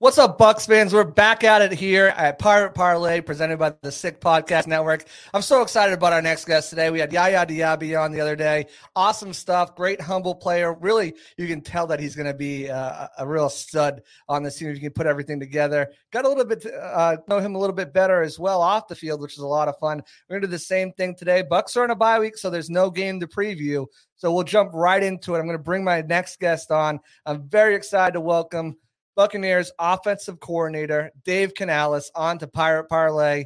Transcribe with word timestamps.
What's 0.00 0.16
up, 0.16 0.38
Bucs 0.38 0.66
fans? 0.66 0.94
We're 0.94 1.04
back 1.04 1.44
at 1.44 1.60
it 1.60 1.72
here 1.72 2.06
at 2.06 2.38
Pirate 2.38 2.72
Parlay, 2.72 3.20
presented 3.20 3.58
by 3.58 3.74
the 3.82 3.92
Sick 3.92 4.18
Podcast 4.18 4.66
Network. 4.66 5.04
I'm 5.34 5.42
so 5.42 5.60
excited 5.60 5.92
about 5.92 6.14
our 6.14 6.22
next 6.22 6.46
guest 6.46 6.70
today. 6.70 6.88
We 6.88 7.00
had 7.00 7.12
Yaya 7.12 7.44
Diaby 7.44 8.02
on 8.02 8.10
the 8.10 8.18
other 8.22 8.34
day. 8.34 8.64
Awesome 8.96 9.34
stuff. 9.34 9.76
Great, 9.76 10.00
humble 10.00 10.34
player. 10.34 10.72
Really, 10.72 11.12
you 11.36 11.46
can 11.46 11.60
tell 11.60 11.86
that 11.88 12.00
he's 12.00 12.16
going 12.16 12.28
to 12.28 12.32
be 12.32 12.70
uh, 12.70 13.08
a 13.18 13.26
real 13.26 13.50
stud 13.50 14.00
on 14.26 14.42
the 14.42 14.50
team 14.50 14.68
if 14.68 14.76
you 14.76 14.80
can 14.80 14.94
put 14.94 15.06
everything 15.06 15.38
together. 15.38 15.92
Got 16.12 16.24
a 16.24 16.28
little 16.28 16.46
bit 16.46 16.64
uh, 16.64 17.18
know 17.28 17.38
him 17.38 17.54
a 17.54 17.58
little 17.58 17.76
bit 17.76 17.92
better 17.92 18.22
as 18.22 18.38
well 18.38 18.62
off 18.62 18.88
the 18.88 18.96
field, 18.96 19.20
which 19.20 19.34
is 19.34 19.40
a 19.40 19.46
lot 19.46 19.68
of 19.68 19.78
fun. 19.80 20.02
We're 20.30 20.36
going 20.36 20.40
to 20.40 20.46
do 20.48 20.52
the 20.52 20.60
same 20.60 20.92
thing 20.92 21.14
today. 21.14 21.42
Bucs 21.42 21.76
are 21.76 21.84
in 21.84 21.90
a 21.90 21.94
bye 21.94 22.18
week, 22.18 22.38
so 22.38 22.48
there's 22.48 22.70
no 22.70 22.88
game 22.88 23.20
to 23.20 23.26
preview. 23.26 23.84
So 24.16 24.32
we'll 24.32 24.44
jump 24.44 24.70
right 24.72 25.02
into 25.02 25.34
it. 25.34 25.40
I'm 25.40 25.44
going 25.44 25.58
to 25.58 25.62
bring 25.62 25.84
my 25.84 26.00
next 26.00 26.40
guest 26.40 26.70
on. 26.70 27.00
I'm 27.26 27.46
very 27.50 27.74
excited 27.74 28.14
to 28.14 28.22
welcome. 28.22 28.78
Buccaneers 29.16 29.72
offensive 29.78 30.40
coordinator 30.40 31.10
Dave 31.24 31.54
Canales 31.54 32.10
on 32.14 32.38
to 32.38 32.46
Pirate 32.46 32.88
Parlay. 32.88 33.44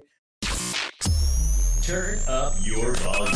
Turn 1.82 2.18
up 2.28 2.54
your 2.62 2.94
volume. 2.94 3.34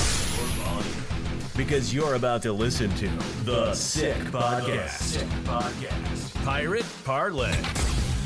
Because 1.56 1.92
you're 1.92 2.14
about 2.14 2.40
to 2.42 2.52
listen 2.52 2.88
to 2.96 3.08
The 3.44 3.74
Sick 3.74 4.16
Podcast. 4.26 4.90
Sick 4.90 5.28
Podcast. 5.44 6.44
Pirate 6.44 6.86
Parlay. 7.04 7.50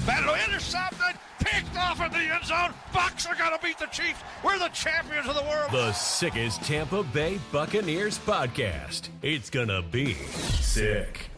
Battle 0.07 0.35
intercepted, 0.47 1.19
picked 1.41 1.75
off 1.79 1.99
in 2.05 2.13
the 2.13 2.19
end 2.19 2.45
zone. 2.45 2.75
Bucs 2.93 3.27
are 3.27 3.35
going 3.35 3.59
to 3.59 3.65
beat 3.65 3.79
the 3.79 3.87
Chiefs. 3.87 4.21
We're 4.45 4.59
the 4.59 4.69
champions 4.69 5.27
of 5.27 5.35
the 5.35 5.43
world. 5.43 5.73
The 5.73 5.93
sickest 5.93 6.63
Tampa 6.63 7.03
Bay 7.05 7.41
Buccaneers 7.51 8.19
podcast. 8.19 9.09
It's 9.23 9.49
going 9.49 9.69
to 9.69 9.81
be 9.81 10.13
sick. 10.13 11.32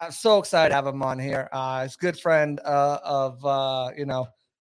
I'm 0.00 0.12
so 0.12 0.38
excited 0.38 0.70
to 0.70 0.74
have 0.74 0.86
him 0.86 1.02
on 1.02 1.18
here. 1.18 1.48
Uh, 1.52 1.82
he's 1.82 1.94
a 1.94 1.98
good 1.98 2.18
friend 2.18 2.58
uh, 2.64 2.98
of 3.04 3.44
uh, 3.44 3.90
you 3.96 4.06
know 4.06 4.28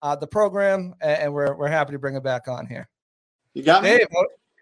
uh, 0.03 0.17
the 0.17 0.27
program, 0.27 0.95
and, 1.01 1.33
we're 1.33 1.55
we're 1.55 1.69
happy 1.69 1.93
to 1.93 1.99
bring 1.99 2.15
him 2.15 2.23
back 2.23 2.47
on 2.47 2.67
here. 2.67 2.89
You 3.55 3.63
got 3.63 3.83
me. 3.83 3.91
Dave, 3.91 4.07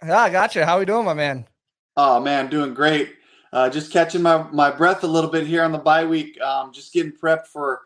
yeah, 0.07 0.21
I 0.21 0.31
got 0.31 0.55
you. 0.55 0.65
How 0.65 0.79
we 0.79 0.85
doing, 0.85 1.05
my 1.05 1.15
man? 1.15 1.47
Oh 1.97 2.21
man, 2.21 2.49
doing 2.49 2.75
great. 2.75 3.15
Uh, 3.53 3.69
just 3.69 3.93
catching 3.93 4.23
my 4.23 4.45
my 4.53 4.71
breath 4.71 5.03
a 5.03 5.09
little 5.09 5.31
bit 5.31 5.47
here 5.47 5.65
on 5.65 5.73
the 5.73 5.79
bye 5.79 6.05
week. 6.05 6.41
Um, 6.41 6.73
just 6.73 6.93
getting 6.93 7.13
prepped 7.13 7.49
for 7.49 7.81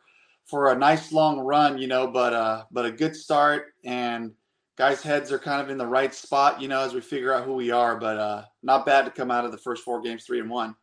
for 0.44 0.72
a 0.72 0.78
nice 0.78 1.12
long 1.12 1.40
run, 1.40 1.78
you 1.78 1.86
know. 1.86 2.06
But 2.06 2.34
uh, 2.34 2.64
but 2.70 2.84
a 2.84 2.92
good 2.92 3.16
start, 3.16 3.72
and 3.84 4.32
guys' 4.76 5.02
heads 5.02 5.32
are 5.32 5.38
kind 5.38 5.62
of 5.62 5.70
in 5.70 5.78
the 5.78 5.86
right 5.86 6.14
spot, 6.14 6.60
you 6.60 6.68
know, 6.68 6.80
as 6.80 6.92
we 6.92 7.00
figure 7.00 7.32
out 7.32 7.44
who 7.44 7.54
we 7.54 7.70
are. 7.70 7.96
But 7.98 8.18
uh, 8.18 8.44
not 8.62 8.84
bad 8.84 9.06
to 9.06 9.10
come 9.10 9.30
out 9.30 9.46
of 9.46 9.52
the 9.52 9.58
first 9.58 9.82
four 9.82 10.02
games 10.02 10.24
three 10.24 10.40
and 10.40 10.50
one. 10.50 10.76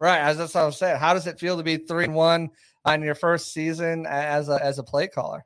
Right, 0.00 0.20
as 0.20 0.38
that's 0.38 0.54
what 0.54 0.62
I 0.62 0.66
was 0.66 0.76
saying. 0.76 0.98
How 0.98 1.12
does 1.12 1.26
it 1.26 1.40
feel 1.40 1.56
to 1.56 1.62
be 1.62 1.76
three 1.76 2.04
and 2.04 2.14
one 2.14 2.50
on 2.84 3.02
your 3.02 3.16
first 3.16 3.52
season 3.52 4.06
as 4.06 4.48
a 4.48 4.62
as 4.64 4.78
a 4.78 4.84
play 4.84 5.08
caller? 5.08 5.44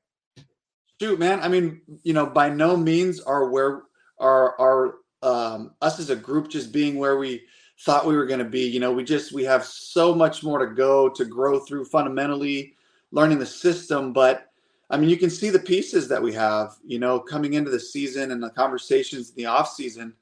Shoot, 1.00 1.18
man. 1.18 1.40
I 1.40 1.48
mean, 1.48 1.80
you 2.02 2.12
know, 2.12 2.26
by 2.26 2.50
no 2.50 2.76
means 2.76 3.20
are 3.20 3.48
where 3.48 3.82
are 4.18 4.60
are 4.60 4.94
um, 5.22 5.72
us 5.80 5.98
as 5.98 6.10
a 6.10 6.16
group 6.16 6.48
just 6.48 6.70
being 6.70 6.96
where 6.96 7.16
we 7.16 7.42
thought 7.80 8.06
we 8.06 8.14
were 8.14 8.26
going 8.26 8.38
to 8.38 8.44
be. 8.44 8.68
You 8.68 8.78
know, 8.78 8.92
we 8.92 9.04
just 9.04 9.32
we 9.32 9.44
have 9.44 9.64
so 9.64 10.14
much 10.14 10.42
more 10.42 10.58
to 10.58 10.74
go 10.74 11.08
to 11.08 11.24
grow 11.24 11.58
through 11.58 11.86
fundamentally, 11.86 12.76
learning 13.10 13.38
the 13.38 13.46
system. 13.46 14.12
But 14.12 14.48
I 14.90 14.98
mean, 14.98 15.08
you 15.08 15.16
can 15.16 15.30
see 15.30 15.48
the 15.48 15.58
pieces 15.58 16.08
that 16.08 16.22
we 16.22 16.34
have. 16.34 16.76
You 16.84 16.98
know, 16.98 17.18
coming 17.18 17.54
into 17.54 17.70
the 17.70 17.80
season 17.80 18.30
and 18.32 18.42
the 18.42 18.50
conversations 18.50 19.30
in 19.30 19.36
the 19.36 19.46
off 19.46 19.72
season. 19.72 20.12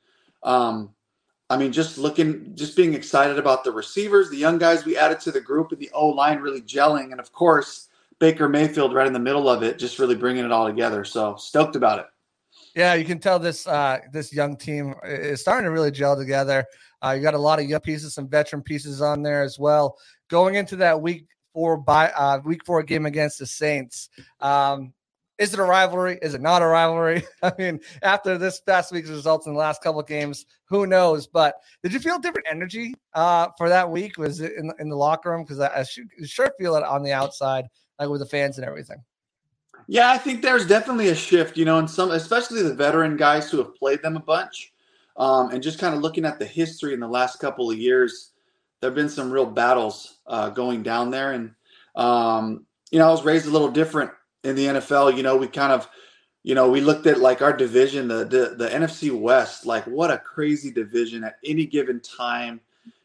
Um, 0.44 0.94
I 1.50 1.56
mean, 1.56 1.72
just 1.72 1.98
looking, 1.98 2.52
just 2.54 2.76
being 2.76 2.94
excited 2.94 3.36
about 3.36 3.64
the 3.64 3.72
receivers, 3.72 4.30
the 4.30 4.36
young 4.36 4.56
guys 4.56 4.84
we 4.84 4.96
added 4.96 5.18
to 5.20 5.32
the 5.32 5.40
group, 5.40 5.72
and 5.72 5.80
the 5.80 5.90
O 5.92 6.06
line 6.06 6.38
really 6.38 6.62
gelling, 6.62 7.10
and 7.10 7.18
of 7.18 7.32
course 7.32 7.88
Baker 8.20 8.48
Mayfield 8.48 8.94
right 8.94 9.06
in 9.06 9.12
the 9.12 9.18
middle 9.18 9.48
of 9.48 9.64
it, 9.64 9.76
just 9.76 9.98
really 9.98 10.14
bringing 10.14 10.44
it 10.44 10.52
all 10.52 10.66
together. 10.66 11.04
So 11.04 11.34
stoked 11.36 11.74
about 11.74 11.98
it. 11.98 12.06
Yeah, 12.76 12.94
you 12.94 13.04
can 13.04 13.18
tell 13.18 13.40
this 13.40 13.66
uh, 13.66 13.98
this 14.12 14.32
young 14.32 14.56
team 14.56 14.94
is 15.04 15.40
starting 15.40 15.64
to 15.64 15.72
really 15.72 15.90
gel 15.90 16.16
together. 16.16 16.64
Uh, 17.02 17.14
you 17.16 17.22
got 17.22 17.34
a 17.34 17.38
lot 17.38 17.58
of 17.58 17.64
young 17.64 17.80
pieces, 17.80 18.14
some 18.14 18.28
veteran 18.28 18.62
pieces 18.62 19.02
on 19.02 19.22
there 19.22 19.42
as 19.42 19.58
well. 19.58 19.96
Going 20.28 20.54
into 20.54 20.76
that 20.76 21.02
week 21.02 21.26
four 21.52 21.76
by 21.76 22.10
uh, 22.10 22.38
week 22.44 22.64
four 22.64 22.82
game 22.84 23.06
against 23.06 23.40
the 23.40 23.46
Saints, 23.46 24.08
um, 24.40 24.92
is 25.40 25.54
it 25.54 25.58
a 25.58 25.64
rivalry? 25.64 26.18
Is 26.20 26.34
it 26.34 26.42
not 26.42 26.60
a 26.60 26.66
rivalry? 26.66 27.24
I 27.42 27.52
mean, 27.58 27.80
after 28.02 28.36
this 28.36 28.60
past 28.60 28.92
week's 28.92 29.08
results 29.08 29.46
in 29.46 29.54
the 29.54 29.58
last 29.58 29.82
couple 29.82 29.98
of 29.98 30.06
games, 30.06 30.44
who 30.66 30.86
knows? 30.86 31.26
But 31.26 31.54
did 31.82 31.94
you 31.94 31.98
feel 31.98 32.18
different 32.18 32.46
energy 32.48 32.94
uh, 33.14 33.48
for 33.56 33.70
that 33.70 33.90
week? 33.90 34.18
Was 34.18 34.42
it 34.42 34.52
in, 34.52 34.70
in 34.78 34.90
the 34.90 34.96
locker 34.96 35.30
room? 35.30 35.42
Because 35.42 35.58
I, 35.58 35.80
I 35.80 35.84
sure 36.24 36.52
feel 36.58 36.76
it 36.76 36.84
on 36.84 37.02
the 37.02 37.12
outside, 37.12 37.64
like 37.98 38.10
with 38.10 38.20
the 38.20 38.26
fans 38.26 38.58
and 38.58 38.66
everything. 38.66 39.02
Yeah, 39.88 40.10
I 40.10 40.18
think 40.18 40.42
there's 40.42 40.66
definitely 40.66 41.08
a 41.08 41.14
shift, 41.14 41.56
you 41.56 41.64
know, 41.64 41.78
and 41.78 41.88
some, 41.88 42.10
especially 42.10 42.62
the 42.62 42.74
veteran 42.74 43.16
guys 43.16 43.50
who 43.50 43.56
have 43.58 43.74
played 43.74 44.02
them 44.02 44.16
a 44.16 44.20
bunch, 44.20 44.72
um, 45.16 45.50
and 45.50 45.62
just 45.62 45.78
kind 45.78 45.94
of 45.94 46.02
looking 46.02 46.26
at 46.26 46.38
the 46.38 46.44
history 46.44 46.92
in 46.92 47.00
the 47.00 47.08
last 47.08 47.40
couple 47.40 47.70
of 47.70 47.78
years, 47.78 48.32
there 48.80 48.90
have 48.90 48.94
been 48.94 49.08
some 49.08 49.30
real 49.30 49.46
battles 49.46 50.18
uh, 50.26 50.50
going 50.50 50.82
down 50.82 51.10
there, 51.10 51.32
and 51.32 51.52
um, 51.96 52.66
you 52.90 52.98
know, 52.98 53.08
I 53.08 53.10
was 53.10 53.24
raised 53.24 53.46
a 53.46 53.50
little 53.50 53.70
different 53.70 54.10
in 54.44 54.56
the 54.56 54.66
NFL, 54.66 55.16
you 55.16 55.22
know, 55.22 55.36
we 55.36 55.46
kind 55.46 55.72
of, 55.72 55.88
you 56.42 56.54
know, 56.54 56.70
we 56.70 56.80
looked 56.80 57.06
at 57.06 57.20
like 57.20 57.42
our 57.42 57.52
division, 57.52 58.08
the, 58.08 58.24
the 58.24 58.54
the 58.56 58.68
NFC 58.68 59.10
West, 59.10 59.66
like 59.66 59.84
what 59.86 60.10
a 60.10 60.18
crazy 60.18 60.70
division 60.70 61.24
at 61.24 61.36
any 61.44 61.66
given 61.66 62.00
time. 62.00 62.60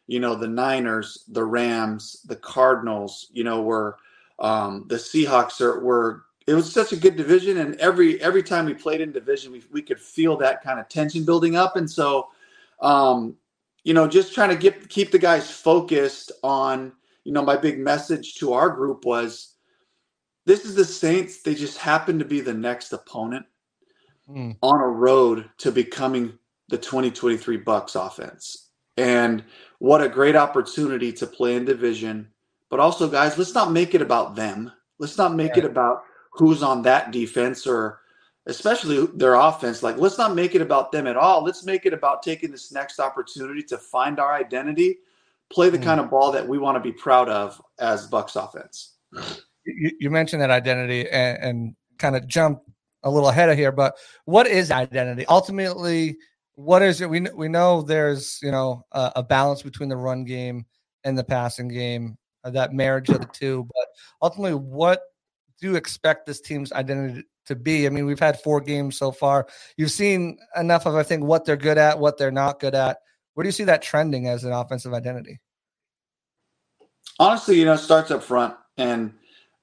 You 0.06 0.20
know, 0.20 0.34
the 0.34 0.48
Niners, 0.48 1.24
the 1.28 1.44
Rams, 1.44 2.22
the 2.26 2.36
Cardinals, 2.36 3.28
you 3.32 3.44
know, 3.44 3.62
were 3.62 3.98
um, 4.38 4.84
the 4.88 4.96
Seahawks 4.96 5.60
are 5.60 5.80
were 5.80 6.26
it 6.46 6.54
was 6.54 6.72
such 6.72 6.92
a 6.92 6.96
good 6.96 7.16
division 7.16 7.58
and 7.58 7.74
every 7.76 8.20
every 8.22 8.42
time 8.42 8.66
we 8.66 8.74
played 8.74 9.00
in 9.00 9.12
division 9.12 9.52
we, 9.52 9.62
we 9.72 9.82
could 9.82 10.00
feel 10.00 10.36
that 10.36 10.62
kind 10.62 10.78
of 10.78 10.88
tension 10.88 11.24
building 11.24 11.56
up 11.56 11.76
and 11.76 11.90
so 11.90 12.28
um, 12.80 13.36
you 13.84 13.94
know 13.94 14.06
just 14.06 14.34
trying 14.34 14.50
to 14.50 14.56
get 14.56 14.88
keep 14.88 15.10
the 15.10 15.18
guys 15.18 15.50
focused 15.50 16.32
on 16.42 16.92
you 17.24 17.32
know 17.32 17.42
my 17.42 17.56
big 17.56 17.78
message 17.78 18.34
to 18.36 18.52
our 18.52 18.70
group 18.70 19.04
was 19.04 19.55
this 20.46 20.64
is 20.64 20.74
the 20.76 20.84
Saints. 20.84 21.42
They 21.42 21.54
just 21.54 21.76
happen 21.76 22.18
to 22.20 22.24
be 22.24 22.40
the 22.40 22.54
next 22.54 22.92
opponent 22.92 23.46
mm. 24.28 24.56
on 24.62 24.80
a 24.80 24.88
road 24.88 25.50
to 25.58 25.72
becoming 25.72 26.38
the 26.68 26.78
2023 26.78 27.62
Bucs 27.62 27.94
offense. 27.94 28.70
And 28.96 29.44
what 29.78 30.00
a 30.00 30.08
great 30.08 30.36
opportunity 30.36 31.12
to 31.14 31.26
play 31.26 31.56
in 31.56 31.64
division. 31.64 32.28
But 32.70 32.80
also, 32.80 33.08
guys, 33.08 33.36
let's 33.36 33.54
not 33.54 33.72
make 33.72 33.94
it 33.94 34.02
about 34.02 34.36
them. 34.36 34.72
Let's 34.98 35.18
not 35.18 35.34
make 35.34 35.56
it 35.56 35.64
about 35.64 36.02
who's 36.30 36.62
on 36.62 36.82
that 36.82 37.10
defense 37.10 37.66
or 37.66 38.00
especially 38.46 39.06
their 39.14 39.34
offense. 39.34 39.82
Like, 39.82 39.98
let's 39.98 40.16
not 40.16 40.34
make 40.34 40.54
it 40.54 40.62
about 40.62 40.92
them 40.92 41.06
at 41.06 41.16
all. 41.16 41.42
Let's 41.44 41.64
make 41.64 41.86
it 41.86 41.92
about 41.92 42.22
taking 42.22 42.52
this 42.52 42.72
next 42.72 43.00
opportunity 43.00 43.62
to 43.64 43.76
find 43.76 44.20
our 44.20 44.32
identity, 44.32 44.98
play 45.50 45.70
the 45.70 45.78
mm. 45.78 45.84
kind 45.84 46.00
of 46.00 46.08
ball 46.08 46.30
that 46.32 46.46
we 46.46 46.58
want 46.58 46.76
to 46.76 46.80
be 46.80 46.92
proud 46.92 47.28
of 47.28 47.60
as 47.78 48.08
Bucs 48.08 48.36
offense 48.42 48.94
you, 49.66 49.90
you 50.00 50.10
mentioned 50.10 50.42
that 50.42 50.50
identity 50.50 51.08
and, 51.10 51.38
and 51.42 51.76
kind 51.98 52.16
of 52.16 52.26
jump 52.26 52.60
a 53.02 53.10
little 53.10 53.28
ahead 53.28 53.48
of 53.48 53.56
here, 53.56 53.72
but 53.72 53.96
what 54.24 54.46
is 54.46 54.70
identity? 54.70 55.26
Ultimately, 55.26 56.16
what 56.54 56.82
is 56.82 57.00
it? 57.00 57.10
We 57.10 57.20
we 57.34 57.48
know 57.48 57.82
there's 57.82 58.40
you 58.42 58.50
know 58.50 58.84
a, 58.92 59.12
a 59.16 59.22
balance 59.22 59.62
between 59.62 59.88
the 59.88 59.96
run 59.96 60.24
game 60.24 60.66
and 61.04 61.16
the 61.16 61.24
passing 61.24 61.68
game, 61.68 62.16
uh, 62.44 62.50
that 62.50 62.72
marriage 62.72 63.08
of 63.10 63.20
the 63.20 63.28
two. 63.32 63.66
But 63.68 63.86
ultimately, 64.22 64.54
what 64.54 65.02
do 65.60 65.68
you 65.70 65.76
expect 65.76 66.26
this 66.26 66.40
team's 66.40 66.72
identity 66.72 67.24
to 67.46 67.54
be? 67.54 67.86
I 67.86 67.90
mean, 67.90 68.06
we've 68.06 68.18
had 68.18 68.40
four 68.40 68.60
games 68.60 68.98
so 68.98 69.12
far. 69.12 69.46
You've 69.76 69.90
seen 69.90 70.38
enough 70.56 70.86
of 70.86 70.94
I 70.94 71.02
think 71.02 71.24
what 71.24 71.44
they're 71.44 71.56
good 71.56 71.78
at, 71.78 71.98
what 71.98 72.18
they're 72.18 72.30
not 72.30 72.58
good 72.58 72.74
at. 72.74 72.98
Where 73.34 73.44
do 73.44 73.48
you 73.48 73.52
see 73.52 73.64
that 73.64 73.82
trending 73.82 74.28
as 74.28 74.44
an 74.44 74.52
offensive 74.52 74.94
identity? 74.94 75.38
Honestly, 77.18 77.58
you 77.58 77.66
know, 77.66 77.76
starts 77.76 78.10
up 78.10 78.22
front 78.22 78.54
and 78.78 79.12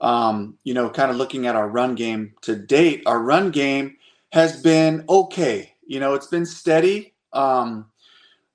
um, 0.04 0.58
you 0.66 0.74
know, 0.74 0.90
kind 0.90 1.10
of 1.10 1.18
looking 1.18 1.48
at 1.48 1.56
our 1.56 1.70
run 1.70 1.96
game 1.96 2.34
to 2.42 2.56
date, 2.58 3.04
our 3.06 3.22
run 3.22 3.52
game 3.52 3.96
has 4.34 4.62
been 4.62 5.06
okay. 5.08 5.74
You 5.88 6.02
know, 6.02 6.14
it's 6.14 6.28
been 6.28 6.46
steady. 6.46 7.14
Um, 7.32 7.86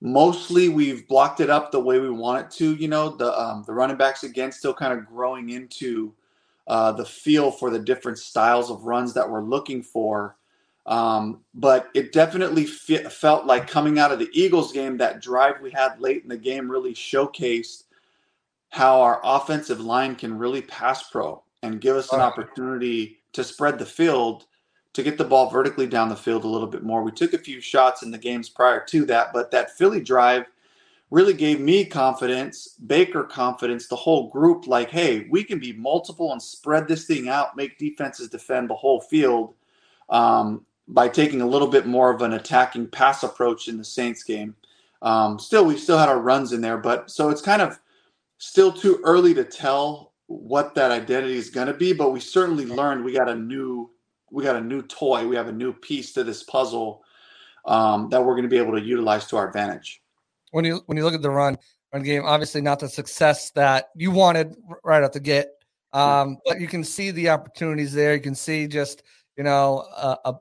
mostly 0.02 0.68
we've 0.68 1.08
blocked 1.08 1.40
it 1.40 1.48
up 1.48 1.72
the 1.72 1.80
way 1.80 1.98
we 1.98 2.10
want 2.10 2.44
it 2.44 2.50
to. 2.58 2.74
You 2.74 2.88
know, 2.88 3.16
the 3.16 3.32
um, 3.40 3.64
the 3.66 3.72
running 3.72 3.96
backs 3.96 4.24
again 4.24 4.52
still 4.52 4.74
kind 4.74 4.92
of 4.92 5.06
growing 5.06 5.48
into 5.48 6.12
uh, 6.66 6.92
the 6.92 7.06
feel 7.06 7.50
for 7.50 7.70
the 7.70 7.78
different 7.78 8.18
styles 8.18 8.70
of 8.70 8.84
runs 8.84 9.14
that 9.14 9.28
we're 9.28 9.42
looking 9.42 9.82
for. 9.82 10.36
Um, 10.84 11.40
but 11.54 11.88
it 11.94 12.12
definitely 12.12 12.66
fe- 12.66 13.04
felt 13.04 13.46
like 13.46 13.66
coming 13.66 13.98
out 13.98 14.12
of 14.12 14.18
the 14.18 14.30
Eagles 14.32 14.72
game, 14.72 14.98
that 14.98 15.22
drive 15.22 15.60
we 15.62 15.70
had 15.70 15.98
late 15.98 16.22
in 16.22 16.28
the 16.28 16.36
game 16.36 16.70
really 16.70 16.94
showcased 16.94 17.84
how 18.70 19.00
our 19.00 19.20
offensive 19.24 19.80
line 19.80 20.14
can 20.14 20.36
really 20.36 20.62
pass 20.62 21.10
pro 21.10 21.42
and 21.62 21.80
give 21.80 21.96
us 21.96 22.12
an 22.12 22.20
opportunity 22.20 23.18
to 23.32 23.42
spread 23.42 23.78
the 23.78 23.86
field 23.86 24.46
to 24.92 25.02
get 25.02 25.18
the 25.18 25.24
ball 25.24 25.48
vertically 25.48 25.86
down 25.86 26.08
the 26.08 26.16
field 26.16 26.44
a 26.44 26.48
little 26.48 26.66
bit 26.66 26.82
more. 26.82 27.02
We 27.02 27.12
took 27.12 27.32
a 27.32 27.38
few 27.38 27.60
shots 27.60 28.02
in 28.02 28.10
the 28.10 28.18
games 28.18 28.48
prior 28.48 28.84
to 28.86 29.04
that, 29.06 29.32
but 29.32 29.50
that 29.52 29.76
Philly 29.76 30.00
drive 30.00 30.46
really 31.10 31.34
gave 31.34 31.60
me 31.60 31.84
confidence, 31.84 32.68
Baker 32.86 33.24
confidence, 33.24 33.86
the 33.86 33.96
whole 33.96 34.28
group 34.28 34.66
like, 34.66 34.90
hey, 34.90 35.26
we 35.30 35.42
can 35.44 35.58
be 35.58 35.72
multiple 35.72 36.32
and 36.32 36.42
spread 36.42 36.86
this 36.86 37.06
thing 37.06 37.28
out, 37.28 37.56
make 37.56 37.78
defenses 37.78 38.28
defend 38.28 38.68
the 38.68 38.74
whole 38.74 39.00
field 39.00 39.54
um, 40.10 40.66
by 40.88 41.08
taking 41.08 41.40
a 41.40 41.46
little 41.46 41.68
bit 41.68 41.86
more 41.86 42.10
of 42.12 42.22
an 42.22 42.32
attacking 42.34 42.88
pass 42.88 43.22
approach 43.22 43.68
in 43.68 43.78
the 43.78 43.84
Saints 43.84 44.22
game. 44.22 44.54
Um, 45.00 45.38
still, 45.38 45.64
we 45.64 45.78
still 45.78 45.98
had 45.98 46.08
our 46.08 46.18
runs 46.18 46.52
in 46.52 46.60
there, 46.60 46.78
but 46.78 47.10
so 47.10 47.30
it's 47.30 47.40
kind 47.40 47.62
of 47.62 47.78
still 48.38 48.72
too 48.72 49.00
early 49.04 49.34
to 49.34 49.44
tell 49.44 50.14
what 50.26 50.74
that 50.74 50.90
identity 50.90 51.36
is 51.36 51.50
going 51.50 51.66
to 51.66 51.74
be. 51.74 51.92
But 51.92 52.10
we 52.10 52.20
certainly 52.20 52.66
learned 52.66 53.04
we 53.04 53.12
got 53.12 53.28
a 53.28 53.34
new 53.34 53.90
we 54.30 54.44
got 54.44 54.56
a 54.56 54.60
new 54.60 54.82
toy, 54.82 55.26
we 55.26 55.36
have 55.36 55.48
a 55.48 55.52
new 55.52 55.72
piece 55.72 56.12
to 56.12 56.22
this 56.24 56.42
puzzle 56.42 57.02
um, 57.64 58.10
that 58.10 58.22
we're 58.22 58.34
going 58.34 58.42
to 58.42 58.48
be 58.48 58.58
able 58.58 58.72
to 58.72 58.80
utilize 58.80 59.26
to 59.26 59.36
our 59.36 59.46
advantage 59.46 60.02
when 60.50 60.64
you 60.64 60.82
when 60.86 60.96
you 60.96 61.04
look 61.04 61.14
at 61.14 61.22
the 61.22 61.30
run 61.30 61.58
run 61.92 62.02
game, 62.02 62.24
obviously 62.24 62.60
not 62.60 62.78
the 62.80 62.88
success 62.88 63.50
that 63.50 63.88
you 63.94 64.10
wanted 64.10 64.56
right 64.84 65.02
out 65.02 65.12
the 65.12 65.20
get, 65.20 65.48
um, 65.92 66.38
but 66.44 66.60
you 66.60 66.68
can 66.68 66.84
see 66.84 67.10
the 67.10 67.28
opportunities 67.30 67.92
there. 67.92 68.14
You 68.14 68.20
can 68.20 68.34
see 68.34 68.66
just 68.66 69.02
you 69.36 69.44
know 69.44 69.86
a, 69.96 70.18
a 70.26 70.34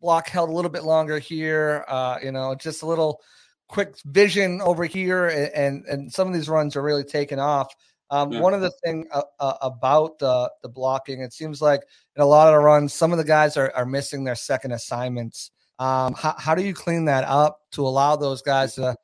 block 0.00 0.28
held 0.28 0.50
a 0.50 0.52
little 0.52 0.70
bit 0.70 0.84
longer 0.84 1.18
here. 1.18 1.84
Uh, 1.88 2.18
you 2.22 2.32
know, 2.32 2.54
just 2.54 2.82
a 2.82 2.86
little 2.86 3.20
quick 3.68 3.94
vision 4.04 4.60
over 4.60 4.84
here, 4.84 5.28
and 5.54 5.84
and 5.86 6.12
some 6.12 6.28
of 6.28 6.34
these 6.34 6.48
runs 6.48 6.76
are 6.76 6.82
really 6.82 7.04
taking 7.04 7.38
off. 7.38 7.74
Um, 8.10 8.32
yeah. 8.32 8.40
One 8.40 8.54
of 8.54 8.60
the 8.60 8.70
thing 8.84 9.06
uh, 9.12 9.22
uh, 9.40 9.54
about 9.62 10.18
the 10.18 10.50
the 10.62 10.68
blocking, 10.68 11.20
it 11.20 11.32
seems 11.32 11.62
like 11.62 11.82
in 12.16 12.22
a 12.22 12.26
lot 12.26 12.48
of 12.48 12.54
the 12.54 12.64
runs, 12.64 12.94
some 12.94 13.12
of 13.12 13.18
the 13.18 13.24
guys 13.24 13.56
are, 13.56 13.72
are 13.74 13.86
missing 13.86 14.24
their 14.24 14.34
second 14.34 14.72
assignments. 14.72 15.50
Um, 15.78 16.14
how, 16.14 16.34
how 16.38 16.54
do 16.54 16.62
you 16.62 16.72
clean 16.72 17.06
that 17.06 17.24
up 17.24 17.58
to 17.72 17.86
allow 17.86 18.14
those 18.14 18.42
guys 18.42 18.74
to 18.76 18.96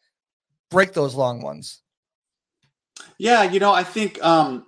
break 0.71 0.93
those 0.93 1.15
long 1.15 1.43
ones. 1.43 1.83
Yeah, 3.19 3.43
you 3.43 3.61
know, 3.61 3.73
I 3.73 3.83
think 3.83 4.23
um, 4.25 4.67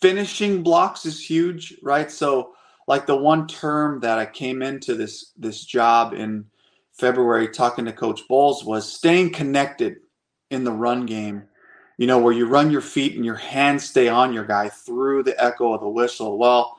finishing 0.00 0.62
blocks 0.62 1.06
is 1.06 1.20
huge, 1.24 1.74
right? 1.82 2.10
So, 2.10 2.54
like 2.86 3.06
the 3.06 3.16
one 3.16 3.46
term 3.46 4.00
that 4.00 4.18
I 4.18 4.26
came 4.26 4.62
into 4.62 4.94
this 4.94 5.32
this 5.36 5.64
job 5.64 6.12
in 6.12 6.46
February 6.94 7.48
talking 7.48 7.84
to 7.84 7.92
Coach 7.92 8.26
Bowles 8.28 8.64
was 8.64 8.90
staying 8.90 9.32
connected 9.32 9.96
in 10.50 10.64
the 10.64 10.72
run 10.72 11.06
game. 11.06 11.44
You 11.98 12.06
know, 12.06 12.18
where 12.18 12.32
you 12.32 12.46
run 12.46 12.70
your 12.70 12.80
feet 12.80 13.14
and 13.14 13.24
your 13.24 13.36
hands 13.36 13.88
stay 13.88 14.08
on 14.08 14.32
your 14.32 14.44
guy 14.44 14.68
through 14.68 15.22
the 15.22 15.42
echo 15.42 15.72
of 15.72 15.80
the 15.80 15.88
whistle. 15.88 16.38
Well, 16.38 16.78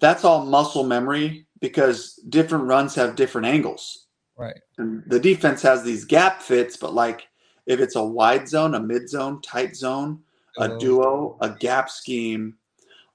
that's 0.00 0.24
all 0.24 0.44
muscle 0.44 0.84
memory 0.84 1.46
because 1.60 2.16
different 2.28 2.64
runs 2.64 2.94
have 2.94 3.16
different 3.16 3.46
angles. 3.46 4.06
Right. 4.36 4.60
And 4.78 5.02
the 5.06 5.20
defense 5.20 5.62
has 5.62 5.82
these 5.82 6.04
gap 6.04 6.42
fits, 6.42 6.76
but 6.76 6.94
like 6.94 7.28
if 7.66 7.80
it's 7.80 7.96
a 7.96 8.04
wide 8.04 8.48
zone, 8.48 8.74
a 8.74 8.80
mid 8.80 9.08
zone, 9.08 9.40
tight 9.42 9.76
zone, 9.76 10.20
a 10.58 10.78
duo, 10.78 11.36
a 11.40 11.50
gap 11.50 11.88
scheme, 11.88 12.56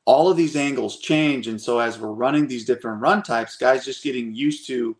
all 0.06 0.30
of 0.30 0.38
these 0.38 0.56
angles 0.56 1.00
change. 1.00 1.48
And 1.48 1.60
so 1.60 1.80
as 1.80 2.00
we're 2.00 2.10
running 2.10 2.48
these 2.48 2.66
different 2.66 3.02
run 3.02 3.24
types, 3.24 3.58
guys 3.58 3.86
just 3.86 4.04
getting 4.04 4.34
used 4.34 4.68
to 4.68 4.96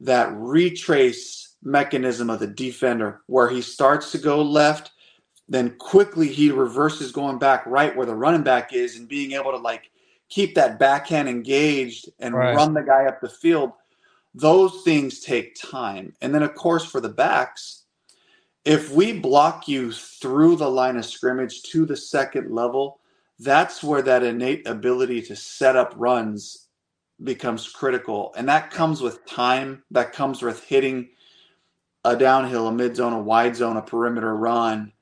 that 0.00 0.32
retrace 0.36 1.56
mechanism 1.62 2.30
of 2.30 2.40
the 2.40 2.46
defender 2.46 3.22
where 3.26 3.48
he 3.48 3.62
starts 3.62 4.12
to 4.12 4.18
go 4.18 4.42
left, 4.42 4.92
then 5.48 5.76
quickly 5.78 6.28
he 6.28 6.50
reverses 6.50 7.12
going 7.12 7.38
back 7.38 7.64
right 7.66 7.96
where 7.96 8.06
the 8.06 8.14
running 8.14 8.42
back 8.42 8.72
is 8.72 8.96
and 8.96 9.08
being 9.08 9.32
able 9.32 9.52
to 9.52 9.58
like 9.58 9.90
keep 10.28 10.54
that 10.54 10.78
backhand 10.78 11.28
engaged 11.28 12.08
and 12.18 12.34
right. 12.34 12.54
run 12.54 12.74
the 12.74 12.82
guy 12.82 13.06
up 13.06 13.20
the 13.20 13.28
field. 13.28 13.72
Those 14.34 14.82
things 14.82 15.20
take 15.20 15.54
time. 15.54 16.14
And 16.20 16.34
then 16.34 16.42
of 16.42 16.54
course 16.54 16.84
for 16.84 17.00
the 17.00 17.08
backs, 17.08 17.84
if 18.64 18.90
we 18.90 19.12
block 19.12 19.68
you 19.68 19.92
through 19.92 20.56
the 20.56 20.68
line 20.68 20.96
of 20.96 21.06
scrimmage 21.06 21.62
to 21.64 21.86
the 21.86 21.96
second 21.96 22.50
level, 22.50 22.98
that's 23.38 23.82
where 23.82 24.02
that 24.02 24.24
innate 24.24 24.66
ability 24.66 25.22
to 25.22 25.36
set 25.36 25.76
up 25.76 25.94
runs 25.96 26.65
becomes 27.22 27.68
critical. 27.68 28.34
And 28.36 28.48
that 28.48 28.70
comes 28.70 29.00
with 29.00 29.24
time, 29.26 29.82
that 29.90 30.12
comes 30.12 30.42
with 30.42 30.62
hitting 30.64 31.08
a 32.04 32.16
downhill, 32.16 32.68
a 32.68 32.72
mid 32.72 32.96
zone, 32.96 33.12
a 33.12 33.20
wide 33.20 33.56
zone, 33.56 33.76
a 33.76 33.82
perimeter 33.82 34.36
run, 34.36 34.92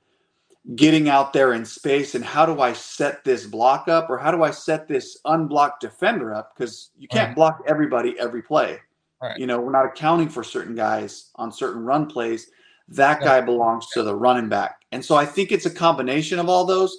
getting 0.76 1.08
out 1.08 1.32
there 1.32 1.52
in 1.52 1.64
space. 1.64 2.14
And 2.14 2.24
how 2.24 2.46
do 2.46 2.60
I 2.60 2.72
set 2.72 3.24
this 3.24 3.46
block 3.46 3.88
up 3.88 4.08
or 4.08 4.18
how 4.18 4.30
do 4.30 4.42
I 4.42 4.50
set 4.50 4.88
this 4.88 5.18
unblocked 5.24 5.80
defender 5.80 6.34
up? 6.34 6.54
Because 6.54 6.90
you 6.98 7.08
can't 7.08 7.28
right. 7.28 7.36
block 7.36 7.62
everybody 7.66 8.18
every 8.18 8.42
play. 8.42 8.80
Right. 9.20 9.38
You 9.38 9.46
know, 9.46 9.60
we're 9.60 9.72
not 9.72 9.86
accounting 9.86 10.28
for 10.28 10.44
certain 10.44 10.74
guys 10.74 11.30
on 11.36 11.52
certain 11.52 11.84
run 11.84 12.06
plays 12.06 12.50
that 12.88 13.20
guy 13.20 13.40
belongs 13.40 13.86
to 13.94 14.02
the 14.02 14.14
running 14.14 14.48
back. 14.48 14.82
And 14.92 15.04
so 15.04 15.16
I 15.16 15.26
think 15.26 15.52
it's 15.52 15.66
a 15.66 15.70
combination 15.70 16.38
of 16.38 16.48
all 16.48 16.64
those. 16.64 16.96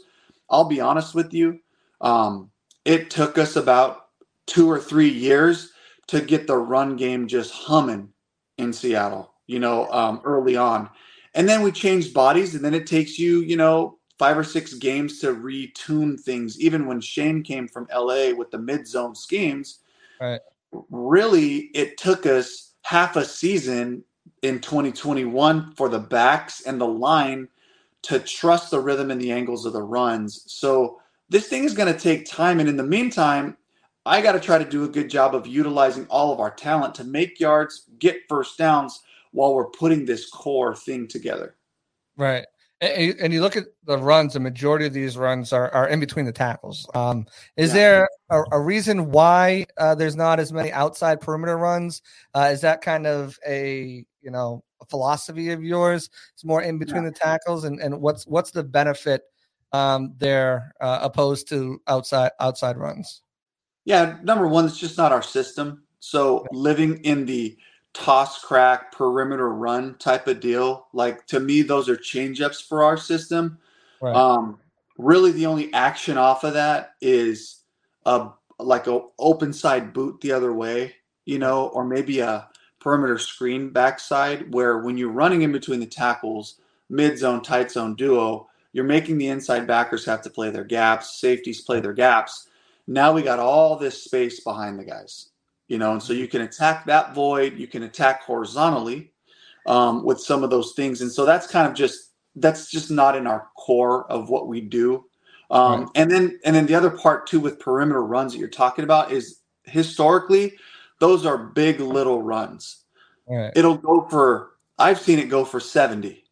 I'll 0.49 0.65
be 0.65 0.81
honest 0.81 1.13
with 1.15 1.33
you. 1.33 1.59
Um, 2.01 2.51
it 2.85 3.09
took 3.09 3.37
us 3.37 3.55
about 3.55 4.04
two 4.47 4.69
or 4.69 4.79
three 4.79 5.09
years 5.09 5.71
to 6.07 6.21
get 6.21 6.47
the 6.47 6.57
run 6.57 6.95
game 6.95 7.27
just 7.27 7.51
humming 7.51 8.09
in 8.57 8.71
Seattle, 8.71 9.33
you 9.47 9.59
know, 9.59 9.89
um, 9.91 10.21
early 10.23 10.55
on. 10.55 10.89
And 11.33 11.49
then 11.49 11.61
we 11.61 11.71
changed 11.71 12.13
bodies, 12.13 12.55
and 12.55 12.63
then 12.63 12.73
it 12.73 12.87
takes 12.87 13.19
you, 13.19 13.41
you 13.41 13.57
know, 13.57 13.97
five 14.17 14.37
or 14.37 14.43
six 14.43 14.73
games 14.73 15.19
to 15.19 15.35
retune 15.35 16.19
things. 16.19 16.59
Even 16.59 16.85
when 16.85 17.01
Shane 17.01 17.43
came 17.43 17.67
from 17.67 17.87
LA 17.93 18.31
with 18.33 18.51
the 18.51 18.57
mid 18.57 18.87
zone 18.87 19.15
schemes, 19.15 19.79
right. 20.21 20.39
really, 20.89 21.69
it 21.73 21.97
took 21.97 22.25
us 22.25 22.73
half 22.83 23.15
a 23.15 23.25
season 23.25 24.03
in 24.41 24.59
2021 24.59 25.73
for 25.73 25.89
the 25.89 25.99
backs 25.99 26.61
and 26.61 26.79
the 26.79 26.87
line 26.87 27.49
to 28.03 28.19
trust 28.19 28.69
the 28.69 28.79
rhythm 28.79 29.09
and 29.11 29.19
the 29.19 29.31
angles 29.31 29.65
of 29.65 29.73
the 29.73 29.81
runs. 29.81 30.43
So 30.47 31.01
this 31.29 31.47
thing 31.47 31.63
is 31.63 31.73
going 31.73 31.91
to 31.91 31.99
take 31.99 32.29
time. 32.29 32.59
And 32.59 32.69
in 32.69 32.77
the 32.77 32.83
meantime, 32.83 33.57
I 34.05 34.21
got 34.21 34.33
to 34.33 34.39
try 34.39 34.57
to 34.57 34.65
do 34.65 34.83
a 34.83 34.87
good 34.87 35.09
job 35.09 35.33
of 35.33 35.47
utilizing 35.47 36.05
all 36.07 36.31
of 36.31 36.39
our 36.39 36.51
talent 36.51 36.93
to 36.95 37.03
make 37.03 37.39
yards, 37.39 37.89
get 37.97 38.21
first 38.29 38.57
downs 38.57 39.01
while 39.31 39.55
we're 39.55 39.69
putting 39.69 40.05
this 40.05 40.29
core 40.29 40.75
thing 40.75 41.07
together. 41.07 41.55
Right. 42.15 42.45
And 42.81 43.33
you 43.33 43.41
look 43.41 43.55
at 43.55 43.65
the 43.85 43.97
runs, 43.97 44.33
the 44.33 44.39
majority 44.39 44.85
of 44.85 44.93
these 44.93 45.17
runs 45.17 45.53
are, 45.53 45.73
are 45.73 45.87
in 45.87 45.99
between 45.99 46.25
the 46.25 46.31
tackles. 46.31 46.87
Um, 46.93 47.25
is 47.57 47.69
yeah. 47.69 47.73
there 47.73 48.09
a, 48.29 48.43
a, 48.51 48.59
reason 48.59 49.11
why 49.11 49.65
uh, 49.77 49.95
there's 49.95 50.15
not 50.15 50.39
as 50.39 50.51
many 50.51 50.71
outside 50.73 51.21
perimeter 51.21 51.57
runs? 51.57 52.01
Uh, 52.33 52.49
is 52.51 52.61
that 52.61 52.81
kind 52.81 53.07
of 53.07 53.39
a 53.47 54.05
you 54.21 54.29
know 54.29 54.63
a 54.81 54.85
philosophy 54.85 55.51
of 55.51 55.63
yours? 55.63 56.09
It's 56.33 56.43
more 56.43 56.61
in 56.61 56.77
between 56.77 57.03
yeah. 57.03 57.09
the 57.09 57.15
tackles, 57.15 57.63
and, 57.63 57.79
and 57.79 58.01
what's 58.01 58.27
what's 58.27 58.51
the 58.51 58.63
benefit 58.63 59.23
um, 59.71 60.13
there 60.17 60.73
uh, 60.81 60.99
opposed 61.01 61.47
to 61.49 61.81
outside 61.87 62.31
outside 62.41 62.77
runs? 62.77 63.21
Yeah, 63.85 64.17
number 64.23 64.47
one, 64.47 64.65
it's 64.65 64.79
just 64.79 64.97
not 64.97 65.11
our 65.11 65.21
system. 65.21 65.83
So 65.99 66.45
living 66.51 66.97
in 67.03 67.25
the 67.25 67.57
toss 67.93 68.43
crack 68.43 68.91
perimeter 68.91 69.49
run 69.53 69.95
type 69.97 70.27
of 70.27 70.39
deal, 70.39 70.87
like 70.93 71.25
to 71.27 71.39
me, 71.39 71.61
those 71.61 71.87
are 71.87 71.95
changeups 71.95 72.67
for 72.67 72.83
our 72.83 72.97
system. 72.97 73.57
Right. 74.01 74.15
Um, 74.15 74.59
really, 74.97 75.31
the 75.31 75.45
only 75.45 75.73
action 75.73 76.17
off 76.17 76.43
of 76.43 76.53
that 76.53 76.95
is 77.01 77.61
a 78.05 78.29
like 78.59 78.87
a 78.87 79.01
open 79.19 79.53
side 79.53 79.93
boot 79.93 80.19
the 80.21 80.31
other 80.31 80.53
way, 80.53 80.95
you 81.25 81.39
know, 81.39 81.67
or 81.67 81.85
maybe 81.85 82.19
a 82.19 82.47
perimeter 82.79 83.17
screen 83.17 83.69
backside 83.69 84.53
where 84.53 84.79
when 84.79 84.97
you're 84.97 85.09
running 85.09 85.41
in 85.41 85.51
between 85.51 85.79
the 85.79 85.85
tackles, 85.85 86.59
mid 86.89 87.17
zone, 87.17 87.41
tight 87.41 87.71
zone 87.71 87.95
duo, 87.95 88.47
you're 88.73 88.85
making 88.85 89.17
the 89.17 89.27
inside 89.27 89.65
backers 89.65 90.05
have 90.05 90.21
to 90.21 90.29
play 90.29 90.49
their 90.49 90.63
gaps, 90.63 91.19
safeties 91.19 91.61
play 91.61 91.79
their 91.79 91.93
gaps. 91.93 92.47
Now 92.87 93.13
we 93.13 93.21
got 93.21 93.39
all 93.39 93.75
this 93.75 94.03
space 94.03 94.41
behind 94.41 94.79
the 94.79 94.85
guys, 94.85 95.29
you 95.67 95.77
know, 95.77 95.93
and 95.93 96.03
so 96.03 96.13
you 96.13 96.27
can 96.27 96.41
attack 96.41 96.85
that 96.85 97.15
void, 97.15 97.57
you 97.57 97.67
can 97.67 97.83
attack 97.83 98.23
horizontally 98.23 99.11
um, 99.65 100.03
with 100.03 100.19
some 100.19 100.43
of 100.43 100.49
those 100.49 100.73
things, 100.73 101.01
and 101.01 101.11
so 101.11 101.25
that's 101.25 101.47
kind 101.47 101.67
of 101.67 101.73
just 101.73 102.11
that's 102.35 102.69
just 102.69 102.91
not 102.91 103.15
in 103.15 103.27
our 103.27 103.47
core 103.57 104.09
of 104.11 104.29
what 104.29 104.47
we 104.47 104.61
do. 104.61 105.05
Um, 105.51 105.81
right. 105.81 105.89
And 105.95 106.11
then 106.11 106.39
and 106.43 106.55
then 106.55 106.65
the 106.65 106.75
other 106.75 106.89
part 106.89 107.27
too 107.27 107.39
with 107.39 107.59
perimeter 107.59 108.03
runs 108.03 108.33
that 108.33 108.39
you're 108.39 108.47
talking 108.47 108.83
about 108.83 109.11
is 109.11 109.41
historically 109.63 110.53
those 110.99 111.25
are 111.25 111.37
big 111.37 111.79
little 111.79 112.21
runs. 112.21 112.83
Right. 113.27 113.51
It'll 113.55 113.77
go 113.77 114.07
for 114.09 114.51
I've 114.77 114.99
seen 114.99 115.19
it 115.19 115.29
go 115.29 115.45
for 115.45 115.59
70 115.59 116.23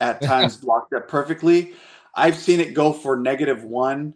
at 0.00 0.22
times 0.22 0.56
blocked 0.56 0.92
up 0.92 1.08
perfectly. 1.08 1.74
I've 2.14 2.36
seen 2.36 2.60
it 2.60 2.74
go 2.74 2.92
for 2.92 3.16
negative 3.16 3.64
one 3.64 4.14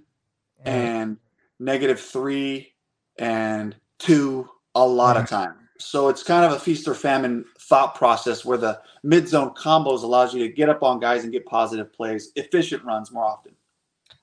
and 0.65 1.19
negative 1.59 2.01
three 2.01 2.73
and 3.19 3.77
two 3.99 4.49
a 4.75 4.87
lot 4.87 5.17
of 5.17 5.29
time. 5.29 5.55
So 5.79 6.09
it's 6.09 6.23
kind 6.23 6.45
of 6.45 6.53
a 6.53 6.59
feast 6.59 6.87
or 6.87 6.95
famine 6.95 7.45
thought 7.61 7.95
process 7.95 8.45
where 8.45 8.59
the 8.59 8.81
mid 9.03 9.29
zone 9.29 9.51
combos 9.55 10.03
allows 10.03 10.33
you 10.35 10.47
to 10.47 10.53
get 10.53 10.69
up 10.69 10.83
on 10.83 11.01
guys 11.01 11.25
and 11.25 11.33
get 11.33 11.45
positive 11.47 11.93
plays, 11.93 12.33
efficient 12.37 12.85
runs 12.85 13.13
more 13.13 13.25
often. 13.25 13.53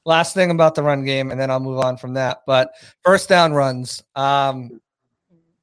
Last 0.06 0.34
thing 0.34 0.50
about 0.50 0.76
the 0.76 0.82
run 0.82 1.06
game, 1.06 1.30
and 1.30 1.40
then 1.40 1.52
I'll 1.52 1.60
move 1.60 1.80
on 1.80 1.98
from 1.98 2.14
that. 2.16 2.40
But 2.48 2.72
first 3.04 3.30
down 3.30 3.54
runs. 3.54 4.04
Um, 4.16 4.82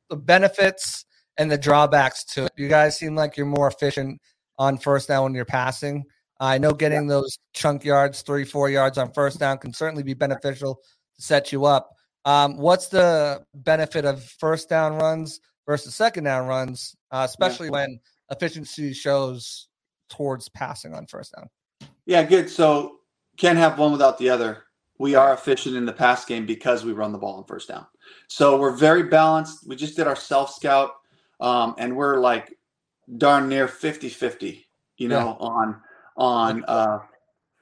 the 0.08 0.16
benefits 0.16 1.04
and 1.38 1.50
the 1.50 1.58
drawbacks 1.58 2.24
to 2.24 2.44
it. 2.44 2.52
You 2.56 2.68
guys 2.68 2.98
seem 2.98 3.14
like 3.14 3.36
you're 3.36 3.46
more 3.46 3.68
efficient 3.68 4.20
on 4.58 4.78
first 4.78 5.08
down 5.08 5.24
when 5.24 5.34
you're 5.34 5.44
passing. 5.44 6.04
I 6.40 6.58
know 6.58 6.72
getting 6.72 7.06
those 7.06 7.38
chunk 7.52 7.84
yards, 7.84 8.22
three, 8.22 8.44
four 8.44 8.70
yards 8.70 8.98
on 8.98 9.12
first 9.12 9.40
down 9.40 9.58
can 9.58 9.72
certainly 9.72 10.02
be 10.02 10.14
beneficial 10.14 10.80
set 11.18 11.52
you 11.52 11.64
up. 11.64 11.90
Um, 12.24 12.56
what's 12.56 12.88
the 12.88 13.44
benefit 13.54 14.04
of 14.04 14.22
first 14.24 14.68
down 14.68 14.94
runs 14.94 15.40
versus 15.66 15.94
second 15.94 16.24
down 16.24 16.46
runs, 16.46 16.94
uh, 17.10 17.26
especially 17.28 17.66
yeah. 17.66 17.72
when 17.72 18.00
efficiency 18.30 18.92
shows 18.92 19.68
towards 20.08 20.48
passing 20.48 20.94
on 20.94 21.06
first 21.06 21.34
down? 21.36 21.48
Yeah, 22.06 22.22
good. 22.24 22.50
So 22.50 22.96
can't 23.36 23.58
have 23.58 23.78
one 23.78 23.92
without 23.92 24.18
the 24.18 24.30
other. 24.30 24.64
We 24.98 25.14
are 25.14 25.32
efficient 25.32 25.76
in 25.76 25.86
the 25.86 25.92
pass 25.92 26.24
game 26.24 26.44
because 26.44 26.84
we 26.84 26.92
run 26.92 27.12
the 27.12 27.18
ball 27.18 27.36
on 27.36 27.44
first 27.44 27.68
down. 27.68 27.86
So 28.26 28.58
we're 28.58 28.76
very 28.76 29.04
balanced. 29.04 29.66
We 29.66 29.76
just 29.76 29.96
did 29.96 30.06
our 30.06 30.16
self 30.16 30.52
scout, 30.52 30.90
um, 31.40 31.76
and 31.78 31.96
we're 31.96 32.18
like 32.18 32.58
darn 33.16 33.48
near 33.48 33.68
50 33.68 34.08
50, 34.08 34.66
you 34.96 35.08
know, 35.08 35.36
yeah. 35.40 35.46
on 35.46 35.80
on 36.16 36.64
uh, 36.66 36.98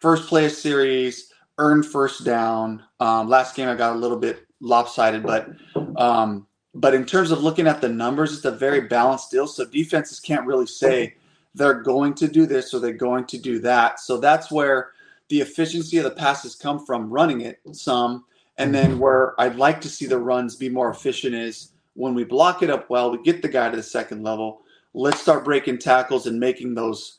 first 0.00 0.28
play 0.28 0.46
of 0.46 0.52
series, 0.52 1.30
earned 1.58 1.86
first 1.86 2.25
down. 2.25 2.82
Um, 3.00 3.28
last 3.28 3.54
game 3.54 3.68
I 3.68 3.75
got 3.75 3.96
a 3.96 3.98
little 3.98 4.18
bit 4.18 4.46
lopsided, 4.60 5.22
but 5.22 5.48
um, 5.96 6.46
but 6.75 6.94
in 6.94 7.06
terms 7.06 7.30
of 7.30 7.42
looking 7.42 7.66
at 7.66 7.80
the 7.80 7.88
numbers, 7.88 8.34
it's 8.34 8.44
a 8.44 8.50
very 8.50 8.82
balanced 8.82 9.30
deal. 9.30 9.46
So 9.46 9.64
defenses 9.64 10.20
can't 10.20 10.46
really 10.46 10.66
say 10.66 11.14
they're 11.54 11.82
going 11.82 12.14
to 12.14 12.28
do 12.28 12.44
this 12.46 12.75
or 12.75 12.80
they're 12.80 12.92
going 12.92 13.25
to 13.26 13.38
do 13.38 13.58
that. 13.60 13.98
So 13.98 14.18
that's 14.18 14.50
where 14.50 14.90
the 15.28 15.40
efficiency 15.40 15.96
of 15.98 16.04
the 16.04 16.10
passes 16.10 16.54
come 16.54 16.84
from 16.84 17.10
running 17.10 17.40
it 17.40 17.60
some. 17.72 18.25
And 18.58 18.75
then 18.75 18.98
where 18.98 19.38
I'd 19.40 19.56
like 19.56 19.80
to 19.82 19.88
see 19.88 20.06
the 20.06 20.18
runs 20.18 20.56
be 20.56 20.68
more 20.68 20.90
efficient 20.90 21.34
is 21.34 21.72
when 21.94 22.14
we 22.14 22.25
block 22.25 22.62
it 22.62 22.70
up 22.70 22.88
well, 22.90 23.10
we 23.10 23.22
get 23.22 23.42
the 23.42 23.48
guy 23.48 23.70
to 23.70 23.76
the 23.76 23.82
second 23.82 24.22
level. 24.22 24.62
Let's 24.94 25.20
start 25.20 25.44
breaking 25.44 25.78
tackles 25.78 26.26
and 26.26 26.38
making 26.38 26.75
those 26.75 27.18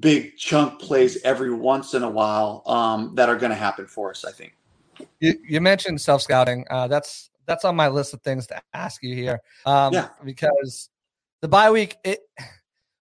big 0.00 0.36
chunk 0.36 0.80
plays 0.80 1.20
every 1.22 1.52
once 1.52 1.94
in 1.94 2.02
a 2.02 2.10
while 2.10 2.62
um, 2.66 3.14
that 3.14 3.28
are 3.28 3.36
going 3.36 3.50
to 3.50 3.56
happen 3.56 3.86
for 3.86 4.10
us. 4.10 4.24
I 4.24 4.32
think. 4.32 4.54
You, 5.20 5.34
you 5.46 5.60
mentioned 5.60 6.00
self 6.00 6.22
scouting. 6.22 6.64
Uh, 6.70 6.88
that's 6.88 7.30
that's 7.46 7.64
on 7.64 7.74
my 7.74 7.88
list 7.88 8.14
of 8.14 8.22
things 8.22 8.46
to 8.48 8.60
ask 8.74 9.02
you 9.02 9.14
here. 9.14 9.40
Um, 9.64 9.92
yeah. 9.92 10.08
Because 10.24 10.90
the 11.40 11.48
bye 11.48 11.70
week, 11.70 11.96
it 12.04 12.20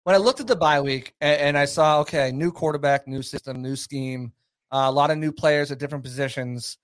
when 0.04 0.16
I 0.16 0.20
looked 0.20 0.40
at 0.40 0.48
the 0.48 0.56
bye 0.56 0.82
week 0.82 1.14
and, 1.22 1.40
and 1.42 1.58
I 1.58 1.66
saw 1.66 2.00
okay, 2.02 2.32
new 2.32 2.52
quarterback, 2.52 3.08
new 3.08 3.22
system, 3.22 3.62
new 3.62 3.76
scheme, 3.76 4.32
uh, 4.72 4.86
a 4.88 4.92
lot 4.92 5.12
of 5.12 5.18
new 5.18 5.32
players 5.32 5.72
at 5.72 5.80
different 5.80 6.04
positions. 6.04 6.78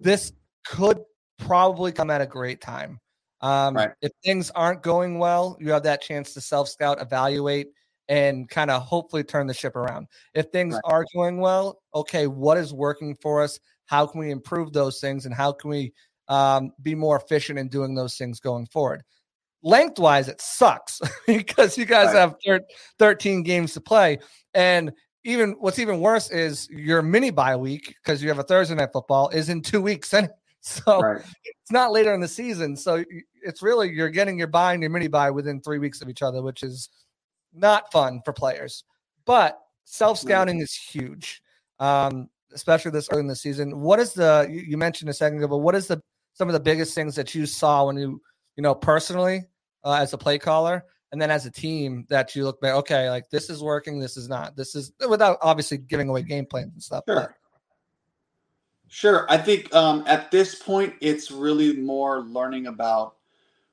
This 0.00 0.32
could 0.66 1.00
probably 1.38 1.92
come 1.92 2.10
at 2.10 2.20
a 2.20 2.26
great 2.26 2.60
time. 2.60 3.00
Um, 3.40 3.76
right. 3.76 3.90
If 4.00 4.10
things 4.24 4.50
aren't 4.52 4.82
going 4.82 5.18
well, 5.18 5.56
you 5.60 5.70
have 5.70 5.82
that 5.82 6.00
chance 6.00 6.32
to 6.34 6.40
self 6.40 6.68
scout, 6.68 7.00
evaluate, 7.00 7.68
and 8.08 8.48
kind 8.48 8.70
of 8.70 8.82
hopefully 8.82 9.24
turn 9.24 9.46
the 9.46 9.54
ship 9.54 9.76
around. 9.76 10.08
If 10.34 10.46
things 10.46 10.74
right. 10.74 10.82
are 10.84 11.06
going 11.14 11.38
well, 11.38 11.80
okay, 11.94 12.26
what 12.26 12.58
is 12.58 12.72
working 12.72 13.16
for 13.20 13.42
us? 13.42 13.58
How 13.86 14.06
can 14.06 14.20
we 14.20 14.30
improve 14.30 14.72
those 14.72 15.00
things? 15.00 15.26
And 15.26 15.34
how 15.34 15.52
can 15.52 15.70
we 15.70 15.92
um, 16.28 16.72
be 16.82 16.94
more 16.94 17.16
efficient 17.16 17.58
in 17.58 17.68
doing 17.68 17.94
those 17.94 18.16
things 18.16 18.40
going 18.40 18.66
forward? 18.66 19.02
Lengthwise, 19.62 20.28
it 20.28 20.40
sucks 20.40 21.00
because 21.26 21.78
you 21.78 21.84
guys 21.86 22.08
right. 22.08 22.16
have 22.16 22.36
thir- 22.44 22.66
13 22.98 23.42
games 23.42 23.72
to 23.74 23.80
play. 23.80 24.18
And 24.52 24.92
even 25.24 25.52
what's 25.52 25.78
even 25.78 26.00
worse 26.00 26.30
is 26.30 26.68
your 26.70 27.00
mini 27.00 27.30
bye 27.30 27.56
week 27.56 27.96
because 28.02 28.22
you 28.22 28.28
have 28.28 28.38
a 28.38 28.42
Thursday 28.42 28.74
night 28.74 28.90
football 28.92 29.30
is 29.30 29.48
in 29.48 29.62
two 29.62 29.80
weeks. 29.82 30.12
And 30.66 30.76
so 30.86 30.98
right. 30.98 31.20
it's 31.44 31.70
not 31.70 31.92
later 31.92 32.14
in 32.14 32.20
the 32.20 32.28
season. 32.28 32.74
So 32.74 33.04
it's 33.42 33.62
really 33.62 33.90
you're 33.90 34.08
getting 34.08 34.38
your 34.38 34.46
bye 34.46 34.72
and 34.72 34.82
your 34.82 34.88
mini 34.88 35.08
bye 35.08 35.30
within 35.30 35.60
three 35.60 35.78
weeks 35.78 36.00
of 36.00 36.08
each 36.08 36.22
other, 36.22 36.40
which 36.40 36.62
is 36.62 36.88
not 37.54 37.90
fun 37.92 38.20
for 38.24 38.32
players. 38.32 38.84
But 39.24 39.58
self 39.84 40.18
scouting 40.18 40.60
is 40.60 40.74
huge, 40.74 41.42
um, 41.78 42.28
especially 42.52 42.90
this 42.90 43.08
early 43.10 43.20
in 43.20 43.26
the 43.26 43.36
season. 43.36 43.80
What 43.80 44.00
is 44.00 44.12
the 44.12 44.46
you, 44.50 44.60
you, 44.60 44.76
mentioned 44.76 45.10
a 45.10 45.14
second 45.14 45.38
ago, 45.38 45.48
but 45.48 45.58
what 45.58 45.74
is 45.74 45.86
the 45.86 46.00
some 46.34 46.48
of 46.48 46.52
the 46.52 46.60
biggest 46.60 46.94
things 46.94 47.14
that 47.16 47.34
you 47.34 47.46
saw 47.46 47.86
when 47.86 47.96
you 47.96 48.20
you 48.56 48.62
know 48.62 48.74
personally 48.74 49.44
uh, 49.84 49.94
as 49.94 50.12
a 50.12 50.18
play 50.18 50.38
caller, 50.38 50.84
and 51.12 51.20
then 51.20 51.30
as 51.30 51.46
a 51.46 51.50
team 51.50 52.06
that 52.08 52.34
you 52.34 52.44
look 52.44 52.60
back, 52.60 52.74
okay, 52.74 53.08
like 53.08 53.30
this 53.30 53.48
is 53.48 53.62
working, 53.62 54.00
this 54.00 54.16
is 54.16 54.28
not, 54.28 54.56
this 54.56 54.74
is 54.74 54.92
without 55.08 55.38
obviously 55.42 55.78
giving 55.78 56.08
away 56.08 56.22
game 56.22 56.46
plans 56.46 56.72
and 56.72 56.82
stuff. 56.82 57.04
Sure. 57.06 57.36
Sure. 58.88 59.26
I 59.28 59.38
think 59.38 59.74
um, 59.74 60.04
at 60.06 60.30
this 60.30 60.54
point, 60.54 60.94
it's 61.00 61.30
really 61.30 61.76
more 61.76 62.22
learning 62.22 62.68
about 62.68 63.16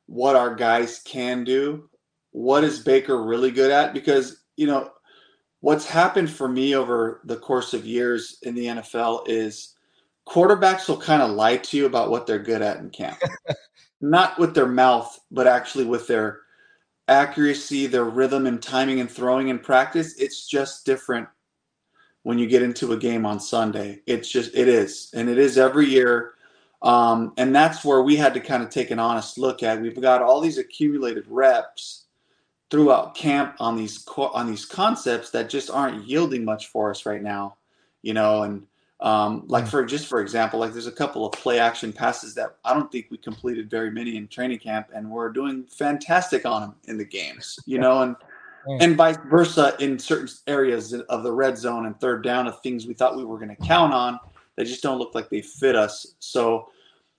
what 0.07 0.35
our 0.35 0.55
guys 0.55 0.99
can 1.05 1.43
do 1.43 1.89
what 2.31 2.63
is 2.63 2.79
Baker 2.79 3.23
really 3.23 3.51
good 3.51 3.71
at? 3.71 3.93
Because, 3.93 4.43
you 4.55 4.67
know, 4.67 4.91
what's 5.59 5.85
happened 5.85 6.29
for 6.29 6.47
me 6.47 6.75
over 6.75 7.21
the 7.25 7.37
course 7.37 7.73
of 7.73 7.85
years 7.85 8.37
in 8.43 8.55
the 8.55 8.65
NFL 8.65 9.23
is 9.27 9.75
quarterbacks 10.27 10.87
will 10.87 10.97
kind 10.97 11.21
of 11.21 11.31
lie 11.31 11.57
to 11.57 11.77
you 11.77 11.85
about 11.85 12.09
what 12.09 12.25
they're 12.25 12.39
good 12.39 12.61
at 12.61 12.77
in 12.77 12.89
camp. 12.89 13.17
Not 14.01 14.39
with 14.39 14.55
their 14.55 14.67
mouth, 14.67 15.19
but 15.29 15.47
actually 15.47 15.85
with 15.85 16.07
their 16.07 16.41
accuracy, 17.07 17.85
their 17.87 18.05
rhythm 18.05 18.47
and 18.47 18.61
timing 18.61 18.99
and 18.99 19.11
throwing 19.11 19.49
in 19.49 19.59
practice. 19.59 20.15
It's 20.17 20.47
just 20.47 20.85
different 20.85 21.27
when 22.23 22.39
you 22.39 22.47
get 22.47 22.63
into 22.63 22.93
a 22.93 22.97
game 22.97 23.25
on 23.25 23.39
Sunday. 23.39 24.01
It's 24.07 24.29
just, 24.29 24.55
it 24.55 24.67
is. 24.67 25.11
And 25.13 25.29
it 25.29 25.37
is 25.37 25.57
every 25.57 25.87
year. 25.87 26.33
Um, 26.81 27.33
and 27.37 27.53
that's 27.53 27.85
where 27.85 28.01
we 28.01 28.15
had 28.15 28.33
to 28.33 28.39
kind 28.39 28.63
of 28.63 28.69
take 28.69 28.89
an 28.89 28.99
honest 28.99 29.37
look 29.37 29.61
at. 29.61 29.81
We've 29.81 30.01
got 30.01 30.23
all 30.23 30.41
these 30.41 30.57
accumulated 30.57 31.25
reps 31.27 32.00
throughout 32.71 33.13
camp 33.13 33.55
on 33.59 33.75
these 33.75 34.07
on 34.17 34.47
these 34.47 34.65
concepts 34.65 35.29
that 35.29 35.49
just 35.49 35.69
aren't 35.69 36.07
yielding 36.07 36.43
much 36.43 36.67
for 36.67 36.89
us 36.89 37.05
right 37.05 37.21
now 37.21 37.55
you 38.01 38.13
know 38.13 38.43
and 38.43 38.65
um, 39.01 39.43
like 39.47 39.63
hmm. 39.63 39.69
for 39.69 39.85
just 39.85 40.07
for 40.07 40.21
example 40.21 40.59
like 40.59 40.71
there's 40.71 40.87
a 40.87 40.91
couple 40.91 41.25
of 41.25 41.31
play 41.33 41.59
action 41.59 41.91
passes 41.91 42.33
that 42.35 42.57
i 42.65 42.73
don't 42.73 42.91
think 42.91 43.07
we 43.09 43.17
completed 43.17 43.69
very 43.69 43.91
many 43.91 44.15
in 44.15 44.27
training 44.27 44.59
camp 44.59 44.87
and 44.93 45.09
we're 45.09 45.29
doing 45.29 45.65
fantastic 45.65 46.45
on 46.45 46.61
them 46.61 46.75
in 46.87 46.97
the 46.97 47.05
games 47.05 47.59
you 47.65 47.77
know 47.77 48.01
and 48.01 48.15
and 48.79 48.95
vice 48.95 49.17
versa 49.27 49.75
in 49.79 49.97
certain 49.97 50.29
areas 50.45 50.93
of 50.93 51.23
the 51.23 51.31
red 51.31 51.57
zone 51.57 51.87
and 51.87 51.99
third 51.99 52.23
down 52.23 52.47
of 52.47 52.61
things 52.61 52.85
we 52.85 52.93
thought 52.93 53.17
we 53.17 53.25
were 53.25 53.37
going 53.37 53.53
to 53.53 53.67
count 53.67 53.91
on 53.91 54.19
they 54.55 54.63
just 54.63 54.83
don't 54.83 54.99
look 54.99 55.15
like 55.15 55.29
they 55.29 55.41
fit 55.41 55.75
us. 55.75 56.15
So 56.19 56.69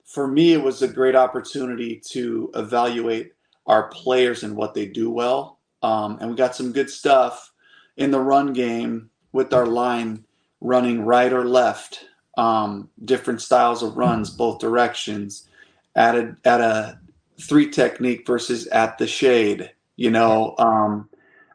for 0.05 0.27
me 0.27 0.53
it 0.53 0.61
was 0.61 0.81
a 0.81 0.87
great 0.87 1.15
opportunity 1.15 2.01
to 2.11 2.51
evaluate 2.55 3.33
our 3.65 3.89
players 3.89 4.43
and 4.43 4.55
what 4.55 4.73
they 4.73 4.85
do 4.85 5.09
well. 5.09 5.59
Um, 5.81 6.17
and 6.19 6.29
we 6.29 6.35
got 6.35 6.55
some 6.55 6.71
good 6.71 6.89
stuff 6.89 7.51
in 7.97 8.11
the 8.11 8.19
run 8.19 8.53
game 8.53 9.09
with 9.31 9.53
our 9.53 9.65
line 9.65 10.25
running 10.61 11.05
right 11.05 11.31
or 11.31 11.45
left, 11.45 12.05
um, 12.37 12.89
different 13.03 13.41
styles 13.41 13.83
of 13.83 13.97
runs, 13.97 14.29
both 14.29 14.59
directions, 14.59 15.47
at 15.95 16.15
a, 16.15 16.35
at 16.45 16.61
a 16.61 16.99
three 17.41 17.69
technique 17.69 18.25
versus 18.25 18.67
at 18.67 18.97
the 18.97 19.07
shade, 19.07 19.71
you 19.95 20.09
know, 20.09 20.55
um, 20.57 21.09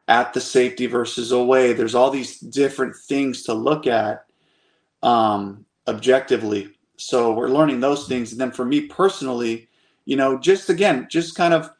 at 0.06 0.32
the 0.34 0.40
safety 0.40 0.86
versus 0.86 1.32
away. 1.32 1.72
There's 1.72 1.94
all 1.94 2.10
these 2.10 2.38
different 2.38 2.96
things 2.96 3.42
to 3.44 3.54
look 3.54 3.86
at 3.86 4.24
um, 5.02 5.64
objectively. 5.86 6.70
So 6.96 7.32
we're 7.32 7.48
learning 7.48 7.80
those 7.80 8.06
things. 8.06 8.32
And 8.32 8.40
then 8.40 8.50
for 8.50 8.64
me 8.64 8.82
personally, 8.82 9.68
you 10.04 10.16
know, 10.16 10.38
just 10.38 10.68
again, 10.68 11.06
just 11.10 11.34
kind 11.34 11.54
of 11.54 11.70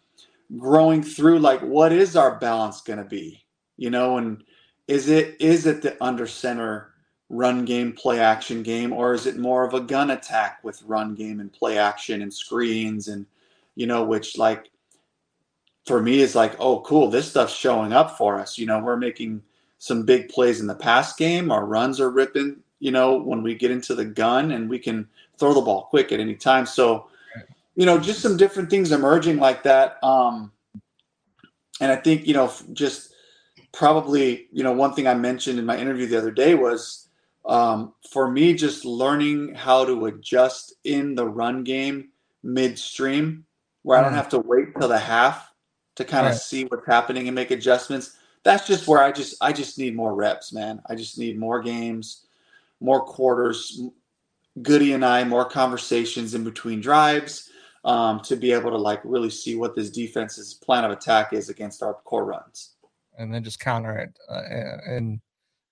growing 0.56 1.02
through 1.02 1.38
like 1.38 1.60
what 1.60 1.92
is 1.92 2.16
our 2.16 2.38
balance 2.38 2.80
going 2.80 2.98
to 2.98 3.04
be? 3.04 3.44
You 3.76 3.90
know 3.90 4.18
and 4.18 4.42
is 4.86 5.08
it 5.08 5.36
is 5.40 5.66
it 5.66 5.82
the 5.82 6.02
under 6.02 6.26
center 6.26 6.92
run 7.28 7.64
game 7.64 7.92
play 7.92 8.20
action 8.20 8.62
game 8.62 8.92
or 8.92 9.12
is 9.12 9.26
it 9.26 9.36
more 9.36 9.64
of 9.64 9.74
a 9.74 9.80
gun 9.80 10.10
attack 10.10 10.64
with 10.64 10.82
run 10.82 11.14
game 11.14 11.40
and 11.40 11.52
play 11.52 11.76
action 11.76 12.22
and 12.22 12.32
screens 12.32 13.08
and 13.08 13.26
you 13.74 13.86
know 13.86 14.02
which 14.02 14.38
like 14.38 14.70
for 15.86 16.00
me 16.00 16.20
is 16.20 16.34
like 16.34 16.56
oh 16.58 16.80
cool 16.80 17.10
this 17.10 17.30
stuff's 17.30 17.54
showing 17.54 17.92
up 17.92 18.16
for 18.16 18.38
us. 18.38 18.58
You 18.58 18.66
know 18.66 18.78
we're 18.78 18.96
making 18.96 19.42
some 19.78 20.04
big 20.04 20.28
plays 20.28 20.60
in 20.60 20.66
the 20.66 20.74
pass 20.74 21.14
game 21.14 21.52
our 21.52 21.66
runs 21.66 22.00
are 22.00 22.10
ripping 22.10 22.56
you 22.80 22.90
know 22.90 23.16
when 23.16 23.42
we 23.42 23.54
get 23.54 23.70
into 23.70 23.94
the 23.94 24.04
gun 24.04 24.52
and 24.52 24.68
we 24.68 24.78
can 24.78 25.06
throw 25.38 25.54
the 25.54 25.60
ball 25.60 25.84
quick 25.84 26.12
at 26.12 26.20
any 26.20 26.34
time. 26.34 26.66
So 26.66 27.08
you 27.78 27.86
know, 27.86 27.96
just 27.96 28.20
some 28.20 28.36
different 28.36 28.70
things 28.70 28.90
emerging 28.90 29.38
like 29.38 29.62
that. 29.62 30.02
Um, 30.02 30.50
and 31.80 31.92
I 31.92 31.96
think, 31.96 32.26
you 32.26 32.34
know, 32.34 32.52
just 32.72 33.14
probably, 33.72 34.48
you 34.50 34.64
know, 34.64 34.72
one 34.72 34.94
thing 34.94 35.06
I 35.06 35.14
mentioned 35.14 35.60
in 35.60 35.64
my 35.64 35.78
interview 35.78 36.06
the 36.08 36.18
other 36.18 36.32
day 36.32 36.56
was 36.56 37.08
um, 37.46 37.94
for 38.10 38.28
me, 38.28 38.54
just 38.54 38.84
learning 38.84 39.54
how 39.54 39.84
to 39.84 40.06
adjust 40.06 40.74
in 40.82 41.14
the 41.14 41.28
run 41.28 41.62
game 41.62 42.08
midstream, 42.42 43.44
where 43.82 43.96
I 43.96 44.02
don't 44.02 44.12
mm. 44.12 44.16
have 44.16 44.30
to 44.30 44.40
wait 44.40 44.74
till 44.76 44.88
the 44.88 44.98
half 44.98 45.48
to 45.94 46.04
kind 46.04 46.26
of 46.26 46.32
right. 46.32 46.40
see 46.40 46.64
what's 46.64 46.84
happening 46.84 47.28
and 47.28 47.34
make 47.36 47.52
adjustments. 47.52 48.16
That's 48.42 48.66
just 48.66 48.88
where 48.88 49.04
I 49.04 49.12
just 49.12 49.36
I 49.40 49.52
just 49.52 49.78
need 49.78 49.94
more 49.94 50.16
reps, 50.16 50.52
man. 50.52 50.82
I 50.90 50.96
just 50.96 51.16
need 51.16 51.38
more 51.38 51.62
games, 51.62 52.26
more 52.80 53.04
quarters. 53.04 53.80
Goody 54.62 54.94
and 54.94 55.04
I 55.04 55.22
more 55.22 55.44
conversations 55.44 56.34
in 56.34 56.42
between 56.42 56.80
drives 56.80 57.47
um, 57.84 58.20
to 58.20 58.36
be 58.36 58.52
able 58.52 58.70
to 58.70 58.76
like 58.76 59.00
really 59.04 59.30
see 59.30 59.56
what 59.56 59.74
this 59.74 59.90
defense's 59.90 60.54
plan 60.54 60.84
of 60.84 60.90
attack 60.90 61.32
is 61.32 61.48
against 61.48 61.82
our 61.82 61.94
core 61.94 62.24
runs. 62.24 62.74
And 63.18 63.32
then 63.32 63.42
just 63.42 63.60
counter 63.60 63.96
it 63.98 64.18
uh, 64.28 64.42
and 64.86 65.20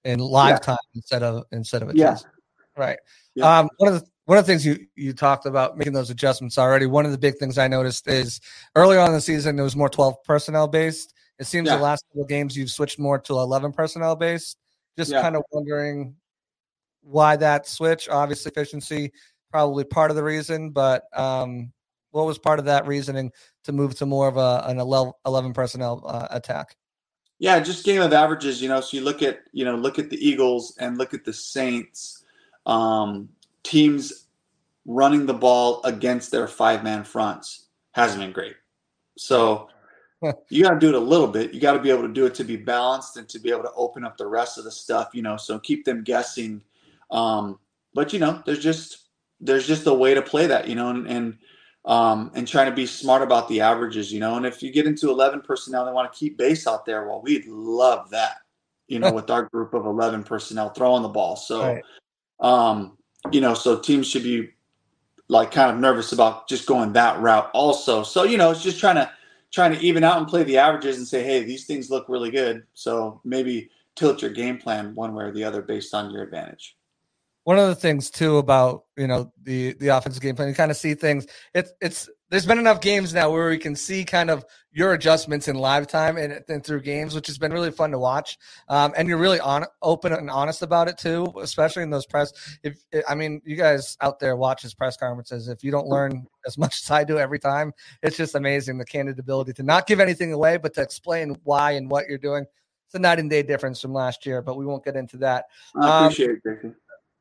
in 0.04 0.18
live 0.18 0.50
Yeah. 0.50 0.58
time 0.58 0.76
instead 0.94 1.22
of 1.22 1.44
instead 1.52 1.82
of 1.82 1.94
Yeah. 1.94 2.08
adjustment. 2.10 2.34
Right. 2.76 2.98
Yeah. 3.34 3.58
Um, 3.58 3.70
one 3.78 3.92
of 3.92 4.00
the 4.00 4.06
one 4.25 4.38
of 4.38 4.44
the 4.46 4.52
things 4.52 4.66
you 4.66 4.86
you 4.96 5.12
talked 5.12 5.46
about 5.46 5.76
making 5.78 5.92
those 5.92 6.10
adjustments 6.10 6.58
already. 6.58 6.86
One 6.86 7.06
of 7.06 7.12
the 7.12 7.18
big 7.18 7.38
things 7.38 7.58
I 7.58 7.68
noticed 7.68 8.08
is 8.08 8.40
earlier 8.75 9.00
on 9.00 9.08
in 9.08 9.14
the 9.14 9.20
season 9.20 9.58
it 9.58 9.62
was 9.62 9.76
more 9.76 9.88
twelve 9.88 10.22
personnel 10.25 10.66
based. 10.66 11.14
It 11.38 11.46
seems 11.46 11.66
Yeah. 11.66 11.76
the 11.76 11.82
last 11.82 12.04
couple 12.08 12.22
of 12.22 12.28
games 12.28 12.56
you've 12.56 12.70
switched 12.70 12.98
more 12.98 13.18
to 13.20 13.34
eleven 13.34 13.72
personnel 13.72 14.16
based. 14.16 14.58
Just 14.98 15.12
Yeah. 15.12 15.22
kind 15.22 15.36
of 15.36 15.42
wondering 15.52 16.16
why 17.02 17.36
that 17.36 17.66
switch. 17.68 18.08
Obviously, 18.08 18.50
efficiency 18.50 19.12
probably 19.50 19.84
part 19.84 20.10
of 20.10 20.16
the 20.16 20.25
reason, 20.25 20.70
but 20.70 21.04
um, 21.18 21.72
what 22.16 22.26
was 22.26 22.38
part 22.38 22.58
of 22.58 22.64
that 22.64 22.87
reasoning 22.87 23.30
to 23.64 23.73
move 23.73 23.94
to 23.96 24.06
more 24.06 24.26
of 24.26 24.38
a 24.38 24.64
an 24.66 24.78
11, 24.78 25.12
11 25.26 25.52
personnel 25.52 26.02
uh, 26.06 26.26
attack? 26.30 26.75
Yeah, 27.38 27.61
just 27.61 27.85
game 27.85 28.00
of 28.00 28.12
averages, 28.14 28.62
you 28.62 28.68
know. 28.68 28.80
So 28.80 28.96
you 28.96 29.04
look 29.04 29.23
at, 29.23 29.40
you 29.52 29.66
know, 29.66 29.76
look 29.76 29.99
at 29.99 30.08
the 30.08 30.16
Eagles 30.16 30.75
and 30.78 30.96
look 30.96 31.12
at 31.12 31.25
the 31.25 31.32
Saints. 31.35 32.25
Um, 32.64 33.28
teams 33.62 34.28
running 34.87 35.26
the 35.26 35.35
ball 35.35 35.82
against 35.85 36.30
their 36.30 36.49
five 36.49 36.82
man 36.82 37.04
fronts 37.04 37.66
hasn't 37.92 38.20
been 38.20 38.32
great. 38.32 38.56
So 39.18 39.68
you 40.49 40.62
got 40.62 40.70
to 40.70 40.80
do 40.80 40.88
it 40.88 40.94
a 40.94 40.99
little 40.99 41.28
bit. 41.28 41.52
You 41.52 41.61
got 41.61 41.75
to 41.75 41.80
be 41.80 41.90
able 41.90 42.02
to 42.02 42.12
do 42.12 42.25
it 42.25 42.35
to 42.37 42.44
be 42.44 42.56
balanced 42.56 43.18
and 43.18 43.28
to 43.28 43.38
be 43.38 43.50
able 43.50 43.64
to 43.64 43.73
open 43.76 44.04
up 44.04 44.16
the 44.16 44.26
rest 44.26 44.56
of 44.56 44.64
the 44.64 44.73
stuff, 44.73 45.11
you 45.12 45.20
know. 45.20 45.37
So 45.37 45.58
keep 45.58 45.85
them 45.85 46.02
guessing. 46.02 46.62
Um, 47.11 47.58
but 47.92 48.14
you 48.14 48.18
know, 48.18 48.42
there's 48.46 48.62
just 48.62 49.08
there's 49.38 49.66
just 49.66 49.87
a 49.87 49.92
way 49.92 50.14
to 50.14 50.23
play 50.23 50.46
that, 50.46 50.66
you 50.66 50.75
know, 50.75 50.88
and, 50.88 51.06
and 51.06 51.37
um, 51.86 52.32
and 52.34 52.46
trying 52.46 52.68
to 52.68 52.74
be 52.74 52.86
smart 52.86 53.22
about 53.22 53.48
the 53.48 53.60
averages, 53.60 54.12
you 54.12 54.20
know. 54.20 54.36
And 54.36 54.44
if 54.44 54.62
you 54.62 54.72
get 54.72 54.86
into 54.86 55.10
11 55.10 55.42
personnel, 55.42 55.86
they 55.86 55.92
want 55.92 56.12
to 56.12 56.18
keep 56.18 56.36
base 56.36 56.66
out 56.66 56.84
there. 56.84 57.06
Well, 57.06 57.22
we'd 57.22 57.46
love 57.46 58.10
that, 58.10 58.38
you 58.88 58.98
know, 58.98 59.12
with 59.12 59.30
our 59.30 59.44
group 59.44 59.72
of 59.72 59.86
11 59.86 60.24
personnel 60.24 60.70
throwing 60.70 61.02
the 61.02 61.08
ball. 61.08 61.36
So, 61.36 61.62
Right. 61.62 61.84
um, 62.40 62.98
you 63.30 63.40
know, 63.40 63.54
so 63.54 63.78
teams 63.78 64.08
should 64.08 64.24
be 64.24 64.50
like 65.28 65.50
kind 65.50 65.70
of 65.70 65.78
nervous 65.78 66.12
about 66.12 66.48
just 66.48 66.66
going 66.66 66.92
that 66.94 67.20
route 67.20 67.50
also. 67.52 68.02
So, 68.02 68.24
you 68.24 68.36
know, 68.36 68.50
it's 68.50 68.62
just 68.62 68.80
trying 68.80 68.96
to 68.96 69.10
trying 69.52 69.72
to 69.72 69.80
even 69.80 70.04
out 70.04 70.18
and 70.18 70.28
play 70.28 70.42
the 70.42 70.58
averages 70.58 70.98
and 70.98 71.06
say, 71.06 71.22
hey, 71.22 71.44
these 71.44 71.66
things 71.66 71.88
look 71.88 72.08
really 72.08 72.30
good. 72.30 72.64
So 72.74 73.20
maybe 73.24 73.70
tilt 73.94 74.20
your 74.20 74.30
game 74.30 74.58
plan 74.58 74.94
one 74.94 75.14
way 75.14 75.24
or 75.24 75.32
the 75.32 75.44
other 75.44 75.62
based 75.62 75.94
on 75.94 76.10
your 76.10 76.22
advantage. 76.22 76.75
One 77.46 77.60
of 77.60 77.68
the 77.68 77.76
things 77.76 78.10
too 78.10 78.38
about 78.38 78.86
you 78.96 79.06
know 79.06 79.32
the 79.44 79.72
the 79.74 79.86
offensive 79.86 80.20
game 80.20 80.34
plan 80.34 80.48
you 80.48 80.54
kind 80.54 80.72
of 80.72 80.76
see 80.76 80.94
things 80.94 81.28
it's 81.54 81.70
it's 81.80 82.08
there's 82.28 82.44
been 82.44 82.58
enough 82.58 82.80
games 82.80 83.14
now 83.14 83.30
where 83.30 83.48
we 83.48 83.56
can 83.56 83.76
see 83.76 84.04
kind 84.04 84.30
of 84.30 84.44
your 84.72 84.94
adjustments 84.94 85.46
in 85.46 85.54
live 85.54 85.86
time 85.86 86.16
and, 86.16 86.42
and 86.48 86.64
through 86.66 86.80
games 86.80 87.14
which 87.14 87.28
has 87.28 87.38
been 87.38 87.52
really 87.52 87.70
fun 87.70 87.92
to 87.92 88.00
watch. 88.00 88.36
Um, 88.68 88.92
and 88.96 89.06
you're 89.06 89.16
really 89.16 89.38
on 89.38 89.64
open 89.80 90.12
and 90.12 90.28
honest 90.28 90.62
about 90.62 90.88
it 90.88 90.98
too 90.98 91.32
especially 91.40 91.84
in 91.84 91.90
those 91.90 92.04
press 92.04 92.32
if 92.64 92.82
i 93.08 93.14
mean 93.14 93.40
you 93.44 93.54
guys 93.54 93.96
out 94.00 94.18
there 94.18 94.34
watch 94.34 94.62
his 94.62 94.74
press 94.74 94.96
conferences 94.96 95.46
if 95.46 95.62
you 95.62 95.70
don't 95.70 95.86
learn 95.86 96.26
as 96.48 96.58
much 96.62 96.82
as 96.82 96.90
i 96.90 97.04
do 97.04 97.16
every 97.16 97.38
time 97.38 97.72
it's 98.02 98.16
just 98.16 98.34
amazing 98.34 98.76
the 98.76 98.84
candid 98.84 99.20
ability 99.20 99.52
to 99.52 99.62
not 99.62 99.86
give 99.86 100.00
anything 100.00 100.32
away 100.32 100.56
but 100.56 100.74
to 100.74 100.82
explain 100.82 101.36
why 101.44 101.70
and 101.72 101.88
what 101.88 102.08
you're 102.08 102.18
doing. 102.18 102.44
It's 102.86 102.94
a 102.94 102.98
night 102.98 103.18
and 103.20 103.30
day 103.30 103.42
difference 103.44 103.80
from 103.80 103.92
last 103.92 104.26
year 104.26 104.42
but 104.42 104.56
we 104.56 104.66
won't 104.66 104.84
get 104.84 104.96
into 104.96 105.16
that. 105.18 105.44
I 105.76 105.98
Um, 105.98 106.04
appreciate 106.06 106.30
it, 106.30 106.42
Jason. 106.44 106.74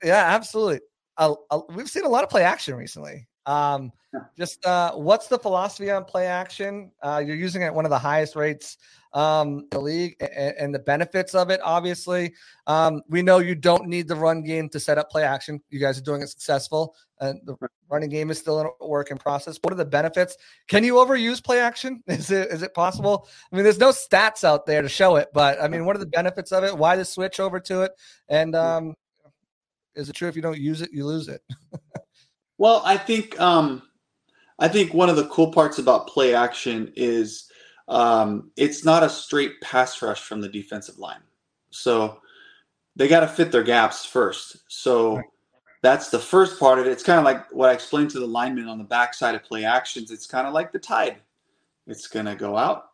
Yeah, 0.03 0.25
absolutely. 0.27 0.81
Uh, 1.17 1.35
uh, 1.49 1.61
we've 1.69 1.89
seen 1.89 2.03
a 2.05 2.09
lot 2.09 2.23
of 2.23 2.29
play 2.29 2.43
action 2.43 2.75
recently. 2.75 3.27
Um, 3.45 3.91
Yeah. 4.13 4.21
just 4.37 4.65
uh, 4.65 4.93
what's 4.93 5.27
the 5.27 5.37
philosophy 5.37 5.91
on 5.91 6.03
play 6.05 6.25
action? 6.25 6.91
Uh, 7.01 7.21
you're 7.25 7.35
using 7.35 7.61
it 7.61 7.65
at 7.65 7.75
one 7.75 7.85
of 7.85 7.91
the 7.91 7.99
highest 7.99 8.35
rates 8.35 8.77
um, 9.13 9.59
in 9.59 9.67
the 9.71 9.79
league, 9.79 10.15
and, 10.19 10.55
and 10.57 10.75
the 10.75 10.79
benefits 10.79 11.35
of 11.35 11.49
it. 11.49 11.59
Obviously, 11.63 12.33
um, 12.67 13.01
we 13.07 13.21
know 13.21 13.39
you 13.39 13.55
don't 13.55 13.87
need 13.87 14.07
the 14.07 14.15
run 14.15 14.41
game 14.43 14.67
to 14.69 14.79
set 14.79 14.97
up 14.97 15.09
play 15.09 15.23
action. 15.23 15.61
You 15.69 15.79
guys 15.79 15.97
are 15.97 16.01
doing 16.01 16.21
it 16.21 16.29
successful, 16.29 16.95
and 17.19 17.39
the 17.45 17.55
running 17.89 18.09
game 18.09 18.31
is 18.31 18.39
still 18.39 18.59
in 18.61 18.67
a 18.81 18.87
work 18.87 19.11
in 19.11 19.17
process. 19.17 19.59
What 19.61 19.71
are 19.73 19.77
the 19.77 19.85
benefits? 19.85 20.35
Can 20.67 20.83
you 20.83 20.95
overuse 20.95 21.43
play 21.43 21.59
action? 21.59 22.01
Is 22.07 22.31
it 22.31 22.49
is 22.49 22.61
it 22.63 22.73
possible? 22.73 23.27
I 23.51 23.55
mean, 23.55 23.63
there's 23.63 23.79
no 23.79 23.91
stats 23.91 24.43
out 24.43 24.65
there 24.65 24.81
to 24.81 24.89
show 24.89 25.17
it, 25.17 25.27
but 25.33 25.61
I 25.61 25.67
mean, 25.67 25.85
what 25.85 25.95
are 25.95 25.99
the 25.99 26.07
benefits 26.07 26.51
of 26.51 26.63
it? 26.63 26.75
Why 26.77 26.95
the 26.95 27.05
switch 27.05 27.39
over 27.39 27.59
to 27.61 27.83
it? 27.83 27.91
And 28.27 28.55
um, 28.55 28.95
is 29.95 30.09
it 30.09 30.13
true 30.13 30.27
if 30.27 30.35
you 30.35 30.41
don't 30.41 30.59
use 30.59 30.81
it, 30.81 30.91
you 30.91 31.05
lose 31.05 31.27
it? 31.27 31.41
Well, 32.57 32.81
I 32.85 32.97
think 32.97 33.39
um, 33.39 33.83
I 34.59 34.67
think 34.67 34.93
one 34.93 35.09
of 35.09 35.15
the 35.15 35.27
cool 35.27 35.51
parts 35.51 35.79
about 35.79 36.07
play 36.07 36.33
action 36.33 36.91
is 36.95 37.49
um, 37.87 38.51
it's 38.55 38.85
not 38.85 39.03
a 39.03 39.09
straight 39.09 39.59
pass 39.61 40.01
rush 40.01 40.21
from 40.21 40.41
the 40.41 40.49
defensive 40.49 40.97
line. 40.97 41.21
So 41.71 42.19
they 42.95 43.07
got 43.07 43.19
to 43.21 43.27
fit 43.27 43.51
their 43.51 43.63
gaps 43.63 44.05
first. 44.05 44.57
So 44.69 45.21
that's 45.81 46.09
the 46.09 46.19
first 46.19 46.59
part 46.59 46.79
of 46.79 46.87
it. 46.87 46.91
It's 46.91 47.03
kind 47.03 47.19
of 47.19 47.25
like 47.25 47.51
what 47.51 47.69
I 47.69 47.73
explained 47.73 48.09
to 48.11 48.19
the 48.19 48.25
linemen 48.25 48.69
on 48.69 48.77
the 48.77 48.85
backside 48.85 49.35
of 49.35 49.43
play 49.43 49.65
actions. 49.65 50.09
It's 50.09 50.25
kind 50.25 50.47
of 50.47 50.53
like 50.53 50.71
the 50.71 50.79
tide. 50.79 51.17
It's 51.87 52.07
going 52.07 52.25
to 52.25 52.35
go 52.35 52.57
out, 52.57 52.89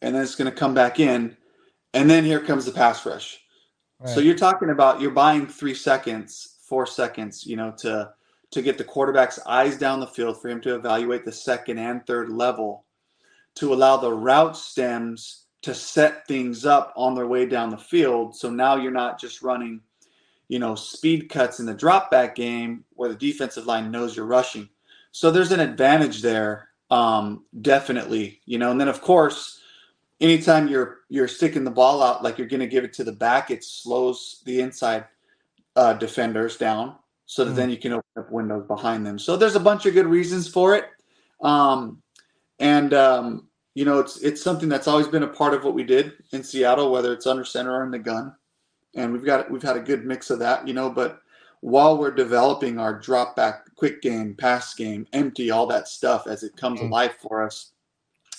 and 0.00 0.14
then 0.14 0.22
it's 0.22 0.36
going 0.36 0.50
to 0.50 0.56
come 0.56 0.72
back 0.72 1.00
in, 1.00 1.36
and 1.92 2.08
then 2.08 2.24
here 2.24 2.40
comes 2.40 2.64
the 2.64 2.72
pass 2.72 3.04
rush. 3.04 3.40
So 4.04 4.20
you're 4.20 4.36
talking 4.36 4.70
about 4.70 5.00
you're 5.00 5.10
buying 5.10 5.46
three 5.46 5.74
seconds, 5.74 6.56
four 6.68 6.86
seconds, 6.86 7.46
you 7.46 7.56
know, 7.56 7.72
to 7.78 8.12
to 8.50 8.62
get 8.62 8.78
the 8.78 8.84
quarterback's 8.84 9.38
eyes 9.46 9.76
down 9.78 10.00
the 10.00 10.06
field 10.06 10.40
for 10.40 10.48
him 10.48 10.60
to 10.60 10.74
evaluate 10.74 11.24
the 11.24 11.32
second 11.32 11.78
and 11.78 12.06
third 12.06 12.28
level, 12.28 12.84
to 13.56 13.72
allow 13.72 13.96
the 13.96 14.12
route 14.12 14.56
stems 14.56 15.46
to 15.62 15.74
set 15.74 16.26
things 16.28 16.64
up 16.64 16.92
on 16.94 17.14
their 17.14 17.26
way 17.26 17.46
down 17.46 17.70
the 17.70 17.78
field. 17.78 18.36
So 18.36 18.50
now 18.50 18.76
you're 18.76 18.92
not 18.92 19.18
just 19.18 19.42
running, 19.42 19.80
you 20.48 20.58
know, 20.58 20.74
speed 20.74 21.28
cuts 21.28 21.58
in 21.58 21.66
the 21.66 21.74
drop 21.74 22.10
back 22.10 22.36
game 22.36 22.84
where 22.90 23.08
the 23.08 23.16
defensive 23.16 23.66
line 23.66 23.90
knows 23.90 24.14
you're 24.14 24.26
rushing. 24.26 24.68
So 25.10 25.30
there's 25.30 25.52
an 25.52 25.60
advantage 25.60 26.22
there, 26.22 26.68
um, 26.90 27.44
definitely, 27.62 28.40
you 28.44 28.58
know. 28.58 28.70
And 28.70 28.80
then 28.80 28.88
of 28.88 29.00
course, 29.00 29.60
anytime 30.20 30.68
you're 30.68 30.98
you're 31.08 31.28
sticking 31.28 31.64
the 31.64 31.70
ball 31.70 32.02
out 32.02 32.22
like 32.22 32.38
you're 32.38 32.48
going 32.48 32.60
to 32.60 32.66
give 32.66 32.84
it 32.84 32.92
to 32.94 33.04
the 33.04 33.12
back, 33.12 33.50
it 33.50 33.64
slows 33.64 34.42
the 34.44 34.60
inside 34.60 35.04
uh, 35.76 35.92
defenders 35.94 36.56
down 36.56 36.96
so 37.26 37.44
that 37.44 37.52
Mm. 37.52 37.56
then 37.56 37.70
you 37.70 37.76
can 37.76 37.92
open 37.92 38.04
up 38.18 38.30
windows 38.30 38.66
behind 38.66 39.04
them. 39.04 39.18
So 39.18 39.36
there's 39.36 39.56
a 39.56 39.60
bunch 39.60 39.84
of 39.86 39.94
good 39.94 40.06
reasons 40.06 40.48
for 40.48 40.74
it, 40.74 40.86
um, 41.42 42.00
and 42.60 42.94
um, 42.94 43.48
you 43.74 43.84
know 43.84 43.98
it's 43.98 44.16
it's 44.18 44.42
something 44.42 44.68
that's 44.68 44.88
always 44.88 45.08
been 45.08 45.22
a 45.24 45.28
part 45.28 45.54
of 45.54 45.64
what 45.64 45.74
we 45.74 45.84
did 45.84 46.12
in 46.32 46.42
Seattle, 46.42 46.90
whether 46.90 47.12
it's 47.12 47.26
under 47.26 47.44
center 47.44 47.72
or 47.72 47.84
in 47.84 47.90
the 47.90 47.98
gun, 47.98 48.34
and 48.94 49.12
we've 49.12 49.24
got 49.24 49.50
we've 49.50 49.62
had 49.62 49.76
a 49.76 49.80
good 49.80 50.06
mix 50.06 50.30
of 50.30 50.38
that, 50.38 50.66
you 50.66 50.72
know. 50.72 50.88
But 50.88 51.20
while 51.60 51.98
we're 51.98 52.10
developing 52.14 52.78
our 52.78 52.98
drop 52.98 53.34
back, 53.36 53.74
quick 53.74 54.00
game, 54.00 54.34
pass 54.34 54.72
game, 54.74 55.06
empty, 55.12 55.50
all 55.50 55.66
that 55.66 55.88
stuff 55.88 56.26
as 56.26 56.42
it 56.42 56.56
comes 56.56 56.80
Mm. 56.80 56.88
alive 56.88 57.16
for 57.20 57.42
us, 57.44 57.72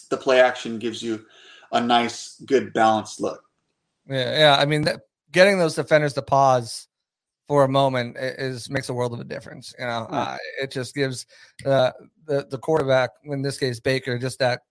the 0.10 0.18
play 0.18 0.40
action 0.40 0.80
gives 0.80 1.04
you 1.04 1.26
a 1.72 1.82
nice, 1.82 2.42
good, 2.46 2.74
balanced 2.74 3.20
look. 3.22 3.44
Yeah, 4.10 4.38
yeah. 4.40 4.58
I 4.58 4.66
mean, 4.66 4.84
that, 4.84 5.02
getting 5.32 5.60
those 5.60 5.76
defenders 5.76 6.14
to 6.14 6.22
pause 6.22 6.88
for 7.48 7.64
a 7.64 7.68
moment 7.70 8.18
is 8.18 8.70
makes 8.70 8.90
a 8.90 8.94
world 8.94 9.14
of 9.14 9.20
a 9.20 9.24
difference. 9.24 9.74
You 9.80 9.86
know, 9.86 10.08
Yeah. 10.12 10.20
uh, 10.20 10.38
it 10.62 10.72
just 10.72 10.94
gives 10.94 11.26
uh, 11.66 11.92
the 12.26 12.46
the 12.50 12.58
quarterback, 12.58 13.12
in 13.24 13.42
this 13.42 13.58
case 13.58 13.80
Baker, 13.80 14.18
just 14.18 14.40
that 14.40 14.62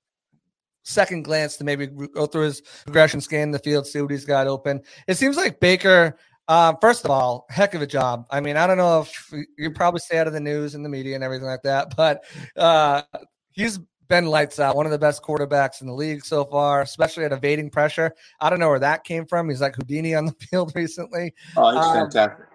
second 0.84 1.24
glance 1.24 1.56
to 1.56 1.64
maybe 1.64 1.86
go 1.86 2.26
through 2.26 2.44
his 2.44 2.60
progression, 2.84 3.20
scan 3.20 3.50
the 3.50 3.58
field, 3.58 3.86
see 3.86 4.00
what 4.00 4.10
he's 4.10 4.24
got 4.24 4.46
open. 4.46 4.82
It 5.06 5.16
seems 5.16 5.36
like 5.36 5.60
Baker. 5.60 6.16
Uh, 6.48 6.74
first 6.80 7.04
of 7.04 7.10
all, 7.10 7.44
heck 7.50 7.74
of 7.74 7.82
a 7.82 7.86
job. 7.88 8.24
I 8.30 8.38
mean, 8.40 8.56
I 8.56 8.68
don't 8.68 8.76
know 8.78 9.00
if 9.00 9.34
you 9.58 9.72
probably 9.72 9.98
stay 9.98 10.18
out 10.18 10.28
of 10.28 10.32
the 10.32 10.38
news 10.38 10.76
and 10.76 10.84
the 10.84 10.88
media 10.88 11.16
and 11.16 11.24
everything 11.24 11.46
like 11.48 11.62
that, 11.62 11.94
but 11.96 12.22
uh, 12.56 13.02
he's 13.50 13.80
been 14.08 14.26
lights 14.26 14.58
out. 14.60 14.76
One 14.76 14.86
of 14.86 14.92
the 14.92 14.98
best 14.98 15.22
quarterbacks 15.22 15.80
in 15.80 15.86
the 15.86 15.92
league 15.94 16.24
so 16.24 16.44
far, 16.44 16.82
especially 16.82 17.24
at 17.24 17.32
evading 17.32 17.70
pressure. 17.70 18.12
I 18.40 18.50
don't 18.50 18.58
know 18.60 18.68
where 18.68 18.78
that 18.78 19.04
came 19.04 19.26
from. 19.26 19.48
He's 19.48 19.60
like 19.60 19.74
Houdini 19.76 20.14
on 20.14 20.26
the 20.26 20.32
field 20.50 20.72
recently, 20.74 21.34
Oh, 21.56 21.70
he's 21.74 21.84
Um, 21.84 21.94
fantastic. 22.10 22.46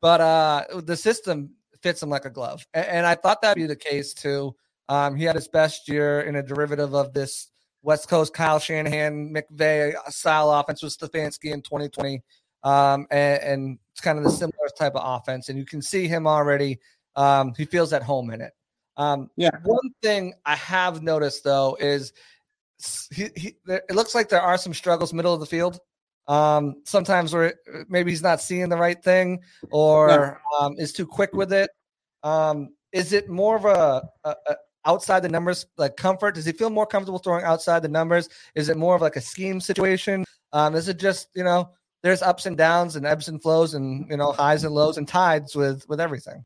but 0.00 0.20
uh, 0.20 0.64
the 0.84 0.96
system 0.96 1.50
fits 1.82 2.02
him 2.02 2.08
like 2.10 2.24
a 2.24 2.30
glove. 2.30 2.66
And, 2.74 2.86
and 2.86 3.06
I 3.06 3.14
thought 3.14 3.42
that'd 3.42 3.56
be 3.60 3.66
the 3.66 3.76
case 3.76 4.14
too. 4.14 4.54
Um, 4.88 5.16
he 5.16 5.24
had 5.24 5.34
his 5.36 5.48
best 5.48 5.88
year 5.88 6.20
in 6.22 6.36
a 6.36 6.42
derivative 6.42 6.94
of 6.94 7.12
this 7.12 7.50
West 7.82 8.08
Coast 8.08 8.32
Kyle 8.34 8.58
Shanahan 8.58 9.32
McVay 9.34 9.94
style 10.10 10.50
offense 10.52 10.82
with 10.82 10.96
Stefanski 10.96 11.52
in 11.52 11.62
2020. 11.62 12.22
Um, 12.62 13.06
and, 13.10 13.42
and 13.42 13.78
it's 13.92 14.00
kind 14.00 14.18
of 14.18 14.24
the 14.24 14.30
similar 14.30 14.68
type 14.78 14.94
of 14.96 15.02
offense. 15.04 15.48
And 15.48 15.58
you 15.58 15.64
can 15.64 15.80
see 15.82 16.08
him 16.08 16.26
already. 16.26 16.78
Um, 17.14 17.52
he 17.56 17.64
feels 17.64 17.92
at 17.92 18.02
home 18.02 18.30
in 18.30 18.40
it. 18.40 18.52
Um, 18.96 19.30
Yeah. 19.36 19.50
One 19.64 19.90
thing 20.02 20.34
I 20.44 20.56
have 20.56 21.02
noticed 21.02 21.44
though 21.44 21.76
is 21.78 22.12
he, 23.10 23.28
he, 23.36 23.56
there, 23.64 23.82
it 23.88 23.94
looks 23.94 24.14
like 24.14 24.28
there 24.28 24.40
are 24.40 24.58
some 24.58 24.74
struggles 24.74 25.12
middle 25.12 25.34
of 25.34 25.40
the 25.40 25.46
field. 25.46 25.80
Um, 26.28 26.82
sometimes 26.84 27.32
where 27.32 27.54
maybe 27.88 28.10
he's 28.10 28.22
not 28.22 28.40
seeing 28.40 28.68
the 28.68 28.76
right 28.76 29.02
thing 29.02 29.42
or 29.70 30.40
um, 30.60 30.74
is 30.76 30.92
too 30.92 31.06
quick 31.06 31.32
with 31.32 31.52
it. 31.52 31.70
Um, 32.22 32.74
is 32.92 33.12
it 33.12 33.28
more 33.28 33.56
of 33.56 33.64
a, 33.64 34.08
a, 34.24 34.34
a 34.48 34.56
outside 34.84 35.20
the 35.20 35.28
numbers 35.28 35.66
like 35.76 35.96
comfort? 35.96 36.34
Does 36.34 36.46
he 36.46 36.52
feel 36.52 36.70
more 36.70 36.86
comfortable 36.86 37.18
throwing 37.18 37.44
outside 37.44 37.82
the 37.82 37.88
numbers? 37.88 38.28
Is 38.54 38.68
it 38.68 38.76
more 38.76 38.96
of 38.96 39.02
like 39.02 39.16
a 39.16 39.20
scheme 39.20 39.60
situation? 39.60 40.24
Um, 40.52 40.74
is 40.74 40.88
it 40.88 40.98
just 40.98 41.28
you 41.34 41.44
know 41.44 41.70
there's 42.02 42.22
ups 42.22 42.46
and 42.46 42.56
downs 42.56 42.96
and 42.96 43.04
ebbs 43.04 43.28
and 43.28 43.42
flows 43.42 43.74
and 43.74 44.08
you 44.08 44.16
know 44.16 44.32
highs 44.32 44.64
and 44.64 44.74
lows 44.74 44.96
and 44.96 45.08
tides 45.08 45.56
with 45.56 45.88
with 45.88 46.00
everything. 46.00 46.44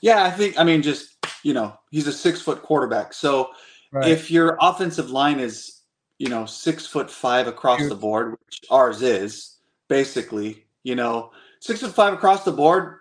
Yeah, 0.00 0.24
I 0.24 0.30
think 0.30 0.58
I 0.58 0.64
mean 0.64 0.82
just 0.82 1.19
you 1.42 1.54
know 1.54 1.78
he's 1.90 2.06
a 2.06 2.12
six 2.12 2.40
foot 2.40 2.62
quarterback, 2.62 3.12
so 3.12 3.50
right. 3.92 4.08
if 4.08 4.30
your 4.30 4.56
offensive 4.60 5.10
line 5.10 5.40
is 5.40 5.82
you 6.18 6.28
know 6.28 6.46
six 6.46 6.86
foot 6.86 7.10
five 7.10 7.46
across 7.46 7.86
the 7.88 7.94
board, 7.94 8.36
which 8.46 8.62
ours 8.70 9.02
is 9.02 9.56
basically, 9.88 10.64
you 10.82 10.94
know 10.94 11.30
six 11.60 11.80
foot 11.80 11.94
five 11.94 12.14
across 12.14 12.44
the 12.44 12.52
board. 12.52 12.98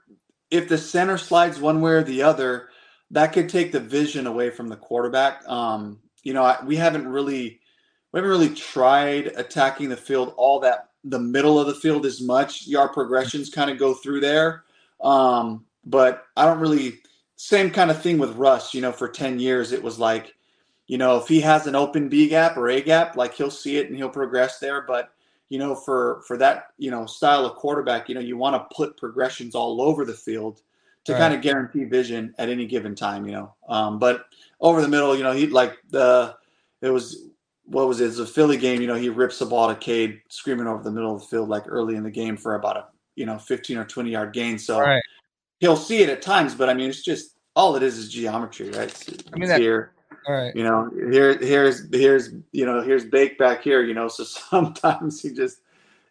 If 0.51 0.67
the 0.67 0.77
center 0.77 1.17
slides 1.17 1.59
one 1.59 1.81
way 1.81 1.91
or 1.91 2.03
the 2.03 2.23
other, 2.23 2.69
that 3.11 3.33
could 3.33 3.49
take 3.49 3.71
the 3.71 3.79
vision 3.79 4.25
away 4.27 4.49
from 4.49 4.67
the 4.67 4.75
quarterback. 4.75 5.47
Um, 5.47 5.99
you 6.23 6.33
know, 6.33 6.55
we 6.65 6.75
haven't 6.75 7.07
really 7.07 7.59
we 8.11 8.17
haven't 8.17 8.31
really 8.31 8.55
tried 8.55 9.27
attacking 9.35 9.89
the 9.89 9.97
field 9.97 10.33
all 10.37 10.59
that 10.61 10.89
the 11.03 11.19
middle 11.19 11.59
of 11.59 11.67
the 11.67 11.75
field 11.75 12.05
as 12.05 12.21
much. 12.21 12.73
Our 12.73 12.89
progressions 12.89 13.49
kind 13.49 13.69
of 13.69 13.77
go 13.77 13.93
through 13.93 14.21
there. 14.21 14.63
Um, 15.01 15.65
but 15.85 16.25
I 16.35 16.45
don't 16.45 16.59
really 16.59 16.99
same 17.41 17.71
kind 17.71 17.89
of 17.89 18.01
thing 18.01 18.17
with 18.17 18.35
Russ, 18.35 18.73
you 18.73 18.81
know, 18.81 18.91
for 18.91 19.07
10 19.07 19.39
years 19.39 19.71
it 19.71 19.81
was 19.81 19.97
like, 19.97 20.35
you 20.87 20.97
know, 20.97 21.15
if 21.15 21.29
he 21.29 21.39
has 21.39 21.67
an 21.67 21.75
open 21.75 22.09
B 22.09 22.27
gap 22.27 22.57
or 22.57 22.67
A 22.67 22.81
gap, 22.81 23.15
like 23.15 23.33
he'll 23.33 23.49
see 23.49 23.77
it 23.77 23.87
and 23.87 23.95
he'll 23.95 24.09
progress 24.09 24.59
there, 24.59 24.81
but 24.81 25.11
you 25.47 25.57
know, 25.57 25.73
for 25.73 26.21
for 26.27 26.35
that, 26.35 26.65
you 26.77 26.91
know, 26.91 27.05
style 27.05 27.45
of 27.45 27.55
quarterback, 27.55 28.09
you 28.09 28.15
know, 28.15 28.19
you 28.19 28.35
want 28.35 28.57
to 28.57 28.75
put 28.75 28.97
progressions 28.97 29.55
all 29.55 29.81
over 29.81 30.03
the 30.03 30.13
field 30.13 30.61
to 31.05 31.13
right. 31.13 31.19
kind 31.19 31.33
of 31.33 31.41
guarantee 31.41 31.85
vision 31.85 32.35
at 32.37 32.49
any 32.49 32.65
given 32.65 32.93
time, 32.93 33.25
you 33.25 33.31
know. 33.31 33.55
Um, 33.69 33.99
but 33.99 34.25
over 34.59 34.81
the 34.81 34.89
middle, 34.89 35.15
you 35.15 35.23
know, 35.23 35.31
he 35.31 35.47
like 35.47 35.77
the 35.91 36.35
it 36.81 36.89
was 36.89 37.29
what 37.63 37.87
was 37.87 38.01
it? 38.01 38.07
It's 38.07 38.19
a 38.19 38.25
Philly 38.25 38.57
game. 38.57 38.81
You 38.81 38.87
know, 38.87 38.95
he 38.95 39.07
rips 39.07 39.39
the 39.39 39.45
ball 39.45 39.69
to 39.69 39.75
Cade, 39.75 40.19
screaming 40.27 40.67
over 40.67 40.83
the 40.83 40.91
middle 40.91 41.15
of 41.15 41.21
the 41.21 41.27
field 41.27 41.47
like 41.47 41.63
early 41.67 41.95
in 41.95 42.03
the 42.03 42.11
game 42.11 42.35
for 42.35 42.55
about 42.55 42.75
a 42.75 42.85
you 43.15 43.25
know 43.25 43.37
15 43.37 43.77
or 43.77 43.85
20 43.85 44.11
yard 44.11 44.33
gain. 44.33 44.59
So 44.59 44.81
right. 44.81 45.01
He'll 45.59 45.77
see 45.77 46.01
it 46.01 46.09
at 46.09 46.21
times, 46.21 46.55
but 46.55 46.69
I 46.69 46.73
mean, 46.73 46.89
it's 46.89 47.03
just 47.03 47.35
all 47.55 47.75
it 47.75 47.83
is 47.83 47.97
is 47.97 48.09
geometry, 48.09 48.69
right? 48.71 49.23
I 49.33 49.37
mean, 49.37 49.49
that, 49.49 49.59
here, 49.59 49.93
all 50.27 50.35
right. 50.35 50.55
You 50.55 50.63
know, 50.63 50.89
here, 51.11 51.37
here's, 51.37 51.87
here's, 51.93 52.29
you 52.51 52.65
know, 52.65 52.81
here's 52.81 53.05
Bake 53.05 53.37
back 53.37 53.61
here. 53.61 53.83
You 53.83 53.93
know, 53.93 54.07
so 54.07 54.23
sometimes 54.49 55.21
he 55.21 55.31
just 55.31 55.59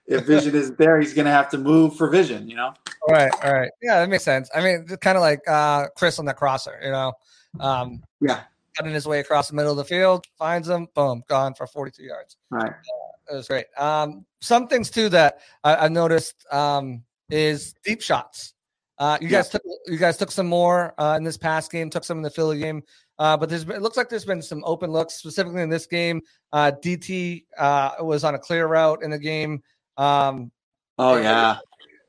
if 0.06 0.24
vision 0.24 0.54
isn't 0.54 0.78
there, 0.78 0.98
he's 1.00 1.12
going 1.12 1.26
to 1.26 1.30
have 1.30 1.50
to 1.50 1.58
move 1.58 1.96
for 1.96 2.08
vision. 2.08 2.48
You 2.48 2.56
know. 2.56 2.74
All 3.08 3.14
right. 3.14 3.32
All 3.44 3.52
right. 3.52 3.70
Yeah, 3.82 4.00
that 4.00 4.08
makes 4.08 4.24
sense. 4.24 4.50
I 4.54 4.62
mean, 4.62 4.86
kind 5.00 5.16
of 5.16 5.22
like 5.22 5.40
uh, 5.46 5.88
Chris 5.96 6.18
on 6.18 6.24
the 6.24 6.34
crosser. 6.34 6.78
You 6.82 6.90
know. 6.90 7.12
Um, 7.60 8.02
yeah 8.20 8.42
cutting 8.78 8.94
his 8.94 9.06
way 9.06 9.20
across 9.20 9.48
the 9.48 9.54
middle 9.54 9.72
of 9.72 9.76
the 9.76 9.84
field, 9.84 10.26
finds 10.38 10.68
him, 10.68 10.86
boom, 10.94 11.22
gone 11.28 11.52
for 11.54 11.66
42 11.66 12.04
yards. 12.04 12.36
Right. 12.50 12.70
Uh, 12.70 13.32
it 13.32 13.36
was 13.36 13.48
great. 13.48 13.66
Um, 13.76 14.24
some 14.40 14.68
things 14.68 14.88
too 14.88 15.08
that 15.10 15.40
I, 15.64 15.74
I 15.74 15.88
noticed 15.88 16.46
um, 16.52 17.02
is 17.28 17.74
deep 17.84 18.00
shots. 18.00 18.54
Uh, 18.98 19.16
you 19.20 19.28
guys 19.28 19.48
took 19.48 19.62
you 19.86 19.96
guys 19.96 20.16
took 20.16 20.30
some 20.30 20.46
more 20.46 20.92
uh, 20.98 21.14
in 21.16 21.22
this 21.22 21.36
past 21.36 21.70
game, 21.70 21.88
took 21.88 22.04
some 22.04 22.16
in 22.16 22.22
the 22.22 22.30
Philly 22.30 22.58
game, 22.58 22.82
uh, 23.18 23.36
but 23.36 23.48
there's 23.48 23.64
been, 23.64 23.76
it 23.76 23.82
looks 23.82 23.96
like 23.96 24.08
there's 24.08 24.24
been 24.24 24.42
some 24.42 24.62
open 24.64 24.90
looks, 24.90 25.14
specifically 25.14 25.62
in 25.62 25.70
this 25.70 25.86
game. 25.86 26.20
Uh, 26.52 26.72
DT 26.82 27.44
uh, 27.56 27.92
was 28.00 28.24
on 28.24 28.34
a 28.34 28.38
clear 28.38 28.66
route 28.66 29.02
in 29.02 29.10
the 29.10 29.18
game. 29.18 29.62
Um, 29.96 30.50
oh 30.98 31.16
yeah, 31.16 31.58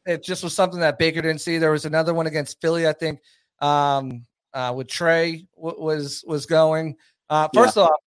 it, 0.05 0.13
it, 0.13 0.23
just 0.23 0.43
was 0.43 0.55
something 0.55 0.79
that 0.79 0.97
Baker 0.97 1.21
didn't 1.21 1.41
see. 1.41 1.59
There 1.59 1.71
was 1.71 1.85
another 1.85 2.13
one 2.13 2.25
against 2.25 2.59
Philly, 2.59 2.87
I 2.87 2.93
think. 2.93 3.19
Um, 3.61 4.25
uh, 4.53 4.73
with 4.75 4.87
Trey 4.87 5.45
w- 5.55 5.83
was 5.83 6.23
was 6.25 6.47
going. 6.47 6.95
Uh, 7.29 7.49
first 7.53 7.77
yeah. 7.77 7.83
off, 7.83 7.99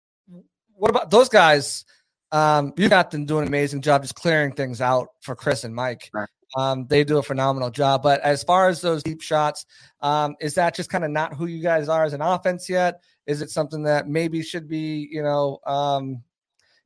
what 0.75 0.91
about 0.91 1.11
those 1.11 1.29
guys? 1.29 1.85
Um, 2.33 2.73
you 2.77 2.89
got 2.89 3.11
them 3.11 3.27
doing 3.27 3.43
an 3.43 3.49
amazing 3.49 3.83
job 3.83 4.03
just 4.03 4.15
clearing 4.15 4.53
things 4.53 4.81
out 4.81 5.09
for 5.21 5.37
Chris 5.37 5.65
and 5.65 5.75
Mike. 5.75 6.11
Right. 6.13 6.29
Um, 6.57 6.87
they 6.87 7.05
do 7.05 7.19
a 7.19 7.23
phenomenal 7.23 7.71
job. 7.71 8.03
But 8.03 8.21
as 8.21 8.45
far 8.45 8.69
as 8.69 8.81
those 8.81 9.03
deep 9.03 9.23
shots, 9.23 9.65
um, 10.01 10.37
is 10.41 10.55
that 10.55 10.75
just 10.75 10.91
kind 10.91 11.05
of 11.05 11.11
not 11.11 11.35
who 11.35 11.47
you 11.47 11.63
guys 11.63 11.89
are 11.89 12.05
as 12.05 12.13
an 12.13 12.21
offense 12.21 12.69
yet? 12.69 13.03
Is 13.27 13.43
it 13.43 13.51
something 13.51 13.85
that 13.85 14.09
maybe 14.09 14.43
should 14.43 14.69
be, 14.69 15.09
you 15.11 15.23
know, 15.23 15.61
um, 15.67 16.23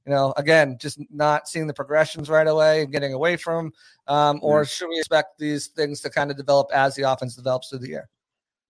you 0.06 0.12
know, 0.12 0.32
again, 0.36 0.76
just 0.78 1.00
not 1.10 1.48
seeing 1.48 1.66
the 1.66 1.74
progressions 1.74 2.30
right 2.30 2.46
away 2.46 2.82
and 2.82 2.92
getting 2.92 3.12
away 3.12 3.36
from, 3.36 3.72
um, 4.06 4.38
or 4.40 4.64
should 4.64 4.88
we 4.88 4.98
expect 4.98 5.38
these 5.38 5.66
things 5.68 6.00
to 6.02 6.10
kind 6.10 6.30
of 6.30 6.36
develop 6.36 6.68
as 6.72 6.94
the 6.94 7.02
offense 7.02 7.34
develops 7.34 7.70
through 7.70 7.80
the 7.80 7.88
year? 7.88 8.08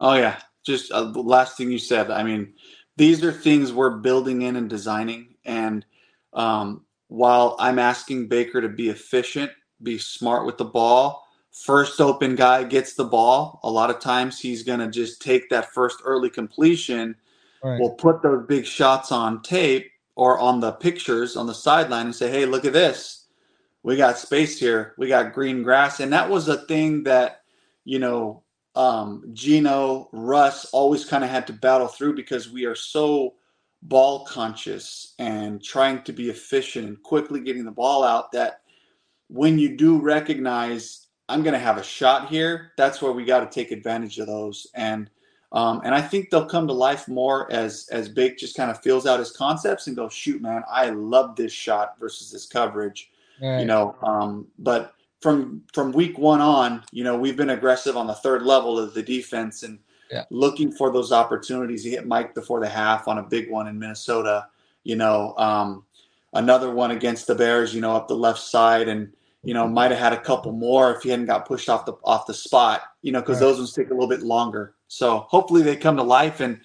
Oh 0.00 0.14
yeah, 0.14 0.38
just 0.64 0.90
uh, 0.92 1.10
the 1.10 1.20
last 1.20 1.58
thing 1.58 1.70
you 1.70 1.78
said. 1.78 2.10
I 2.10 2.22
mean, 2.22 2.54
these 2.96 3.22
are 3.22 3.32
things 3.32 3.72
we're 3.72 3.98
building 3.98 4.42
in 4.42 4.56
and 4.56 4.70
designing. 4.70 5.34
And 5.44 5.84
um, 6.32 6.86
while 7.08 7.56
I'm 7.58 7.78
asking 7.78 8.28
Baker 8.28 8.62
to 8.62 8.68
be 8.68 8.88
efficient, 8.88 9.50
be 9.82 9.98
smart 9.98 10.46
with 10.46 10.58
the 10.58 10.64
ball, 10.64 11.26
first 11.52 12.00
open 12.00 12.36
guy 12.36 12.64
gets 12.64 12.94
the 12.94 13.04
ball. 13.04 13.60
A 13.62 13.70
lot 13.70 13.90
of 13.90 14.00
times 14.00 14.38
he's 14.38 14.62
going 14.62 14.80
to 14.80 14.88
just 14.88 15.22
take 15.22 15.48
that 15.50 15.72
first 15.72 16.00
early 16.04 16.30
completion. 16.30 17.16
Right. 17.62 17.80
We'll 17.80 17.94
put 17.94 18.22
those 18.22 18.46
big 18.46 18.66
shots 18.66 19.10
on 19.10 19.42
tape 19.42 19.90
or 20.14 20.38
on 20.38 20.60
the 20.60 20.72
pictures 20.72 21.36
on 21.36 21.46
the 21.46 21.54
sideline 21.54 22.06
and 22.06 22.14
say, 22.14 22.30
hey, 22.30 22.46
look 22.46 22.64
at 22.64 22.72
this. 22.72 23.26
We 23.82 23.96
got 23.96 24.18
space 24.18 24.58
here. 24.58 24.94
We 24.98 25.08
got 25.08 25.32
green 25.32 25.62
grass. 25.62 26.00
And 26.00 26.12
that 26.12 26.28
was 26.28 26.48
a 26.48 26.66
thing 26.66 27.04
that, 27.04 27.42
you 27.84 27.98
know, 27.98 28.42
um, 28.74 29.24
Geno, 29.32 30.08
Russ 30.12 30.66
always 30.66 31.04
kind 31.04 31.24
of 31.24 31.30
had 31.30 31.46
to 31.46 31.52
battle 31.52 31.88
through 31.88 32.14
because 32.14 32.50
we 32.50 32.66
are 32.66 32.74
so 32.74 33.34
ball 33.82 34.26
conscious 34.26 35.14
and 35.18 35.62
trying 35.62 36.02
to 36.02 36.12
be 36.12 36.28
efficient 36.28 36.86
and 36.86 37.02
quickly 37.02 37.40
getting 37.40 37.64
the 37.64 37.70
ball 37.70 38.02
out 38.02 38.32
that 38.32 38.60
when 39.28 39.58
you 39.58 39.76
do 39.76 39.98
recognize 39.98 41.06
I'm 41.28 41.42
going 41.42 41.54
to 41.54 41.58
have 41.58 41.78
a 41.78 41.82
shot 41.82 42.28
here, 42.28 42.72
that's 42.76 43.02
where 43.02 43.12
we 43.12 43.24
got 43.24 43.40
to 43.40 43.46
take 43.46 43.72
advantage 43.72 44.18
of 44.18 44.26
those. 44.26 44.66
And 44.74 45.10
um, 45.52 45.80
and 45.84 45.94
I 45.94 46.02
think 46.02 46.30
they'll 46.30 46.46
come 46.46 46.66
to 46.66 46.72
life 46.72 47.08
more 47.08 47.50
as 47.52 47.88
as 47.90 48.08
Bake 48.08 48.36
just 48.36 48.56
kind 48.56 48.70
of 48.70 48.82
feels 48.82 49.06
out 49.06 49.18
his 49.18 49.30
concepts 49.30 49.86
and 49.86 49.96
go, 49.96 50.08
shoot, 50.08 50.42
man, 50.42 50.62
I 50.70 50.90
love 50.90 51.36
this 51.36 51.52
shot 51.52 51.98
versus 52.00 52.30
this 52.30 52.46
coverage. 52.46 53.10
Right. 53.40 53.60
You 53.60 53.66
know, 53.66 53.96
um, 54.02 54.48
but 54.58 54.94
from 55.20 55.62
from 55.72 55.92
week 55.92 56.18
one 56.18 56.40
on, 56.40 56.84
you 56.90 57.04
know, 57.04 57.16
we've 57.16 57.36
been 57.36 57.50
aggressive 57.50 57.96
on 57.96 58.06
the 58.06 58.14
third 58.14 58.42
level 58.42 58.78
of 58.78 58.92
the 58.92 59.02
defense 59.02 59.62
and 59.62 59.78
yeah. 60.10 60.24
looking 60.30 60.72
for 60.72 60.92
those 60.92 61.12
opportunities. 61.12 61.84
He 61.84 61.90
hit 61.90 62.06
Mike 62.06 62.34
before 62.34 62.60
the 62.60 62.68
half 62.68 63.08
on 63.08 63.18
a 63.18 63.22
big 63.22 63.50
one 63.50 63.66
in 63.66 63.78
Minnesota. 63.78 64.48
You 64.84 64.96
know, 64.96 65.34
um, 65.36 65.84
another 66.36 66.70
one 66.70 66.90
against 66.90 67.26
the 67.26 67.34
Bears. 67.34 67.74
You 67.74 67.80
know, 67.80 67.94
up 67.94 68.08
the 68.08 68.16
left 68.16 68.40
side, 68.40 68.88
and 68.88 69.12
you 69.42 69.54
know, 69.54 69.66
might 69.68 69.90
have 69.90 70.00
had 70.00 70.12
a 70.12 70.20
couple 70.20 70.52
more 70.52 70.94
if 70.94 71.02
he 71.02 71.10
hadn't 71.10 71.26
got 71.26 71.46
pushed 71.46 71.68
off 71.68 71.86
the 71.86 71.94
off 72.04 72.26
the 72.26 72.34
spot. 72.34 72.82
You 73.02 73.12
know, 73.12 73.20
because 73.20 73.40
right. 73.40 73.46
those 73.48 73.58
ones 73.58 73.72
take 73.72 73.90
a 73.90 73.94
little 73.94 74.08
bit 74.08 74.22
longer. 74.22 74.74
So 74.88 75.26
hopefully 75.28 75.62
they 75.62 75.76
come 75.76 75.96
to 75.96 76.02
life, 76.02 76.40
and 76.40 76.60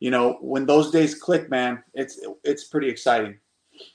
you 0.00 0.10
know, 0.10 0.38
when 0.40 0.66
those 0.66 0.90
days 0.90 1.14
click, 1.14 1.50
man, 1.50 1.82
it's 1.94 2.20
it's 2.44 2.64
pretty 2.64 2.88
exciting. 2.88 3.38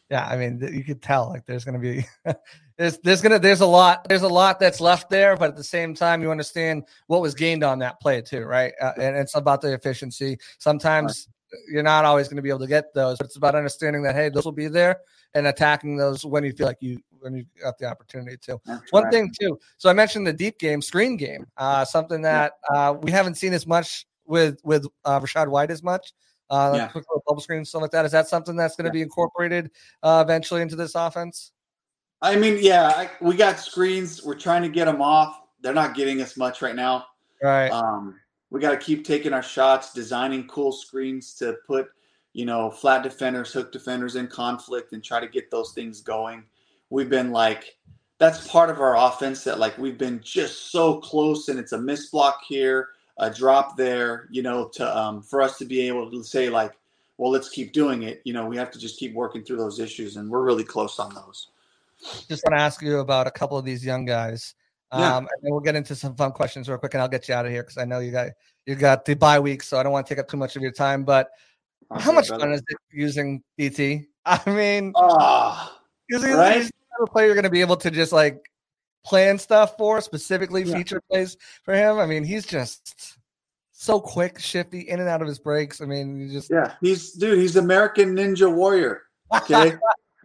Yeah, 0.09 0.27
I 0.27 0.37
mean, 0.37 0.59
you 0.73 0.83
could 0.83 1.01
tell 1.01 1.29
like 1.29 1.45
there's 1.45 1.65
going 1.65 1.79
to 1.79 1.79
be 1.79 2.05
there's 2.77 2.97
there's 2.99 3.21
gonna 3.21 3.39
there's 3.39 3.61
a 3.61 3.65
lot 3.65 4.07
there's 4.07 4.21
a 4.21 4.27
lot 4.27 4.59
that's 4.59 4.81
left 4.81 5.09
there, 5.09 5.35
but 5.35 5.49
at 5.49 5.55
the 5.55 5.63
same 5.63 5.93
time, 5.93 6.21
you 6.21 6.31
understand 6.31 6.83
what 7.07 7.21
was 7.21 7.33
gained 7.33 7.63
on 7.63 7.79
that 7.79 7.99
play 7.99 8.21
too, 8.21 8.43
right? 8.43 8.73
Uh, 8.81 8.91
and 8.97 9.15
it's 9.15 9.35
about 9.35 9.61
the 9.61 9.73
efficiency. 9.73 10.37
Sometimes. 10.59 11.27
You're 11.69 11.83
not 11.83 12.05
always 12.05 12.27
going 12.27 12.37
to 12.37 12.41
be 12.41 12.49
able 12.49 12.59
to 12.59 12.67
get 12.67 12.93
those, 12.93 13.17
but 13.17 13.25
it's 13.25 13.35
about 13.35 13.55
understanding 13.55 14.03
that 14.03 14.15
hey, 14.15 14.29
those 14.29 14.45
will 14.45 14.51
be 14.51 14.67
there 14.67 14.99
and 15.33 15.47
attacking 15.47 15.97
those 15.97 16.25
when 16.25 16.43
you 16.43 16.51
feel 16.51 16.67
like 16.67 16.81
you 16.81 16.99
when 17.19 17.35
you 17.35 17.45
got 17.61 17.77
the 17.77 17.85
opportunity 17.85 18.37
to. 18.37 18.59
That's 18.65 18.91
One 18.91 19.03
right. 19.03 19.13
thing 19.13 19.33
too. 19.39 19.59
So 19.77 19.89
I 19.89 19.93
mentioned 19.93 20.25
the 20.25 20.33
deep 20.33 20.59
game, 20.59 20.81
screen 20.81 21.17
game, 21.17 21.45
uh, 21.57 21.85
something 21.85 22.21
that 22.23 22.53
uh, 22.73 22.95
we 23.01 23.11
haven't 23.11 23.35
seen 23.35 23.53
as 23.53 23.67
much 23.67 24.05
with 24.25 24.59
with 24.63 24.85
uh, 25.05 25.19
Rachaad 25.19 25.47
White 25.47 25.71
as 25.71 25.83
much. 25.83 26.13
Uh, 26.49 26.73
yeah. 26.75 26.87
quick 26.89 27.05
little 27.09 27.23
bubble 27.25 27.41
screen 27.41 27.63
stuff 27.63 27.81
like 27.81 27.91
that. 27.91 28.03
Is 28.03 28.11
that 28.11 28.27
something 28.27 28.57
that's 28.57 28.75
going 28.75 28.83
to 28.83 28.89
yeah. 28.89 28.99
be 28.99 29.01
incorporated 29.03 29.71
uh, 30.03 30.21
eventually 30.25 30.61
into 30.61 30.75
this 30.75 30.95
offense? 30.95 31.53
I 32.21 32.35
mean, 32.35 32.57
yeah, 32.61 32.87
I, 32.87 33.09
we 33.21 33.35
got 33.35 33.57
screens. 33.57 34.23
We're 34.23 34.35
trying 34.35 34.61
to 34.63 34.69
get 34.69 34.85
them 34.85 35.01
off. 35.01 35.39
They're 35.61 35.73
not 35.73 35.95
getting 35.95 36.21
us 36.21 36.37
much 36.37 36.61
right 36.61 36.75
now. 36.75 37.05
Right. 37.41 37.69
Um, 37.69 38.19
we 38.51 38.59
got 38.59 38.71
to 38.71 38.77
keep 38.77 39.03
taking 39.03 39.33
our 39.33 39.41
shots, 39.41 39.93
designing 39.93 40.47
cool 40.47 40.71
screens 40.71 41.33
to 41.35 41.57
put, 41.65 41.89
you 42.33 42.45
know, 42.45 42.69
flat 42.69 43.01
defenders, 43.01 43.51
hook 43.51 43.71
defenders 43.71 44.15
in 44.15 44.27
conflict, 44.27 44.93
and 44.93 45.03
try 45.03 45.19
to 45.19 45.27
get 45.27 45.49
those 45.49 45.73
things 45.73 46.01
going. 46.01 46.43
We've 46.91 47.09
been 47.09 47.31
like, 47.31 47.77
that's 48.19 48.47
part 48.47 48.69
of 48.69 48.79
our 48.79 48.95
offense 48.97 49.43
that 49.45 49.57
like 49.57 49.77
we've 49.79 49.97
been 49.97 50.21
just 50.23 50.71
so 50.71 50.99
close, 50.99 51.47
and 51.47 51.57
it's 51.57 51.71
a 51.71 51.81
miss 51.81 52.11
block 52.11 52.41
here, 52.47 52.89
a 53.17 53.31
drop 53.31 53.75
there, 53.75 54.27
you 54.29 54.43
know, 54.43 54.67
to 54.73 54.97
um, 54.97 55.23
for 55.23 55.41
us 55.41 55.57
to 55.57 55.65
be 55.65 55.87
able 55.87 56.11
to 56.11 56.23
say 56.23 56.49
like, 56.49 56.73
well, 57.17 57.31
let's 57.31 57.49
keep 57.49 57.73
doing 57.73 58.03
it. 58.03 58.21
You 58.25 58.33
know, 58.33 58.45
we 58.45 58.57
have 58.57 58.69
to 58.71 58.79
just 58.79 58.99
keep 58.99 59.15
working 59.15 59.43
through 59.43 59.57
those 59.57 59.79
issues, 59.79 60.17
and 60.17 60.29
we're 60.29 60.43
really 60.43 60.63
close 60.63 60.99
on 60.99 61.15
those 61.15 61.47
just 62.27 62.43
want 62.43 62.57
to 62.57 62.61
ask 62.61 62.81
you 62.81 62.99
about 62.99 63.27
a 63.27 63.31
couple 63.31 63.57
of 63.57 63.65
these 63.65 63.85
young 63.85 64.05
guys. 64.05 64.55
Yeah. 64.93 65.15
Um, 65.15 65.23
and 65.23 65.43
then 65.43 65.51
we'll 65.51 65.61
get 65.61 65.75
into 65.75 65.95
some 65.95 66.15
fun 66.15 66.31
questions 66.31 66.67
real 66.67 66.77
quick, 66.77 66.93
and 66.93 67.01
I'll 67.01 67.07
get 67.07 67.27
you 67.29 67.33
out 67.33 67.45
of 67.45 67.51
here 67.51 67.63
because 67.63 67.77
I 67.77 67.85
know 67.85 67.99
you 67.99 68.11
got 68.11 68.29
you 68.65 68.75
got 68.75 69.05
the 69.05 69.13
bye 69.13 69.39
week, 69.39 69.63
so 69.63 69.77
I 69.77 69.83
don't 69.83 69.91
want 69.91 70.05
to 70.05 70.13
take 70.13 70.19
up 70.19 70.27
too 70.27 70.37
much 70.37 70.55
of 70.55 70.61
your 70.61 70.71
time. 70.71 71.03
But 71.03 71.29
okay, 71.91 72.03
how 72.03 72.11
much 72.11 72.27
brother. 72.27 72.43
fun 72.43 72.53
is 72.53 72.61
it 72.67 72.77
using 72.91 73.41
DT? 73.57 74.05
I 74.25 74.41
mean, 74.49 74.91
oh, 74.95 75.77
right? 76.11 76.61
type 76.61 76.71
of 77.01 77.09
player 77.09 77.27
you're 77.27 77.35
going 77.35 77.43
to 77.43 77.49
be 77.49 77.61
able 77.61 77.77
to 77.77 77.89
just 77.89 78.11
like 78.11 78.39
plan 79.05 79.37
stuff 79.39 79.77
for, 79.77 80.01
specifically 80.01 80.63
Yeah. 80.63 80.75
feature 80.75 81.01
plays 81.09 81.37
for 81.63 81.73
him. 81.73 81.97
I 81.97 82.05
mean, 82.05 82.23
he's 82.23 82.45
just 82.45 83.17
so 83.71 83.99
quick, 83.99 84.39
shifty, 84.39 84.81
in 84.81 84.99
and 84.99 85.09
out 85.09 85.21
of 85.21 85.27
his 85.27 85.39
breaks. 85.39 85.81
I 85.81 85.85
mean, 85.85 86.19
you 86.19 86.29
just 86.29 86.51
Yeah, 86.51 86.73
he's 86.81 87.13
dude. 87.13 87.39
He's 87.39 87.55
American 87.55 88.15
Ninja 88.15 88.53
Warrior. 88.53 89.03
Okay, 89.33 89.73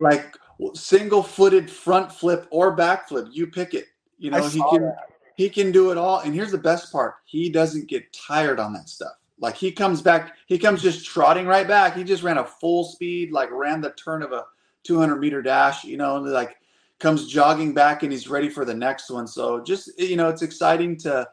like 0.00 0.36
single-footed 0.74 1.70
front 1.70 2.10
flip 2.10 2.46
or 2.50 2.72
back 2.72 3.08
flip. 3.08 3.28
You 3.30 3.46
pick 3.46 3.72
it. 3.72 3.86
You 4.18 4.30
know 4.30 4.48
he 4.48 4.60
can 4.60 4.82
that. 4.82 5.08
he 5.36 5.48
can 5.48 5.72
do 5.72 5.90
it 5.90 5.98
all. 5.98 6.20
And 6.20 6.34
here's 6.34 6.52
the 6.52 6.58
best 6.58 6.92
part: 6.92 7.16
he 7.24 7.50
doesn't 7.50 7.88
get 7.88 8.12
tired 8.12 8.58
on 8.58 8.72
that 8.74 8.88
stuff. 8.88 9.12
Like 9.38 9.56
he 9.56 9.70
comes 9.70 10.00
back, 10.00 10.34
he 10.46 10.58
comes 10.58 10.82
just 10.82 11.04
trotting 11.04 11.46
right 11.46 11.68
back. 11.68 11.94
He 11.96 12.04
just 12.04 12.22
ran 12.22 12.38
a 12.38 12.44
full 12.44 12.84
speed, 12.84 13.32
like 13.32 13.50
ran 13.50 13.80
the 13.80 13.90
turn 13.90 14.22
of 14.22 14.32
a 14.32 14.46
200 14.84 15.16
meter 15.16 15.42
dash. 15.42 15.84
You 15.84 15.98
know, 15.98 16.16
and 16.16 16.30
like 16.30 16.56
comes 16.98 17.28
jogging 17.28 17.74
back, 17.74 18.02
and 18.02 18.10
he's 18.10 18.28
ready 18.28 18.48
for 18.48 18.64
the 18.64 18.74
next 18.74 19.10
one. 19.10 19.26
So 19.26 19.62
just 19.62 19.90
you 19.98 20.16
know, 20.16 20.28
it's 20.28 20.42
exciting 20.42 20.96
to 20.98 21.28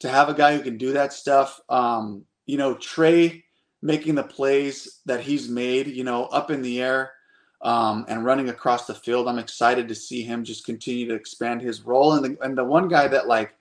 to 0.00 0.08
have 0.08 0.28
a 0.28 0.34
guy 0.34 0.56
who 0.56 0.62
can 0.62 0.78
do 0.78 0.92
that 0.92 1.12
stuff. 1.12 1.60
Um, 1.68 2.24
you 2.46 2.56
know, 2.56 2.74
Trey 2.74 3.44
making 3.82 4.14
the 4.14 4.22
plays 4.22 5.00
that 5.06 5.20
he's 5.20 5.48
made, 5.48 5.86
you 5.86 6.04
know, 6.04 6.26
up 6.26 6.50
in 6.50 6.62
the 6.62 6.82
air 6.82 7.12
um, 7.62 8.04
and 8.08 8.24
running 8.24 8.48
across 8.48 8.86
the 8.86 8.94
field. 8.94 9.28
I'm 9.28 9.38
excited 9.38 9.88
to 9.88 9.94
see 9.94 10.22
him 10.22 10.44
just 10.44 10.64
continue 10.64 11.06
to 11.08 11.14
expand 11.14 11.60
his 11.60 11.82
role. 11.82 12.14
And 12.14 12.24
the, 12.24 12.44
and 12.44 12.56
the 12.56 12.64
one 12.64 12.88
guy 12.88 13.08
that 13.08 13.28
like, 13.28 13.54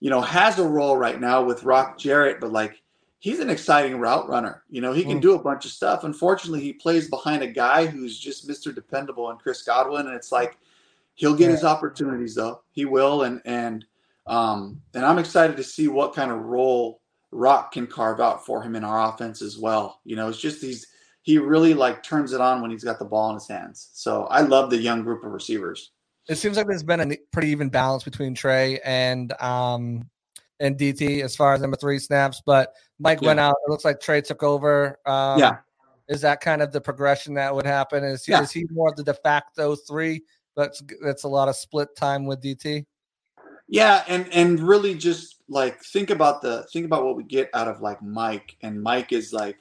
you 0.00 0.10
know, 0.10 0.20
has 0.20 0.58
a 0.58 0.68
role 0.68 0.96
right 0.96 1.20
now 1.20 1.42
with 1.42 1.64
Rock 1.64 1.98
Jarrett, 1.98 2.40
but 2.40 2.52
like 2.52 2.80
he's 3.18 3.40
an 3.40 3.50
exciting 3.50 3.98
route 3.98 4.28
runner. 4.28 4.62
You 4.68 4.82
know, 4.82 4.92
he 4.92 5.02
can 5.02 5.18
Mm. 5.18 5.22
do 5.22 5.34
a 5.34 5.42
bunch 5.42 5.64
of 5.64 5.70
stuff. 5.70 6.04
Unfortunately, 6.04 6.60
he 6.60 6.72
plays 6.74 7.08
behind 7.08 7.42
a 7.42 7.46
guy 7.46 7.86
who's 7.86 8.18
just 8.18 8.46
Mr. 8.46 8.74
Dependable 8.74 9.30
and 9.30 9.38
Chris 9.38 9.62
Godwin, 9.62 10.06
and 10.06 10.14
it's 10.14 10.30
like 10.30 10.58
he'll 11.14 11.34
get 11.34 11.50
his 11.50 11.64
opportunities 11.64 12.34
though. 12.34 12.60
He 12.72 12.84
will, 12.84 13.22
and 13.22 13.40
and 13.46 13.84
um, 14.26 14.80
and 14.94 15.04
I'm 15.04 15.18
excited 15.18 15.56
to 15.56 15.64
see 15.64 15.88
what 15.88 16.14
kind 16.14 16.30
of 16.30 16.40
role 16.40 17.00
Rock 17.30 17.72
can 17.72 17.86
carve 17.86 18.20
out 18.20 18.44
for 18.44 18.62
him 18.62 18.76
in 18.76 18.84
our 18.84 19.12
offense 19.12 19.42
as 19.42 19.58
well. 19.58 20.00
You 20.04 20.16
know, 20.16 20.28
it's 20.28 20.38
just 20.38 20.60
he's 20.62 20.86
he 21.24 21.38
really 21.38 21.74
like 21.74 22.02
turns 22.02 22.32
it 22.32 22.40
on 22.40 22.62
when 22.62 22.70
he's 22.70 22.84
got 22.84 22.98
the 22.98 23.04
ball 23.04 23.30
in 23.30 23.34
his 23.34 23.48
hands. 23.48 23.90
So 23.94 24.24
I 24.24 24.42
love 24.42 24.70
the 24.70 24.76
young 24.78 25.02
group 25.02 25.24
of 25.24 25.32
receivers. 25.32 25.90
it 26.28 26.36
seems 26.36 26.56
like 26.56 26.66
there's 26.66 26.82
been 26.82 27.00
a 27.12 27.16
pretty 27.32 27.48
even 27.48 27.68
balance 27.68 28.04
between 28.04 28.34
Trey 28.34 28.78
and 28.84 29.32
um 29.42 30.08
and 30.60 30.78
DT 30.78 31.22
as 31.22 31.34
far 31.34 31.52
as 31.54 31.60
number 31.60 31.76
three 31.76 31.98
snaps, 31.98 32.40
but 32.46 32.74
Mike 33.00 33.20
went 33.22 33.40
out. 33.40 33.56
It 33.66 33.70
looks 33.70 33.84
like 33.84 33.98
Trey 34.00 34.20
took 34.20 34.42
over. 34.44 34.98
Um, 35.04 35.38
Yeah. 35.40 35.56
Is 36.08 36.20
that 36.20 36.40
kind 36.42 36.60
of 36.62 36.70
the 36.70 36.80
progression 36.80 37.34
that 37.34 37.54
would 37.54 37.66
happen? 37.66 38.04
Is 38.04 38.24
he, 38.24 38.32
Yeah. 38.32 38.42
is 38.42 38.52
he 38.52 38.64
more 38.70 38.90
of 38.90 38.96
the 38.96 39.02
de 39.02 39.14
facto 39.14 39.74
three? 39.74 40.22
That's 40.56 40.80
that's 41.02 41.24
a 41.24 41.28
lot 41.28 41.48
of 41.48 41.56
split 41.56 41.96
time 41.96 42.26
with 42.26 42.40
DT. 42.42 42.84
Yeah, 43.66 44.04
and 44.06 44.30
and 44.32 44.60
really 44.60 44.94
just 44.94 45.36
like 45.48 45.82
think 45.82 46.10
about 46.10 46.42
the 46.42 46.64
think 46.72 46.84
about 46.86 47.04
what 47.04 47.16
we 47.16 47.24
get 47.24 47.48
out 47.54 47.66
of 47.66 47.80
like 47.80 48.00
Mike, 48.02 48.56
and 48.62 48.80
Mike 48.82 49.12
is 49.12 49.32
like, 49.32 49.58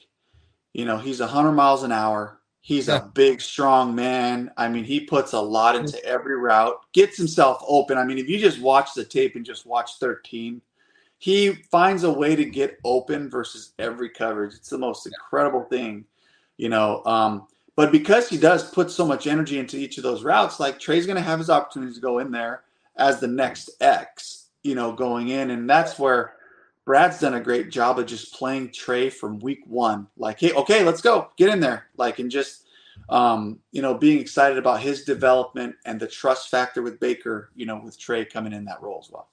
you 0.73 0.85
know, 0.85 0.97
he's 0.97 1.19
hundred 1.19 1.53
miles 1.53 1.83
an 1.83 1.91
hour. 1.91 2.39
He's 2.61 2.87
Yeah. 2.87 2.97
a 2.97 3.05
big, 3.05 3.41
strong 3.41 3.93
man. 3.93 4.51
I 4.57 4.69
mean, 4.69 4.83
he 4.85 5.01
puts 5.01 5.33
a 5.33 5.39
lot 5.41 5.75
into 5.75 6.03
every 6.05 6.37
route, 6.37 6.79
gets 6.93 7.17
himself 7.17 7.61
open. 7.67 7.97
I 7.97 8.05
mean, 8.05 8.17
if 8.17 8.29
you 8.29 8.39
just 8.39 8.61
watch 8.61 8.93
the 8.93 9.03
tape 9.03 9.35
and 9.35 9.45
just 9.45 9.65
watch 9.65 9.97
13, 9.99 10.61
he 11.17 11.53
finds 11.71 12.03
a 12.03 12.11
way 12.11 12.35
to 12.35 12.45
get 12.45 12.79
open 12.83 13.29
versus 13.29 13.73
every 13.79 14.09
coverage. 14.09 14.53
It's 14.55 14.69
the 14.69 14.77
most 14.77 15.05
incredible 15.05 15.63
thing, 15.63 16.05
you 16.57 16.69
know. 16.69 17.03
Um, 17.05 17.47
but 17.75 17.91
because 17.91 18.29
he 18.29 18.37
does 18.37 18.69
put 18.71 18.91
so 18.91 19.05
much 19.05 19.27
energy 19.27 19.57
into 19.59 19.77
each 19.77 19.97
of 19.97 20.03
those 20.03 20.23
routes, 20.23 20.59
like 20.59 20.79
Trey's 20.79 21.05
going 21.05 21.15
to 21.17 21.21
have 21.21 21.39
his 21.39 21.49
opportunities 21.49 21.95
to 21.95 22.01
go 22.01 22.19
in 22.19 22.31
there 22.31 22.63
as 22.97 23.19
the 23.19 23.27
next 23.27 23.71
X, 23.81 24.47
you 24.63 24.75
know, 24.75 24.91
going 24.93 25.29
in. 25.29 25.51
And 25.51 25.69
that's 25.69 25.97
where 25.97 26.35
Brad's 26.85 27.19
done 27.19 27.35
a 27.35 27.39
great 27.39 27.69
job 27.69 27.97
of 27.99 28.05
just 28.05 28.33
playing 28.33 28.71
Trey 28.71 29.09
from 29.09 29.39
week 29.39 29.61
one. 29.65 30.07
Like, 30.17 30.39
hey, 30.39 30.51
okay, 30.53 30.83
let's 30.83 31.01
go. 31.01 31.29
Get 31.37 31.49
in 31.49 31.59
there. 31.59 31.87
Like, 31.95 32.19
and 32.19 32.29
just, 32.29 32.63
um, 33.09 33.59
you 33.71 33.81
know, 33.81 33.93
being 33.93 34.19
excited 34.19 34.57
about 34.57 34.81
his 34.81 35.03
development 35.05 35.75
and 35.85 35.99
the 35.99 36.07
trust 36.07 36.49
factor 36.49 36.81
with 36.81 36.99
Baker, 36.99 37.51
you 37.55 37.65
know, 37.65 37.79
with 37.83 37.97
Trey 37.97 38.25
coming 38.25 38.51
in 38.53 38.65
that 38.65 38.81
role 38.81 38.99
as 39.01 39.09
well. 39.09 39.29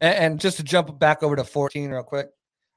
And, 0.00 0.14
and 0.16 0.40
just 0.40 0.56
to 0.56 0.64
jump 0.64 0.98
back 0.98 1.22
over 1.22 1.36
to 1.36 1.44
14 1.44 1.90
real 1.90 2.02
quick, 2.02 2.30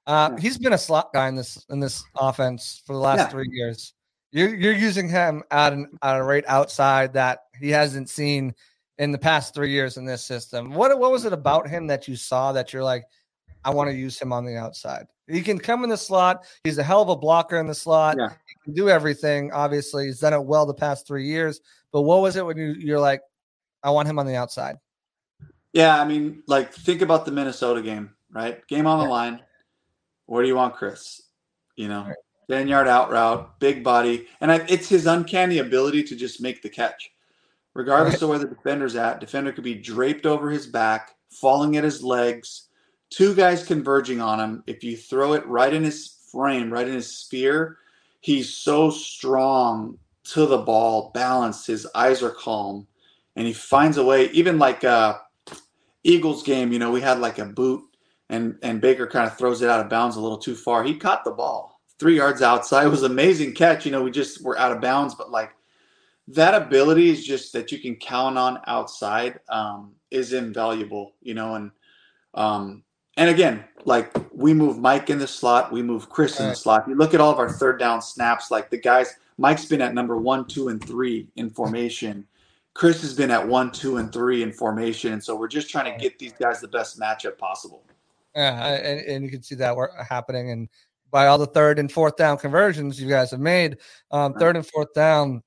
uh, 0.06 0.30
Yeah. 0.34 0.39
he's 0.39 0.60
been 0.60 0.74
a 0.74 0.78
slot 0.78 1.12
guy 1.12 1.28
in 1.28 1.36
this 1.36 1.65
in 1.72 1.80
this 1.80 2.04
offense 2.15 2.84
for 2.86 2.94
the 2.94 3.00
last 3.00 3.18
Yeah. 3.20 3.28
three 3.30 3.50
years. 3.50 3.94
You're 4.32 4.54
you're 4.54 4.74
using 4.74 5.10
him 5.10 5.44
at 5.50 5.74
an 5.74 5.98
at 6.04 6.18
a 6.18 6.24
rate 6.24 6.44
outside 6.48 7.13
that 7.13 7.39
he 7.60 7.72
hasn't 7.72 8.10
seen 8.10 8.54
in 9.00 9.12
the 9.12 9.18
past 9.18 9.56
three 9.56 9.72
years 9.72 9.98
in 9.98 10.06
this 10.06 10.24
system. 10.24 10.74
What 10.74 10.98
what 11.00 11.12
was 11.12 11.26
it 11.26 11.34
about 11.34 11.68
him 11.68 11.88
that 11.88 12.08
you 12.08 12.15
saw 12.15 12.52
that 12.52 12.72
you're 12.72 12.84
like, 12.84 13.06
I 13.65 13.71
want 13.71 13.89
to 13.89 13.95
use 13.95 14.17
him 14.19 14.32
on 14.32 14.45
the 14.45 14.56
outside? 14.56 15.08
He 15.28 15.41
can 15.41 15.58
come 15.58 15.84
in 15.84 15.89
the 15.89 15.97
slot. 15.97 16.45
He's 16.63 16.78
a 16.78 16.84
hell 16.84 17.01
of 17.01 17.10
a 17.10 17.15
blocker 17.15 17.58
in 17.58 17.65
the 17.65 17.73
slot. 17.75 18.15
Yeah. 18.17 18.30
He 18.30 18.56
can 18.63 18.73
do 18.73 18.89
everything. 18.89 19.51
Obviously, 19.51 20.06
he's 20.06 20.19
done 20.19 20.34
it 20.34 20.43
well 20.43 20.67
the 20.67 20.73
past 20.73 21.08
three 21.08 21.25
years. 21.25 21.60
But 21.91 22.04
what 22.04 22.21
was 22.21 22.36
it 22.36 22.45
when 22.45 22.58
you 22.58 22.73
you're 22.78 22.99
like, 22.99 23.21
I 23.84 23.89
want 23.89 24.08
him 24.08 24.19
on 24.19 24.28
the 24.28 24.36
outside? 24.36 24.78
Yeah, 25.73 25.99
I 25.99 26.06
mean, 26.06 26.43
like 26.47 26.71
think 26.71 27.01
about 27.01 27.25
the 27.25 27.32
Minnesota 27.32 27.82
game, 27.82 28.12
right? 28.32 28.65
Game 28.67 28.86
on 28.88 28.99
the 28.99 29.10
line. 29.10 29.41
Where 30.28 30.43
do 30.43 30.47
you 30.47 30.56
want 30.56 30.75
Chris? 30.75 31.21
You 31.75 31.88
know, 31.88 32.04
Right. 32.06 32.15
ten 32.49 32.67
yard 32.67 32.88
out 32.88 33.12
route, 33.12 33.60
big 33.60 33.84
body, 33.84 34.28
and 34.41 34.51
I, 34.51 34.58
it's 34.69 34.88
his 34.88 35.08
uncanny 35.08 35.58
ability 35.58 36.04
to 36.04 36.15
just 36.15 36.39
make 36.41 36.62
the 36.62 36.69
catch, 36.69 37.10
regardless 37.73 38.13
Right. 38.15 38.21
of 38.21 38.30
where 38.30 38.39
the 38.39 38.47
defender's 38.47 38.95
at. 38.95 39.19
Defender 39.19 39.51
could 39.51 39.63
be 39.63 39.75
draped 39.75 40.25
over 40.25 40.49
his 40.51 40.67
back, 40.67 41.15
falling 41.32 41.75
at 41.78 41.84
his 41.84 42.04
legs, 42.04 42.64
two 43.10 43.36
guys 43.36 43.65
converging 43.65 44.22
on 44.22 44.39
him. 44.39 44.63
If 44.68 44.84
you 44.84 44.98
throw 44.98 45.34
it 45.34 45.46
right 45.46 45.74
in 45.74 45.84
his 45.84 46.18
frame, 46.32 46.72
right 46.72 46.88
in 46.88 46.94
his 46.94 47.15
sphere, 47.15 47.78
he's 48.22 48.54
so 48.54 48.89
strong 48.89 49.98
to 50.26 50.46
the 50.46 50.58
ball, 50.58 51.12
balanced. 51.13 51.68
His 51.68 51.88
eyes 51.96 52.24
are 52.24 52.32
calm, 52.32 52.88
and 53.36 53.48
he 53.48 53.54
finds 53.54 53.98
a 53.98 54.04
way. 54.04 54.30
Even 54.32 54.60
like 54.60 54.84
uh, 54.84 55.18
Eagles 56.04 56.44
game, 56.44 56.72
you 56.72 56.80
know, 56.80 56.91
we 56.91 57.02
had 57.02 57.20
like 57.20 57.38
a 57.38 57.46
boot, 57.46 57.84
and 58.30 58.58
and 58.62 58.82
Baker 58.82 59.08
kind 59.08 59.28
of 59.28 59.38
throws 59.38 59.62
it 59.62 59.70
out 59.70 59.80
of 59.80 59.89
bounds 59.89 60.15
a 60.15 60.22
little 60.22 60.38
too 60.38 60.56
far. 60.56 60.84
He 60.84 60.98
caught 60.98 61.24
the 61.24 61.32
ball 61.32 61.76
three 62.00 62.18
yards 62.18 62.41
outside. 62.41 62.86
It 62.86 62.89
was 62.89 63.04
amazing 63.04 63.54
catch. 63.54 63.86
You 63.86 63.91
know, 63.91 64.04
we 64.04 64.12
just 64.12 64.44
were 64.44 64.58
out 64.58 64.72
of 64.72 64.82
bounds, 64.82 65.15
but 65.15 65.32
like 65.32 65.52
that 66.30 66.54
ability 66.54 67.10
is 67.10 67.26
just 67.26 67.54
that 67.54 67.72
you 67.72 67.80
can 67.80 67.96
count 67.96 68.38
on 68.38 68.60
outside 68.68 69.39
um, 69.50 69.94
is 70.12 70.34
invaluable. 70.34 71.13
You 71.22 71.36
know, 71.36 71.56
and 71.56 71.72
um, 72.34 72.84
and 73.17 73.30
again, 73.30 73.63
like 73.86 74.12
we 74.34 74.54
move 74.54 74.80
Mike 74.80 75.10
in 75.10 75.19
the 75.19 75.28
slot, 75.28 75.71
we 75.71 75.82
move 75.82 76.10
Chris 76.10 76.39
in 76.39 76.49
the 76.49 76.56
slot. 76.56 76.88
You 76.88 76.95
look 76.95 77.13
at 77.13 77.21
all 77.21 77.32
of 77.32 77.39
our 77.39 77.49
third 77.49 77.80
down 77.80 78.01
snaps, 78.01 78.51
like 78.51 78.69
the 78.69 78.78
guys. 78.78 79.15
Mike's 79.38 79.65
been 79.65 79.82
at 79.82 79.93
number 79.93 80.17
one, 80.17 80.45
two, 80.45 80.69
and 80.69 80.84
three 80.84 81.28
in 81.36 81.49
formation. 81.49 82.25
Chris 82.73 83.01
has 83.01 83.13
been 83.13 83.32
at 83.32 83.45
one, 83.45 83.71
two, 83.71 83.97
and 83.97 84.12
three 84.12 84.43
in 84.43 84.51
formation, 84.51 85.13
and 85.13 85.23
so 85.23 85.36
we're 85.36 85.47
just 85.47 85.69
trying 85.69 85.91
to 85.91 85.99
get 85.99 86.19
these 86.19 86.34
guys 86.34 86.60
the 86.60 86.67
best 86.67 86.99
matchup 86.99 87.38
possible. 87.38 87.84
Yeah, 88.36 88.67
and, 88.67 88.99
and 89.01 89.23
you 89.23 89.32
can 89.32 89.43
see 89.43 89.56
that 89.56 89.75
happening. 90.10 90.51
And 90.51 90.67
by 91.10 91.28
all 91.28 91.38
the 91.38 91.45
third 91.45 91.80
and 91.80 91.89
fourth 91.89 92.17
down 92.17 92.38
conversions 92.38 92.99
you 92.99 93.08
guys 93.08 93.32
have 93.32 93.39
made, 93.39 93.78
um, 94.12 94.34
third 94.34 94.58
and 94.58 94.67
fourth 94.67 94.93
down, 94.93 95.41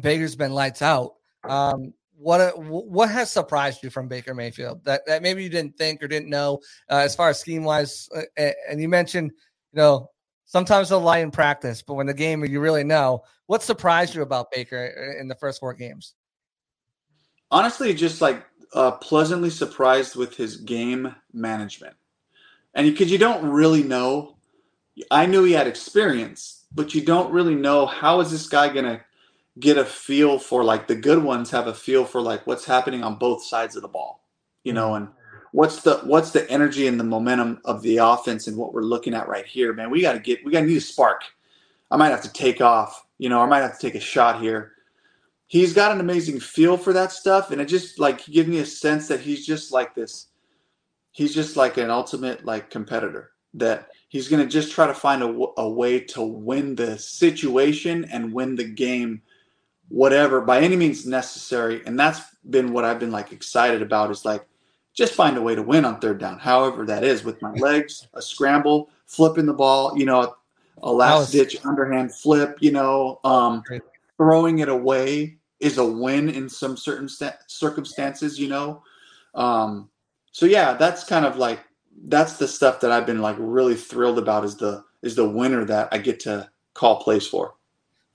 Baker's 0.00 0.34
been 0.34 0.52
lights 0.52 0.82
out. 0.82 1.14
Um, 1.44 1.94
what 2.18 2.58
what 2.58 3.10
has 3.10 3.30
surprised 3.30 3.82
you 3.82 3.90
from 3.90 4.08
Baker 4.08 4.34
Mayfield 4.34 4.84
that, 4.84 5.02
that 5.06 5.22
maybe 5.22 5.42
you 5.42 5.50
didn't 5.50 5.76
think 5.76 6.02
or 6.02 6.08
didn't 6.08 6.30
know 6.30 6.60
uh, 6.90 6.96
as 6.96 7.14
far 7.14 7.28
as 7.28 7.38
scheme 7.38 7.64
wise? 7.64 8.08
Uh, 8.14 8.50
and 8.68 8.80
you 8.80 8.88
mentioned, 8.88 9.32
you 9.72 9.76
know, 9.76 10.10
sometimes 10.46 10.88
they'll 10.88 11.00
lie 11.00 11.18
in 11.18 11.30
practice, 11.30 11.82
but 11.82 11.94
when 11.94 12.06
the 12.06 12.14
game 12.14 12.44
you 12.44 12.60
really 12.60 12.84
know. 12.84 13.22
What 13.46 13.62
surprised 13.62 14.14
you 14.14 14.22
about 14.22 14.50
Baker 14.50 15.16
in 15.20 15.28
the 15.28 15.36
first 15.36 15.60
four 15.60 15.72
games? 15.72 16.14
honestly 17.50 17.94
just 17.94 18.20
like 18.20 18.44
uh, 18.72 18.92
pleasantly 18.92 19.50
surprised 19.50 20.16
with 20.16 20.36
his 20.36 20.56
game 20.56 21.14
management 21.32 21.94
and 22.74 22.90
because 22.90 23.10
you 23.10 23.18
don't 23.18 23.48
really 23.48 23.82
know 23.82 24.36
i 25.10 25.26
knew 25.26 25.44
he 25.44 25.52
had 25.52 25.66
experience 25.66 26.64
but 26.72 26.94
you 26.94 27.00
don't 27.00 27.32
really 27.32 27.54
know 27.54 27.86
how 27.86 28.20
is 28.20 28.30
this 28.30 28.48
guy 28.48 28.68
gonna 28.68 29.00
get 29.58 29.78
a 29.78 29.84
feel 29.84 30.38
for 30.38 30.62
like 30.62 30.86
the 30.86 30.94
good 30.94 31.22
ones 31.22 31.50
have 31.50 31.66
a 31.66 31.74
feel 31.74 32.04
for 32.04 32.20
like 32.20 32.46
what's 32.46 32.64
happening 32.64 33.02
on 33.02 33.16
both 33.16 33.42
sides 33.42 33.76
of 33.76 33.82
the 33.82 33.88
ball 33.88 34.22
you 34.64 34.72
know 34.72 34.88
mm-hmm. 34.90 35.04
and 35.04 35.08
what's 35.52 35.80
the 35.80 35.96
what's 36.04 36.32
the 36.32 36.48
energy 36.50 36.86
and 36.86 37.00
the 37.00 37.04
momentum 37.04 37.58
of 37.64 37.80
the 37.80 37.96
offense 37.96 38.46
and 38.46 38.56
what 38.56 38.74
we're 38.74 38.82
looking 38.82 39.14
at 39.14 39.28
right 39.28 39.46
here 39.46 39.72
man? 39.72 39.90
We 39.90 40.02
got 40.02 40.12
to 40.12 40.18
get 40.18 40.44
we 40.44 40.52
got 40.52 40.60
to 40.60 40.66
need 40.66 40.76
a 40.76 40.80
spark. 40.82 41.22
I 41.90 41.96
might 41.96 42.10
have 42.10 42.22
to 42.22 42.32
take 42.32 42.60
off 42.60 43.06
you 43.18 43.30
know 43.30 43.40
i 43.40 43.46
might 43.46 43.62
have 43.62 43.78
to 43.78 43.86
take 43.86 43.94
a 43.94 44.00
shot 44.00 44.40
here. 44.40 44.72
He's 45.48 45.72
got 45.72 45.92
an 45.92 46.00
amazing 46.00 46.40
feel 46.40 46.76
for 46.76 46.92
that 46.92 47.12
stuff 47.12 47.52
and 47.52 47.60
it 47.60 47.66
just 47.66 47.98
like 47.98 48.26
gives 48.26 48.48
me 48.48 48.58
a 48.58 48.66
sense 48.66 49.08
that 49.08 49.20
he's 49.20 49.46
just 49.46 49.72
like 49.72 49.94
this 49.94 50.26
he's 51.12 51.34
just 51.34 51.56
like 51.56 51.78
an 51.78 51.88
ultimate 51.88 52.44
like 52.44 52.68
competitor 52.68 53.30
that 53.54 53.88
he's 54.08 54.28
going 54.28 54.42
to 54.42 54.48
just 54.48 54.72
try 54.72 54.86
to 54.86 54.92
find 54.92 55.22
a 55.22 55.68
way 55.68 56.00
to 56.00 56.20
win 56.20 56.74
the 56.74 56.98
situation 56.98 58.04
and 58.12 58.32
win 58.32 58.56
the 58.56 58.64
game 58.64 59.22
whatever 59.88 60.40
by 60.40 60.60
any 60.60 60.76
means 60.76 61.06
necessary. 61.06 61.82
And 61.86 61.98
that's 61.98 62.20
been 62.50 62.72
what 62.72 62.84
I've 62.84 62.98
been 62.98 63.12
like 63.12 63.32
excited 63.32 63.82
about 63.82 64.10
is 64.10 64.24
like 64.24 64.46
just 64.94 65.14
find 65.14 65.36
a 65.36 65.42
way 65.42 65.54
to 65.54 65.62
win 65.62 65.84
on 65.84 66.00
third 66.00 66.18
down, 66.18 66.38
however 66.38 66.86
that 66.86 67.04
is 67.04 67.22
with 67.22 67.40
my 67.42 67.52
legs, 67.52 68.08
a 68.14 68.22
scramble, 68.22 68.90
flipping 69.06 69.46
the 69.46 69.52
ball, 69.52 69.96
you 69.96 70.06
know, 70.06 70.34
a 70.82 70.90
last 70.92 71.32
ditch 71.32 71.56
underhand 71.64 72.14
flip, 72.14 72.56
you 72.60 72.72
know, 72.72 73.20
um, 73.24 73.62
throwing 74.16 74.60
it 74.60 74.68
away 74.68 75.36
is 75.60 75.78
a 75.78 75.84
win 75.84 76.28
in 76.28 76.48
some 76.48 76.76
certain 76.76 77.08
st- 77.08 77.34
circumstances, 77.46 78.38
you 78.38 78.48
know. 78.48 78.82
Um, 79.34 79.90
so 80.32 80.46
yeah, 80.46 80.74
that's 80.74 81.04
kind 81.04 81.24
of 81.24 81.36
like 81.36 81.60
that's 82.08 82.34
the 82.34 82.48
stuff 82.48 82.80
that 82.80 82.92
I've 82.92 83.06
been 83.06 83.22
like 83.22 83.36
really 83.38 83.74
thrilled 83.74 84.18
about 84.18 84.44
is 84.44 84.56
the 84.56 84.84
is 85.02 85.14
the 85.14 85.28
winner 85.28 85.64
that 85.64 85.88
I 85.92 85.98
get 85.98 86.20
to 86.20 86.48
call 86.74 87.02
plays 87.02 87.26
for. 87.26 87.54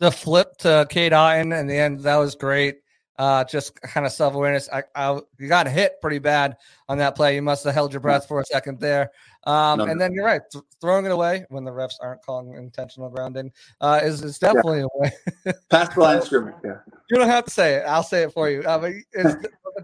The 0.01 0.11
flip 0.11 0.57
to 0.57 0.87
Cade 0.89 1.11
Otton 1.11 1.57
in 1.57 1.67
the 1.67 1.77
end 1.77 1.99
that 2.01 2.17
was 2.17 2.33
great. 2.33 2.79
Uh, 3.19 3.43
just 3.43 3.79
kind 3.81 4.03
of 4.03 4.11
self 4.11 4.33
awareness. 4.33 4.67
I, 4.73 4.81
I, 4.95 5.19
you 5.37 5.47
got 5.47 5.67
hit 5.67 6.01
pretty 6.01 6.17
bad 6.17 6.57
on 6.89 6.97
that 6.97 7.15
play. 7.15 7.35
You 7.35 7.43
must 7.43 7.63
have 7.65 7.75
held 7.75 7.93
your 7.93 7.99
breath 7.99 8.27
for 8.27 8.39
a 8.39 8.45
second 8.45 8.79
there. 8.79 9.11
Um, 9.43 9.77
no, 9.77 9.85
and 9.85 10.01
then 10.01 10.11
you're 10.11 10.25
right, 10.25 10.41
th- 10.51 10.63
throwing 10.81 11.05
it 11.05 11.11
away 11.11 11.45
when 11.49 11.63
the 11.63 11.69
refs 11.69 11.97
aren't 12.01 12.23
calling 12.23 12.51
intentional 12.55 13.09
grounding 13.09 13.51
uh, 13.79 13.99
is, 14.01 14.23
is 14.23 14.39
definitely 14.39 14.79
yeah. 14.79 14.85
a 14.85 14.99
way. 14.99 15.53
Pass 15.69 15.93
the 15.93 15.99
line 15.99 16.21
scrimmage. 16.23 16.55
Yeah. 16.65 16.77
You 17.11 17.17
don't 17.17 17.29
have 17.29 17.45
to 17.45 17.51
say 17.51 17.75
it. 17.75 17.83
I'll 17.87 18.01
say 18.01 18.23
it 18.23 18.33
for 18.33 18.49
you. 18.49 18.63
Uh, 18.63 18.79
but 18.79 18.93
it's 19.13 19.35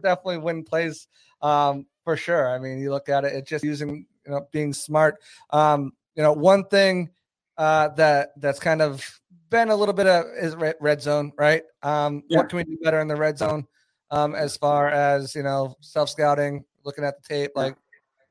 definitely 0.02 0.40
win 0.40 0.64
plays 0.64 1.08
um, 1.44 1.86
for 2.04 2.18
sure. 2.18 2.50
I 2.50 2.58
mean, 2.58 2.80
you 2.80 2.90
look 2.90 3.08
at 3.08 3.24
it, 3.24 3.34
it's 3.34 3.50
just 3.50 3.64
using, 3.64 4.08
you 4.26 4.32
know, 4.32 4.48
being 4.52 4.74
smart. 4.74 5.18
Um, 5.52 5.92
you 6.16 6.24
know, 6.24 6.34
one 6.34 6.64
thing 6.66 7.12
uh, 7.58 7.90
that 7.90 8.32
that's 8.38 8.60
kind 8.60 8.82
of 8.82 9.20
been 9.50 9.70
a 9.70 9.76
little 9.76 9.94
bit 9.94 10.08
of 10.08 10.26
is 10.40 10.56
red 10.56 11.02
zone, 11.02 11.32
right? 11.38 11.64
Um, 11.84 12.24
yeah. 12.28 12.38
What 12.38 12.50
can 12.50 12.58
we 12.58 12.64
do 12.64 12.78
better 12.84 13.00
in 13.00 13.08
the 13.08 13.16
red 13.16 13.38
zone 13.38 13.68
um, 14.12 14.36
as 14.36 14.58
far 14.58 14.90
as 14.90 15.36
you 15.36 15.44
know 15.44 15.76
self 15.82 16.10
scouting, 16.10 16.64
looking 16.84 17.04
at 17.04 17.22
the 17.22 17.28
tape? 17.28 17.52
Like, 17.56 17.76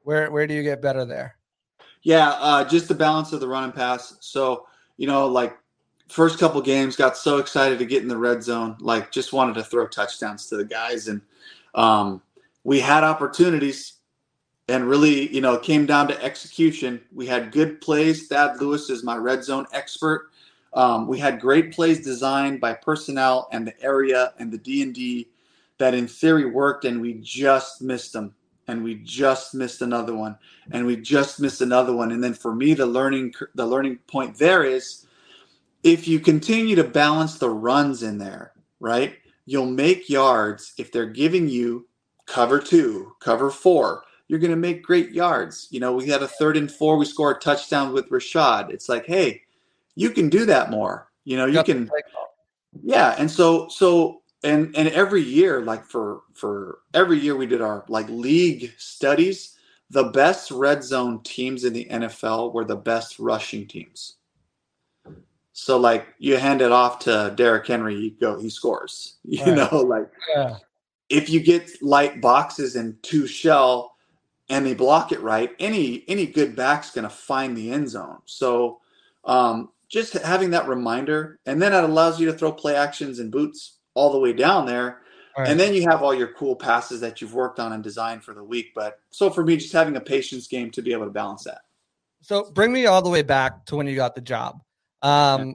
where 0.03 0.31
where 0.31 0.47
do 0.47 0.55
you 0.55 0.63
get 0.63 0.83
better 0.83 1.05
there? 1.05 1.37
Yeah, 2.03 2.31
uh, 2.39 2.65
just 2.65 2.89
the 2.89 2.95
balance 2.95 3.33
of 3.33 3.41
the 3.41 3.49
run 3.49 3.65
and 3.65 3.75
pass. 3.75 4.17
So 4.21 4.67
you 4.97 5.07
know, 5.07 5.27
like 5.27 5.57
first 6.09 6.39
couple 6.39 6.61
games, 6.61 6.97
got 6.97 7.17
so 7.17 7.39
excited 7.39 7.79
to 7.79 7.87
get 7.87 8.03
in 8.03 8.09
the 8.09 8.17
red 8.17 8.43
zone, 8.43 8.77
like 8.81 9.11
just 9.11 9.33
wanted 9.33 9.55
to 9.55 9.65
throw 9.65 9.87
touchdowns 9.87 10.47
to 10.47 10.57
the 10.57 10.65
guys, 10.65 11.09
and 11.09 11.21
um, 11.75 12.23
we 12.65 12.81
had 12.81 13.05
opportunities. 13.05 13.95
And 14.69 14.89
really, 14.89 15.33
you 15.33 15.41
know, 15.41 15.55
it 15.55 15.63
came 15.63 15.87
down 15.87 16.09
to 16.09 16.25
execution. 16.25 17.01
We 17.15 17.25
had 17.25 17.53
good 17.53 17.81
plays. 17.81 18.27
Thad 18.27 18.61
Lewis 18.61 18.91
is 18.91 19.05
my 19.05 19.15
red 19.15 19.45
zone 19.45 19.65
expert 19.73 20.33
um, 20.77 21.09
we 21.09 21.19
had 21.19 21.41
great 21.41 21.73
plays 21.73 22.05
designed 22.05 22.61
by 22.61 22.75
personnel 22.75 23.49
and 23.51 23.67
the 23.67 23.83
area 23.83 24.35
and 24.39 24.53
the 24.53 24.59
D 24.59 24.83
and 24.83 24.95
D 24.95 25.31
that 25.79 25.95
in 25.95 26.07
theory 26.07 26.45
worked, 26.45 26.85
and 26.85 27.01
we 27.01 27.15
just 27.15 27.81
missed 27.83 28.13
them, 28.13 28.35
and 28.69 28.85
we 28.85 28.97
just 28.97 29.55
missed 29.55 29.81
another 29.81 30.15
one, 30.15 30.37
and 30.71 30.85
we 30.87 30.97
just 30.97 31.41
missed 31.41 31.63
another 31.63 31.95
one. 31.95 32.13
And 32.13 32.23
then 32.23 32.35
for 32.35 32.55
me, 32.55 32.75
the 32.75 32.87
learning 32.87 33.35
the 33.55 33.67
learning 33.67 33.97
point 34.07 34.39
there 34.39 34.65
is 34.65 35.07
if 35.83 36.07
you 36.07 36.21
continue 36.21 36.77
to 36.77 36.85
balance 36.85 37.39
the 37.39 37.51
runs 37.51 38.03
in 38.03 38.19
there, 38.19 38.53
right? 38.79 39.17
You'll 39.47 39.67
make 39.67 40.11
yards 40.11 40.75
if 40.77 40.93
they're 40.93 41.07
giving 41.07 41.49
you 41.49 41.87
cover 42.27 42.59
two, 42.59 43.13
cover 43.21 43.51
four. 43.51 44.03
You're 44.29 44.41
going 44.41 44.51
to 44.51 44.57
make 44.57 44.83
great 44.83 45.13
yards. 45.13 45.69
You 45.71 45.79
know, 45.79 45.93
we 45.93 46.09
had 46.09 46.23
a 46.23 46.29
third 46.29 46.57
and 46.57 46.71
four. 46.71 46.97
We 46.97 47.05
scored 47.05 47.37
a 47.37 47.41
touchdown 47.41 47.93
with 47.93 48.11
Rashad. 48.11 48.71
It's 48.71 48.89
like, 48.89 49.07
hey, 49.07 49.43
you 49.97 50.11
can 50.11 50.29
do 50.29 50.47
that 50.47 50.71
more. 50.71 51.11
You 51.25 51.37
know, 51.37 51.47
you 51.47 51.65
can. 51.65 51.91
Yeah, 52.83 53.17
and 53.19 53.29
so 53.29 53.69
so 53.69 54.23
and 54.45 54.77
and 54.77 54.89
every 54.89 55.23
year, 55.23 55.63
like 55.63 55.85
for 55.85 56.21
for 56.35 56.79
every 56.95 57.19
year, 57.19 57.35
we 57.37 57.47
did 57.47 57.61
our 57.61 57.85
like 57.89 58.09
league 58.09 58.73
studies. 58.79 59.55
The 59.91 60.05
best 60.05 60.51
red 60.51 60.85
zone 60.85 61.23
teams 61.23 61.65
in 61.65 61.73
the 61.73 61.87
NFL 61.87 62.53
were 62.53 62.65
the 62.65 62.77
best 62.77 63.19
rushing 63.19 63.67
teams. 63.67 64.17
So 65.53 65.79
like 65.79 66.07
you 66.19 66.37
hand 66.37 66.61
it 66.61 66.71
off 66.71 66.99
to 67.01 67.33
Derrick 67.35 67.67
Henry, 67.67 67.97
he 67.97 68.11
go 68.11 68.39
he 68.39 68.51
scores. 68.51 69.17
You 69.25 69.45
right. 69.45 69.73
know, 69.73 69.79
like 69.81 70.11
yeah. 70.35 70.59
if 71.09 71.31
you 71.31 71.41
get 71.41 71.83
light 71.83 72.21
boxes 72.21 72.77
and 72.77 73.03
two 73.03 73.27
shell 73.27 73.97
and 74.49 74.67
they 74.67 74.75
block 74.75 75.13
it 75.13 75.21
right, 75.23 75.51
any 75.59 76.05
any 76.09 76.27
good 76.27 76.55
back's 76.55 76.91
gonna 76.91 77.09
find 77.09 77.57
the 77.57 77.73
end 77.73 77.89
zone. 77.89 78.19
So 78.27 78.81
um, 79.25 79.71
just 79.89 80.15
having 80.15 80.51
that 80.51 80.69
reminder, 80.69 81.39
and 81.47 81.61
then 81.61 81.73
it 81.73 81.85
allows 81.85 82.19
you 82.21 82.27
to 82.27 82.33
throw 82.33 82.53
play 82.53 82.75
actions 82.75 83.19
and 83.19 83.31
boots 83.31 83.79
all 83.95 84.13
the 84.13 84.19
way 84.19 84.33
down 84.33 84.67
there. 84.67 85.03
Right. 85.37 85.49
And 85.49 85.61
then 85.61 85.75
you 85.75 85.83
have 85.89 86.03
all 86.03 86.15
your 86.15 86.33
cool 86.33 86.57
passes 86.57 87.01
that 87.01 87.21
you've 87.21 87.35
worked 87.35 87.61
on 87.61 87.73
and 87.73 87.85
designed 87.85 88.25
for 88.25 88.33
the 88.33 88.43
week. 88.43 88.73
But 88.75 89.01
so 89.11 89.29
for 89.29 89.45
me, 89.45 89.57
just 89.59 89.73
having 89.73 89.97
a 89.97 90.01
patience 90.01 90.47
game 90.47 90.71
to 90.71 90.83
be 90.83 90.93
able 90.93 91.05
to 91.05 91.11
balance 91.11 91.45
that. 91.45 91.61
So 92.23 92.51
bring 92.51 92.73
me 92.73 92.87
all 92.87 93.03
the 93.03 93.11
way 93.11 93.23
back 93.23 93.67
to 93.67 93.77
when 93.77 93.87
you 93.87 93.95
got 93.97 94.15
the 94.15 94.23
job. 94.23 94.63
Um, 95.03 95.49
yeah. 95.49 95.55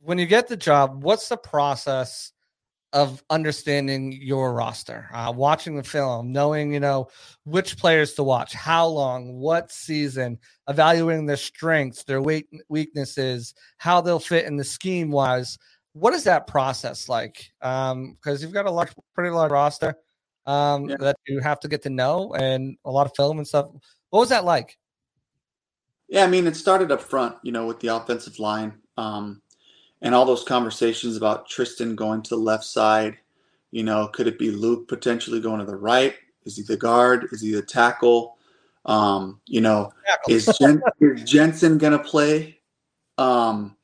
When 0.00 0.18
you 0.18 0.26
get 0.26 0.48
the 0.48 0.56
job, 0.56 1.04
what's 1.04 1.28
the 1.28 1.36
process 1.36 2.32
of 2.92 3.22
understanding 3.30 4.12
your 4.12 4.52
roster, 4.52 5.08
uh, 5.12 5.32
watching 5.34 5.76
the 5.76 5.82
film, 5.82 6.32
knowing 6.32 6.74
you 6.74 6.80
know 6.80 7.08
which 7.44 7.76
players 7.76 8.14
to 8.14 8.22
watch, 8.22 8.52
how 8.52 8.86
long, 8.86 9.34
what 9.38 9.70
season, 9.70 10.38
evaluating 10.68 11.26
their 11.26 11.36
strengths, 11.36 12.04
their 12.04 12.20
weak, 12.20 12.48
weaknesses, 12.68 13.54
how 13.78 14.00
they'll 14.00 14.18
fit 14.18 14.46
in 14.46 14.56
the 14.56 14.64
scheme 14.64 15.10
wise. 15.10 15.58
What 15.92 16.14
is 16.14 16.24
that 16.24 16.46
process 16.46 17.08
like? 17.08 17.50
Because 17.60 17.92
um, 17.92 18.16
you've 18.24 18.52
got 18.52 18.66
a 18.66 18.70
large, 18.70 18.92
pretty 19.14 19.30
large 19.30 19.52
roster 19.52 19.96
um, 20.46 20.88
yeah. 20.88 20.96
that 20.98 21.16
you 21.26 21.40
have 21.40 21.60
to 21.60 21.68
get 21.68 21.82
to 21.82 21.90
know, 21.90 22.34
and 22.34 22.76
a 22.84 22.90
lot 22.90 23.06
of 23.06 23.12
film 23.16 23.38
and 23.38 23.46
stuff. 23.46 23.66
What 24.10 24.20
was 24.20 24.28
that 24.30 24.44
like? 24.44 24.76
Yeah, 26.08 26.24
I 26.24 26.26
mean, 26.26 26.48
it 26.48 26.56
started 26.56 26.90
up 26.90 27.00
front, 27.00 27.36
you 27.44 27.52
know, 27.52 27.66
with 27.66 27.78
the 27.78 27.88
offensive 27.88 28.40
line. 28.40 28.72
Um, 28.96 29.42
and 30.02 30.14
all 30.14 30.24
those 30.24 30.44
conversations 30.44 31.16
about 31.16 31.48
Tristan 31.48 31.94
going 31.94 32.22
to 32.22 32.30
the 32.30 32.40
left 32.40 32.64
side. 32.64 33.18
You 33.70 33.84
know, 33.84 34.08
could 34.08 34.26
it 34.26 34.38
be 34.38 34.50
Luke 34.50 34.88
potentially 34.88 35.40
going 35.40 35.60
to 35.60 35.66
the 35.66 35.76
right? 35.76 36.14
Is 36.44 36.56
he 36.56 36.62
the 36.62 36.76
guard? 36.76 37.28
Is 37.32 37.40
he 37.40 37.52
the 37.52 37.62
tackle? 37.62 38.36
Um, 38.86 39.40
you 39.46 39.60
know, 39.60 39.92
is, 40.28 40.46
Jen, 40.58 40.82
is 41.00 41.22
Jensen 41.30 41.78
going 41.78 41.92
to 41.92 41.98
play? 41.98 42.58
Um, 43.18 43.76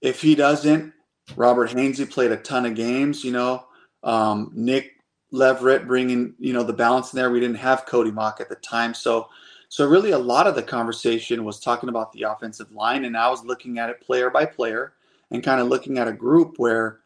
if 0.00 0.20
he 0.22 0.34
doesn't, 0.34 0.92
Robert 1.36 1.70
Hainsey 1.70 2.08
played 2.08 2.30
a 2.30 2.36
ton 2.36 2.66
of 2.66 2.74
games. 2.74 3.24
You 3.24 3.32
know, 3.32 3.66
um, 4.02 4.52
Nick 4.54 4.92
Leverett 5.32 5.86
bringing 5.86 6.34
you 6.38 6.52
know 6.52 6.62
the 6.62 6.72
balance 6.72 7.12
in 7.12 7.16
there. 7.16 7.30
We 7.30 7.40
didn't 7.40 7.56
have 7.56 7.86
Cody 7.86 8.12
Mauch 8.12 8.40
at 8.40 8.48
the 8.48 8.56
time, 8.56 8.94
so 8.94 9.28
so 9.68 9.88
really 9.88 10.12
a 10.12 10.18
lot 10.18 10.46
of 10.46 10.54
the 10.54 10.62
conversation 10.62 11.44
was 11.44 11.58
talking 11.58 11.88
about 11.88 12.12
the 12.12 12.22
offensive 12.22 12.70
line, 12.70 13.04
and 13.04 13.16
I 13.16 13.28
was 13.28 13.44
looking 13.44 13.78
at 13.78 13.90
it 13.90 14.00
player 14.00 14.30
by 14.30 14.46
player 14.46 14.92
and 15.30 15.42
kind 15.42 15.60
of 15.60 15.68
looking 15.68 15.98
at 15.98 16.08
a 16.08 16.12
group 16.12 16.54
where, 16.56 17.00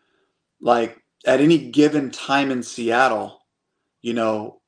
like, 0.60 1.00
at 1.26 1.40
any 1.40 1.58
given 1.70 2.10
time 2.10 2.50
in 2.50 2.62
Seattle, 2.62 3.40
you 4.02 4.14
know, 4.14 4.60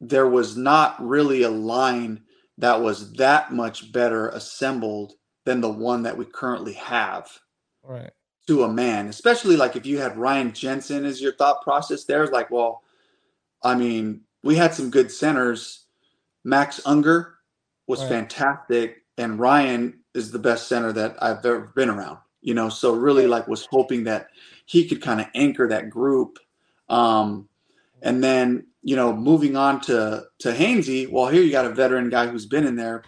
there 0.00 0.28
was 0.28 0.56
not 0.56 1.04
really 1.04 1.42
a 1.42 1.50
line 1.50 2.22
that 2.58 2.80
was 2.80 3.12
that 3.14 3.52
much 3.52 3.92
better 3.92 4.28
assembled 4.28 5.14
than 5.44 5.60
the 5.60 5.70
one 5.70 6.02
that 6.02 6.16
we 6.16 6.24
currently 6.24 6.74
have. 6.74 7.30
Right. 7.82 8.10
To 8.48 8.64
a 8.64 8.72
man, 8.72 9.08
especially 9.08 9.56
like 9.56 9.76
if 9.76 9.84
you 9.84 9.98
had 9.98 10.16
Ryan 10.16 10.52
Jensen 10.52 11.04
as 11.04 11.20
your 11.20 11.34
thought 11.34 11.62
process, 11.62 12.04
there's 12.04 12.30
like, 12.30 12.50
well, 12.50 12.82
I 13.62 13.74
mean, 13.74 14.22
we 14.42 14.56
had 14.56 14.72
some 14.72 14.88
good 14.88 15.12
centers. 15.12 15.84
Max 16.44 16.80
Unger 16.86 17.34
was 17.86 18.00
right. 18.00 18.08
fantastic, 18.08 19.04
and 19.18 19.38
Ryan 19.38 20.00
is 20.14 20.30
the 20.30 20.38
best 20.38 20.66
center 20.66 20.92
that 20.94 21.22
I've 21.22 21.44
ever 21.44 21.72
been 21.76 21.90
around 21.90 22.18
you 22.40 22.54
know 22.54 22.68
so 22.68 22.94
really 22.94 23.26
like 23.26 23.48
was 23.48 23.66
hoping 23.70 24.04
that 24.04 24.28
he 24.66 24.86
could 24.86 25.02
kind 25.02 25.20
of 25.20 25.26
anchor 25.34 25.68
that 25.68 25.90
group 25.90 26.38
um 26.88 27.48
and 28.02 28.22
then 28.22 28.66
you 28.82 28.96
know 28.96 29.14
moving 29.14 29.56
on 29.56 29.80
to 29.80 30.24
to 30.38 30.52
Hainsey 30.52 31.10
well 31.10 31.28
here 31.28 31.42
you 31.42 31.50
got 31.50 31.64
a 31.64 31.74
veteran 31.74 32.08
guy 32.08 32.26
who's 32.26 32.46
been 32.46 32.66
in 32.66 32.76
there 32.76 33.02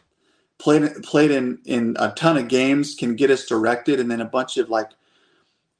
played 0.59 0.91
played 1.03 1.31
in 1.31 1.59
in 1.65 1.97
a 1.99 2.11
ton 2.13 2.37
of 2.37 2.49
games 2.49 2.95
can 2.95 3.17
get 3.17 3.31
us 3.31 3.47
directed 3.47 4.01
and 4.01 4.11
then 4.11 4.21
a 4.21 4.27
bunch 4.27 4.57
of 4.57 4.69
like 4.69 4.91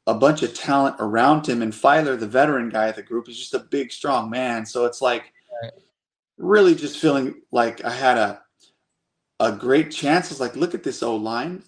a 0.07 0.15
bunch 0.15 0.43
of 0.43 0.55
talent 0.55 0.97
around 0.99 1.47
him 1.47 1.63
and 1.63 1.73
Feiler 1.73 2.19
the 2.19 2.27
veteran 2.27 2.69
guy 2.69 2.87
of 2.87 2.97
the 2.97 3.03
group 3.03 3.29
is 3.29 3.39
just 3.39 3.55
a 3.55 3.59
big 3.59 3.93
strong 3.93 4.31
man 4.31 4.65
so 4.65 4.85
it's 4.85 5.03
like 5.03 5.33
really 6.39 6.75
just 6.75 6.99
feeling 6.99 7.35
like 7.53 7.85
I 7.85 7.91
had 7.91 8.17
a 8.17 8.43
a 9.41 9.51
great 9.51 9.91
chance. 9.91 10.31
It's 10.31 10.39
like, 10.39 10.55
look 10.55 10.75
at 10.75 10.85
this 10.85 11.03
O 11.03 11.17
line 11.17 11.63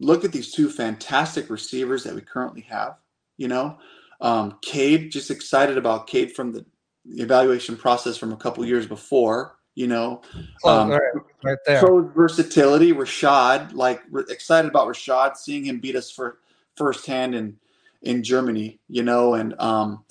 look 0.00 0.24
at 0.24 0.32
these 0.32 0.52
two 0.52 0.68
fantastic 0.68 1.50
receivers 1.50 2.04
that 2.04 2.14
we 2.14 2.20
currently 2.20 2.62
have. 2.62 2.96
You 3.36 3.48
know, 3.48 3.78
um, 4.20 4.58
Cade, 4.62 5.10
just 5.10 5.30
excited 5.30 5.76
about 5.78 6.06
Cade 6.06 6.32
from 6.34 6.52
the 6.52 6.64
evaluation 7.06 7.76
process 7.76 8.16
from 8.16 8.32
a 8.32 8.36
couple 8.36 8.64
years 8.64 8.86
before. 8.86 9.56
You 9.74 9.88
know, 9.88 10.22
oh, 10.64 10.80
um, 10.80 10.90
right, 10.90 11.00
right 11.44 11.58
there. 11.66 11.80
So 11.80 12.00
versatility, 12.14 12.92
Rashad, 12.94 13.74
like 13.74 14.02
excited 14.30 14.70
about 14.70 14.88
Rashad, 14.88 15.36
seeing 15.36 15.64
him 15.64 15.80
beat 15.80 15.96
us 15.96 16.10
for 16.10 16.38
firsthand 16.76 17.34
in 17.34 17.58
in 18.00 18.22
Germany, 18.22 18.78
you 18.88 19.02
know, 19.02 19.34
and 19.34 19.54
um, 19.60 20.04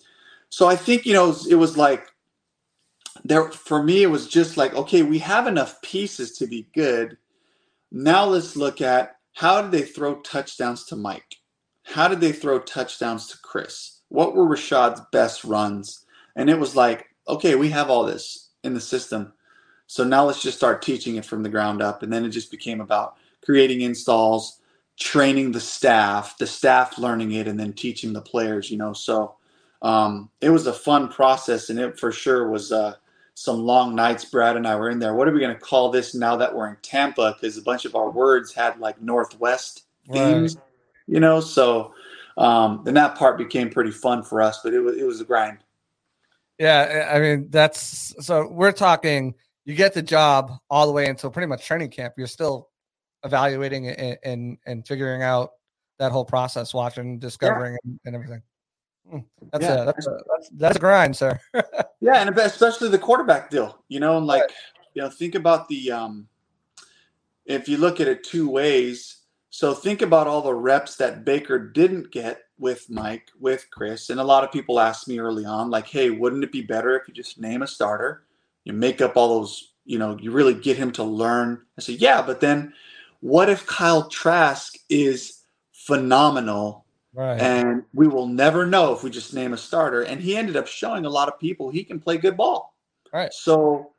so 0.49 0.67
I 0.67 0.75
think 0.75 1.05
you 1.05 1.13
know 1.13 1.36
it 1.49 1.55
was 1.55 1.77
like 1.77 2.07
there 3.23 3.49
for 3.51 3.81
me 3.81 4.03
it 4.03 4.07
was 4.07 4.27
just 4.27 4.55
like 4.55 4.73
okay 4.75 5.03
we 5.03 5.19
have 5.19 5.47
enough 5.47 5.81
pieces 5.81 6.38
to 6.38 6.47
be 6.47 6.67
good 6.73 7.17
now 7.91 8.25
let's 8.25 8.55
look 8.55 8.81
at 8.81 9.14
how 9.36 9.61
did 9.61 9.71
they 9.71 9.81
throw 9.81 10.15
touchdowns 10.21 10.86
to 10.86 10.95
mike? 10.95 11.36
How 11.83 12.07
did 12.07 12.21
they 12.21 12.31
throw 12.31 12.57
touchdowns 12.59 13.27
to 13.27 13.38
chris? 13.39 13.99
What 14.07 14.33
were 14.33 14.47
rashad's 14.47 15.01
best 15.11 15.43
runs? 15.43 16.05
And 16.38 16.49
it 16.49 16.57
was 16.57 16.75
like 16.75 17.07
okay 17.27 17.55
we 17.55 17.69
have 17.69 17.89
all 17.89 18.05
this 18.05 18.49
in 18.63 18.73
the 18.73 18.79
system. 18.79 19.33
So 19.88 20.05
now 20.05 20.23
let's 20.25 20.41
just 20.41 20.57
start 20.57 20.81
teaching 20.81 21.17
it 21.17 21.25
from 21.25 21.43
the 21.43 21.49
ground 21.49 21.81
up. 21.81 22.01
And 22.01 22.11
then 22.11 22.23
it 22.23 22.29
just 22.29 22.49
became 22.49 22.79
about 22.79 23.17
creating 23.43 23.81
installs 23.81 24.61
training 24.97 25.51
the 25.51 25.59
staff 25.59 26.38
the 26.38 26.47
staff 26.47 26.97
learning 26.97 27.33
it 27.33 27.49
and 27.49 27.59
then 27.59 27.73
teaching 27.73 28.13
the 28.13 28.21
players 28.21 28.71
you 28.71 28.77
know? 28.77 28.93
So 28.93 29.36
um, 29.81 30.29
it 30.39 30.49
was 30.49 30.65
a 30.65 30.73
fun 30.73 31.09
process. 31.09 31.69
And 31.69 31.77
it 31.77 31.99
for 31.99 32.13
sure 32.13 32.49
was 32.49 32.71
uh, 32.71 32.95
some 33.36 33.59
long 33.59 33.93
nights. 33.93 34.25
Brad 34.25 34.55
and 34.55 34.65
I 34.65 34.75
were 34.75 34.89
in 34.89 34.97
there. 34.97 35.13
What 35.13 35.27
are 35.27 35.31
we 35.31 35.39
going 35.39 35.53
to 35.53 35.59
call 35.59 35.91
this 35.91 36.15
now 36.15 36.36
that 36.38 36.53
we're 36.53 36.69
in 36.69 36.77
Tampa? 36.81 37.36
Because 37.39 37.57
a 37.57 37.61
bunch 37.61 37.86
of 37.86 37.93
our 37.95 38.09
words 38.09 38.53
had 38.53 38.79
like 38.79 38.99
Northwest 39.01 39.83
themes, 40.11 40.55
right. 40.55 40.65
you 41.07 41.19
know. 41.19 41.39
So 41.39 41.93
um, 42.38 42.81
then 42.83 42.95
that 42.95 43.15
part 43.15 43.38
became 43.38 43.69
pretty 43.69 43.91
fun 43.91 44.23
for 44.23 44.41
us, 44.41 44.61
but 44.63 44.73
it 44.73 44.79
was 44.79 44.97
it 44.97 45.05
was 45.05 45.21
a 45.21 45.25
grind. 45.25 45.59
Yeah, 46.57 47.11
I 47.13 47.19
mean 47.19 47.47
that's 47.49 48.15
so 48.25 48.47
we're 48.49 48.71
talking. 48.71 49.36
You 49.65 49.75
get 49.75 49.93
the 49.93 50.01
job 50.01 50.51
all 50.69 50.86
the 50.86 50.93
way 50.93 51.07
until 51.07 51.29
pretty 51.29 51.47
much 51.47 51.65
training 51.65 51.89
camp. 51.89 52.13
You're 52.17 52.27
still 52.27 52.69
evaluating 53.23 53.89
and 53.89 54.17
and, 54.23 54.57
and 54.65 54.88
figuring 54.88 55.23
out 55.23 55.51
that 55.99 56.11
whole 56.11 56.25
process, 56.25 56.73
watching, 56.73 57.19
discovering, 57.19 57.73
yeah. 57.73 57.79
and, 57.83 57.99
and 58.05 58.15
everything. 58.15 58.41
Hmm, 59.09 59.19
that's 59.51 59.63
yeah. 59.63 59.81
a 59.81 59.85
that's 59.85 60.07
a 60.07 60.19
that's, 60.29 60.49
that's 60.49 60.77
a 60.77 60.79
grind, 60.79 61.15
sir. 61.15 61.39
yeah, 62.01 62.21
and 62.21 62.37
especially 62.37 62.89
the 62.89 62.97
quarterback 62.97 63.49
deal. 63.49 63.83
You 63.87 63.99
know, 63.99 64.17
like 64.17 64.41
right. 64.41 64.51
you 64.93 65.01
know, 65.01 65.09
think 65.09 65.35
about 65.35 65.67
the 65.67 65.91
um, 65.91 66.27
if 67.45 67.69
you 67.69 67.77
look 67.77 67.99
at 67.99 68.07
it 68.07 68.23
two 68.23 68.49
ways. 68.49 69.21
So 69.51 69.73
think 69.73 70.01
about 70.01 70.27
all 70.27 70.41
the 70.41 70.53
reps 70.53 70.97
that 70.97 71.23
Baker 71.23 71.57
didn't 71.57 72.11
get 72.11 72.41
with 72.59 72.89
Mike, 72.89 73.29
with 73.39 73.65
Chris, 73.71 74.09
and 74.09 74.19
a 74.19 74.23
lot 74.23 74.43
of 74.43 74.51
people 74.51 74.81
asked 74.81 75.07
me 75.07 75.19
early 75.19 75.45
on, 75.45 75.69
like, 75.69 75.87
"Hey, 75.87 76.09
wouldn't 76.09 76.43
it 76.43 76.51
be 76.51 76.61
better 76.61 76.97
if 76.97 77.07
you 77.07 77.13
just 77.13 77.39
name 77.39 77.61
a 77.61 77.67
starter? 77.67 78.23
You 78.65 78.73
make 78.73 78.99
up 78.99 79.15
all 79.15 79.39
those, 79.39 79.73
you 79.85 79.97
know, 79.97 80.17
you 80.19 80.31
really 80.31 80.55
get 80.55 80.77
him 80.77 80.91
to 80.93 81.03
learn." 81.03 81.61
I 81.77 81.81
said, 81.81 82.01
"Yeah, 82.01 82.21
but 82.21 82.41
then 82.41 82.73
what 83.21 83.49
if 83.49 83.65
Kyle 83.65 84.09
Trask 84.09 84.75
is 84.89 85.41
phenomenal 85.71 86.84
Right. 87.16 87.39
And 87.39 87.84
we 87.93 88.07
will 88.07 88.28
never 88.28 88.66
know 88.66 88.93
if 88.93 89.01
we 89.01 89.09
just 89.09 89.34
name 89.34 89.53
a 89.53 89.57
starter. 89.57 90.01
And 90.01 90.20
he 90.20 90.36
ended 90.36 90.57
up 90.57 90.68
showing 90.68 91.05
a 91.05 91.09
lot 91.09 91.30
of 91.30 91.39
people 91.39 91.70
he 91.70 91.84
can 91.84 91.99
play 91.99 92.18
good 92.18 92.36
ball. 92.36 92.76
Right. 93.13 93.34
So 93.34 93.93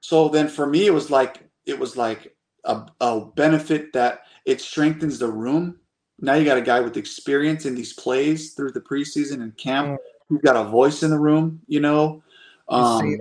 so 0.00 0.28
then 0.28 0.48
for 0.48 0.66
me 0.66 0.86
it 0.86 0.94
was 0.94 1.10
like 1.10 1.42
it 1.66 1.78
was 1.78 1.96
like 1.96 2.34
a, 2.64 2.86
a 3.00 3.26
benefit 3.36 3.92
that 3.92 4.22
it 4.46 4.60
strengthens 4.60 5.18
the 5.18 5.28
room. 5.28 5.78
Now 6.18 6.34
you 6.34 6.46
got 6.46 6.56
a 6.56 6.62
guy 6.62 6.80
with 6.80 6.96
experience 6.96 7.66
in 7.66 7.74
these 7.74 7.92
plays 7.92 8.54
through 8.54 8.72
the 8.72 8.80
preseason 8.80 9.42
and 9.42 9.56
camp 9.58 9.88
mm. 9.88 9.96
who's 10.28 10.40
got 10.40 10.56
a 10.56 10.64
voice 10.64 11.02
in 11.02 11.10
the 11.10 11.18
room, 11.18 11.60
you 11.66 11.80
know. 11.80 12.22
Um, 12.68 13.18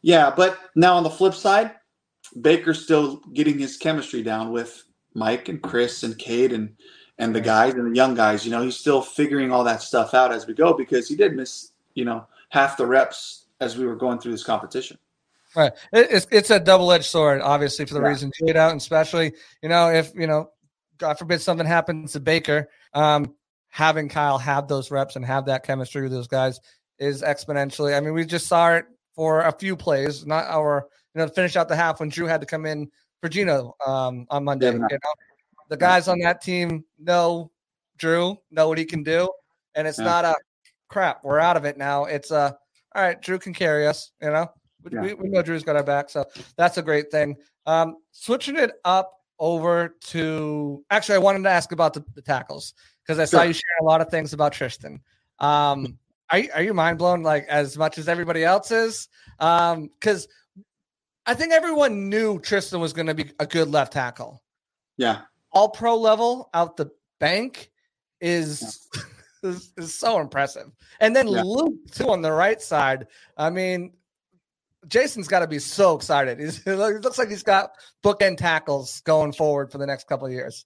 yeah, 0.00 0.32
but 0.34 0.58
now 0.74 0.96
on 0.96 1.02
the 1.02 1.10
flip 1.10 1.34
side, 1.34 1.72
Baker's 2.40 2.82
still 2.82 3.16
getting 3.34 3.58
his 3.58 3.76
chemistry 3.76 4.22
down 4.22 4.52
with 4.52 4.84
Mike 5.14 5.48
and 5.48 5.60
Chris 5.60 6.02
and 6.02 6.16
Cade 6.16 6.52
and 6.52 6.76
and 7.18 7.34
the 7.34 7.40
guys 7.40 7.74
and 7.74 7.90
the 7.90 7.96
young 7.96 8.14
guys. 8.14 8.44
You 8.44 8.50
know, 8.50 8.62
he's 8.62 8.76
still 8.76 9.02
figuring 9.02 9.52
all 9.52 9.64
that 9.64 9.82
stuff 9.82 10.14
out 10.14 10.32
as 10.32 10.46
we 10.46 10.54
go 10.54 10.72
because 10.72 11.08
he 11.08 11.16
did 11.16 11.34
miss, 11.34 11.72
you 11.94 12.04
know, 12.04 12.26
half 12.48 12.76
the 12.76 12.86
reps 12.86 13.46
as 13.60 13.76
we 13.76 13.86
were 13.86 13.96
going 13.96 14.18
through 14.18 14.32
this 14.32 14.44
competition. 14.44 14.98
Right. 15.56 15.72
It's 15.92 16.26
it's 16.30 16.50
a 16.50 16.60
double 16.60 16.92
edged 16.92 17.06
sword, 17.06 17.40
obviously, 17.40 17.86
for 17.86 17.94
the 17.94 18.02
yeah. 18.02 18.08
reason 18.08 18.30
Jade 18.38 18.56
out, 18.56 18.70
and 18.70 18.80
especially, 18.80 19.32
you 19.62 19.68
know, 19.68 19.90
if 19.90 20.14
you 20.14 20.26
know, 20.26 20.50
God 20.98 21.18
forbid 21.18 21.40
something 21.40 21.66
happens 21.66 22.12
to 22.12 22.20
Baker, 22.20 22.68
um, 22.92 23.34
having 23.68 24.08
Kyle 24.08 24.38
have 24.38 24.68
those 24.68 24.90
reps 24.90 25.16
and 25.16 25.24
have 25.24 25.46
that 25.46 25.64
chemistry 25.64 26.02
with 26.02 26.12
those 26.12 26.28
guys 26.28 26.60
is 26.98 27.22
exponentially. 27.22 27.96
I 27.96 28.00
mean, 28.00 28.12
we 28.12 28.24
just 28.24 28.46
saw 28.46 28.74
it 28.74 28.84
for 29.14 29.42
a 29.42 29.52
few 29.52 29.76
plays, 29.76 30.26
not 30.26 30.46
our, 30.46 30.86
you 31.14 31.20
know, 31.20 31.26
to 31.26 31.32
finish 31.32 31.56
out 31.56 31.68
the 31.68 31.76
half 31.76 32.00
when 32.00 32.08
Drew 32.08 32.26
had 32.26 32.40
to 32.40 32.46
come 32.46 32.66
in 32.66 32.90
for 33.20 33.28
Geno 33.28 33.74
um, 33.86 34.26
on 34.30 34.44
Monday. 34.44 34.66
Yeah, 34.66 34.72
you 34.72 34.78
know? 34.80 34.88
The 35.68 35.76
guys 35.76 36.08
on 36.08 36.18
that 36.20 36.40
team 36.40 36.84
know 36.98 37.50
Drew, 37.98 38.38
know 38.50 38.68
what 38.68 38.78
he 38.78 38.84
can 38.84 39.02
do, 39.02 39.28
and 39.74 39.86
it's 39.86 39.98
yeah. 39.98 40.04
not 40.04 40.24
a 40.24 40.34
crap. 40.88 41.22
We're 41.22 41.40
out 41.40 41.56
of 41.56 41.64
it 41.64 41.76
now. 41.76 42.04
It's 42.04 42.30
a 42.30 42.56
all 42.94 43.02
right. 43.02 43.20
Drew 43.20 43.38
can 43.38 43.52
carry 43.52 43.86
us. 43.86 44.12
You 44.22 44.30
know, 44.30 44.48
yeah. 44.90 45.02
we, 45.02 45.14
we 45.14 45.28
know 45.28 45.42
Drew's 45.42 45.64
got 45.64 45.76
our 45.76 45.82
back, 45.82 46.08
so 46.08 46.24
that's 46.56 46.78
a 46.78 46.82
great 46.82 47.10
thing. 47.10 47.36
Um, 47.66 47.96
switching 48.12 48.56
it 48.56 48.72
up 48.84 49.12
over 49.38 49.96
to 50.06 50.84
actually, 50.90 51.16
I 51.16 51.18
wanted 51.18 51.42
to 51.42 51.50
ask 51.50 51.72
about 51.72 51.92
the, 51.92 52.04
the 52.14 52.22
tackles 52.22 52.74
because 53.06 53.18
I 53.18 53.24
saw 53.24 53.42
you 53.42 53.52
share 53.52 53.78
a 53.80 53.84
lot 53.84 54.00
of 54.00 54.08
things 54.08 54.32
about 54.32 54.52
Tristan. 54.52 55.00
Um, 55.38 55.98
are, 56.30 56.40
are 56.54 56.62
you 56.62 56.72
mind 56.72 56.98
blown 56.98 57.22
like 57.22 57.46
as 57.48 57.76
much 57.76 57.98
as 57.98 58.08
everybody 58.08 58.42
else 58.42 58.70
is? 58.70 59.08
Um, 59.38 59.88
because 59.88 60.28
I 61.26 61.34
think 61.34 61.52
everyone 61.52 62.08
knew 62.08 62.40
Tristan 62.40 62.80
was 62.80 62.94
going 62.94 63.06
to 63.06 63.14
be 63.14 63.30
a 63.38 63.46
good 63.46 63.68
left 63.68 63.92
tackle. 63.92 64.42
Yeah 64.96 65.22
all 65.52 65.68
pro 65.68 65.96
level 65.96 66.50
out 66.54 66.76
the 66.76 66.90
bank 67.18 67.70
is, 68.20 68.88
yeah. 68.94 69.02
is, 69.50 69.72
is 69.76 69.94
so 69.94 70.20
impressive. 70.20 70.70
And 71.00 71.14
then 71.14 71.28
yeah. 71.28 71.42
Luke 71.42 71.74
too 71.92 72.10
on 72.10 72.22
the 72.22 72.32
right 72.32 72.60
side. 72.60 73.06
I 73.36 73.50
mean, 73.50 73.92
Jason's 74.86 75.28
got 75.28 75.40
to 75.40 75.46
be 75.46 75.58
so 75.58 75.94
excited. 75.94 76.38
He's, 76.38 76.60
it 76.66 76.76
looks 76.76 77.18
like 77.18 77.28
he's 77.28 77.42
got 77.42 77.72
bookend 78.02 78.38
tackles 78.38 79.00
going 79.02 79.32
forward 79.32 79.70
for 79.70 79.78
the 79.78 79.86
next 79.86 80.06
couple 80.06 80.26
of 80.26 80.32
years. 80.32 80.64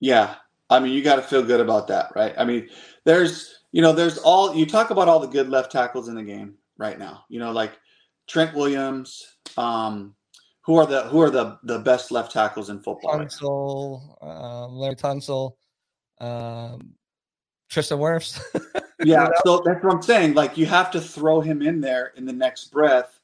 Yeah, 0.00 0.34
I 0.68 0.80
mean, 0.80 0.92
you 0.92 1.02
got 1.02 1.16
to 1.16 1.22
feel 1.22 1.42
good 1.42 1.60
about 1.60 1.88
that, 1.88 2.12
right? 2.14 2.34
I 2.36 2.44
mean, 2.44 2.68
there's 3.04 3.56
you 3.76 3.82
know, 3.82 3.92
there's 3.92 4.16
all 4.16 4.54
you 4.54 4.64
talk 4.64 4.88
about 4.88 5.06
all 5.06 5.20
the 5.20 5.26
good 5.26 5.50
left 5.50 5.70
tackles 5.70 6.08
in 6.08 6.14
the 6.14 6.22
game 6.22 6.54
right 6.78 6.98
now. 6.98 7.24
You 7.28 7.38
know, 7.38 7.52
like 7.52 7.72
Trent 8.26 8.54
Williams, 8.54 9.36
um, 9.58 10.14
who 10.66 10.76
are 10.76 10.86
the 10.86 11.02
who 11.04 11.20
are 11.20 11.30
the 11.30 11.58
the 11.62 11.78
best 11.78 12.10
left 12.10 12.32
tackles 12.32 12.68
in 12.68 12.80
football? 12.80 13.18
Tunsil, 13.18 14.16
right 14.20 14.28
uh, 14.28 14.68
Laremy 14.68 15.00
Tunsil, 15.00 15.52
um, 16.20 16.94
Tristan 17.70 17.98
Wirfs. 17.98 18.40
yeah, 19.04 19.28
so 19.44 19.62
that's 19.64 19.82
what 19.82 19.94
I'm 19.94 20.02
saying. 20.02 20.34
Like 20.34 20.58
you 20.58 20.66
have 20.66 20.90
to 20.90 21.00
throw 21.00 21.40
him 21.40 21.62
in 21.62 21.80
there 21.80 22.12
in 22.16 22.26
the 22.26 22.32
next 22.32 22.72
breath 22.72 23.20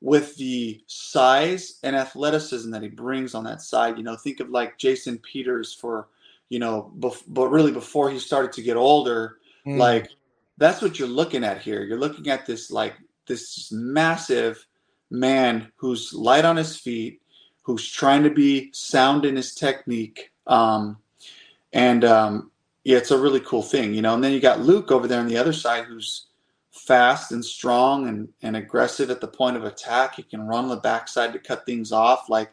with 0.00 0.36
the 0.36 0.82
size 0.88 1.78
and 1.84 1.94
athleticism 1.94 2.70
that 2.72 2.82
he 2.82 2.88
brings 2.88 3.34
on 3.36 3.44
that 3.44 3.62
side. 3.62 3.96
You 3.96 4.02
know, 4.02 4.16
think 4.16 4.40
of 4.40 4.50
like 4.50 4.76
Jason 4.76 5.18
Peters 5.18 5.72
for 5.72 6.08
you 6.48 6.58
know, 6.58 6.92
bef- 6.98 7.22
but 7.28 7.48
really 7.50 7.70
before 7.70 8.10
he 8.10 8.18
started 8.18 8.52
to 8.52 8.62
get 8.62 8.76
older, 8.76 9.38
mm. 9.64 9.78
like 9.78 10.10
that's 10.58 10.82
what 10.82 10.98
you're 10.98 11.06
looking 11.06 11.44
at 11.44 11.62
here. 11.62 11.84
You're 11.84 12.00
looking 12.00 12.28
at 12.28 12.46
this 12.46 12.72
like 12.72 12.94
this 13.28 13.70
massive 13.70 14.66
man 15.10 15.70
who's 15.76 16.12
light 16.12 16.44
on 16.44 16.56
his 16.56 16.76
feet, 16.76 17.20
who's 17.62 17.90
trying 17.90 18.22
to 18.22 18.30
be 18.30 18.70
sound 18.72 19.24
in 19.24 19.36
his 19.36 19.54
technique. 19.54 20.32
Um, 20.46 20.98
and 21.72 22.04
um, 22.04 22.50
yeah, 22.84 22.98
it's 22.98 23.10
a 23.10 23.18
really 23.18 23.40
cool 23.40 23.62
thing, 23.62 23.94
you 23.94 24.02
know. 24.02 24.14
And 24.14 24.24
then 24.24 24.32
you 24.32 24.40
got 24.40 24.60
Luke 24.60 24.90
over 24.90 25.06
there 25.06 25.20
on 25.20 25.28
the 25.28 25.36
other 25.36 25.52
side 25.52 25.84
who's 25.84 26.26
fast 26.70 27.32
and 27.32 27.44
strong 27.44 28.08
and, 28.08 28.28
and 28.42 28.56
aggressive 28.56 29.10
at 29.10 29.20
the 29.20 29.28
point 29.28 29.56
of 29.56 29.64
attack. 29.64 30.16
He 30.16 30.22
can 30.22 30.42
run 30.42 30.64
on 30.64 30.70
the 30.70 30.76
backside 30.76 31.32
to 31.32 31.38
cut 31.38 31.66
things 31.66 31.92
off. 31.92 32.28
Like 32.28 32.50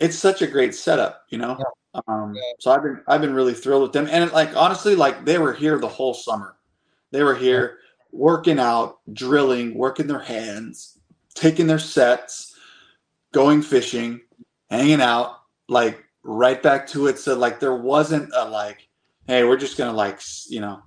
it's 0.00 0.16
such 0.16 0.42
a 0.42 0.46
great 0.46 0.74
setup, 0.74 1.24
you 1.28 1.38
know. 1.38 1.56
Yeah. 1.58 2.00
Um, 2.08 2.34
yeah. 2.34 2.42
So 2.58 2.70
I've 2.70 2.82
been 2.82 3.02
I've 3.06 3.20
been 3.20 3.34
really 3.34 3.54
thrilled 3.54 3.82
with 3.82 3.92
them, 3.92 4.08
and 4.10 4.30
like 4.32 4.54
honestly, 4.54 4.94
like 4.94 5.24
they 5.24 5.38
were 5.38 5.52
here 5.52 5.78
the 5.78 5.88
whole 5.88 6.14
summer. 6.14 6.56
They 7.10 7.22
were 7.22 7.34
here 7.34 7.78
working 8.12 8.58
out, 8.58 8.98
drilling, 9.12 9.74
working 9.74 10.06
their 10.06 10.20
hands, 10.20 10.95
taking 11.36 11.68
their 11.68 11.78
sets, 11.78 12.56
going 13.32 13.62
fishing, 13.62 14.20
hanging 14.70 15.00
out, 15.00 15.36
like 15.68 16.04
right 16.24 16.60
back 16.60 16.88
to 16.88 17.06
it. 17.06 17.18
So 17.18 17.38
like 17.38 17.60
there 17.60 17.76
wasn't 17.76 18.32
a 18.34 18.48
like, 18.48 18.88
hey, 19.28 19.44
we're 19.44 19.56
just 19.56 19.78
gonna 19.78 19.96
like 19.96 20.20
you 20.48 20.60
know 20.60 20.82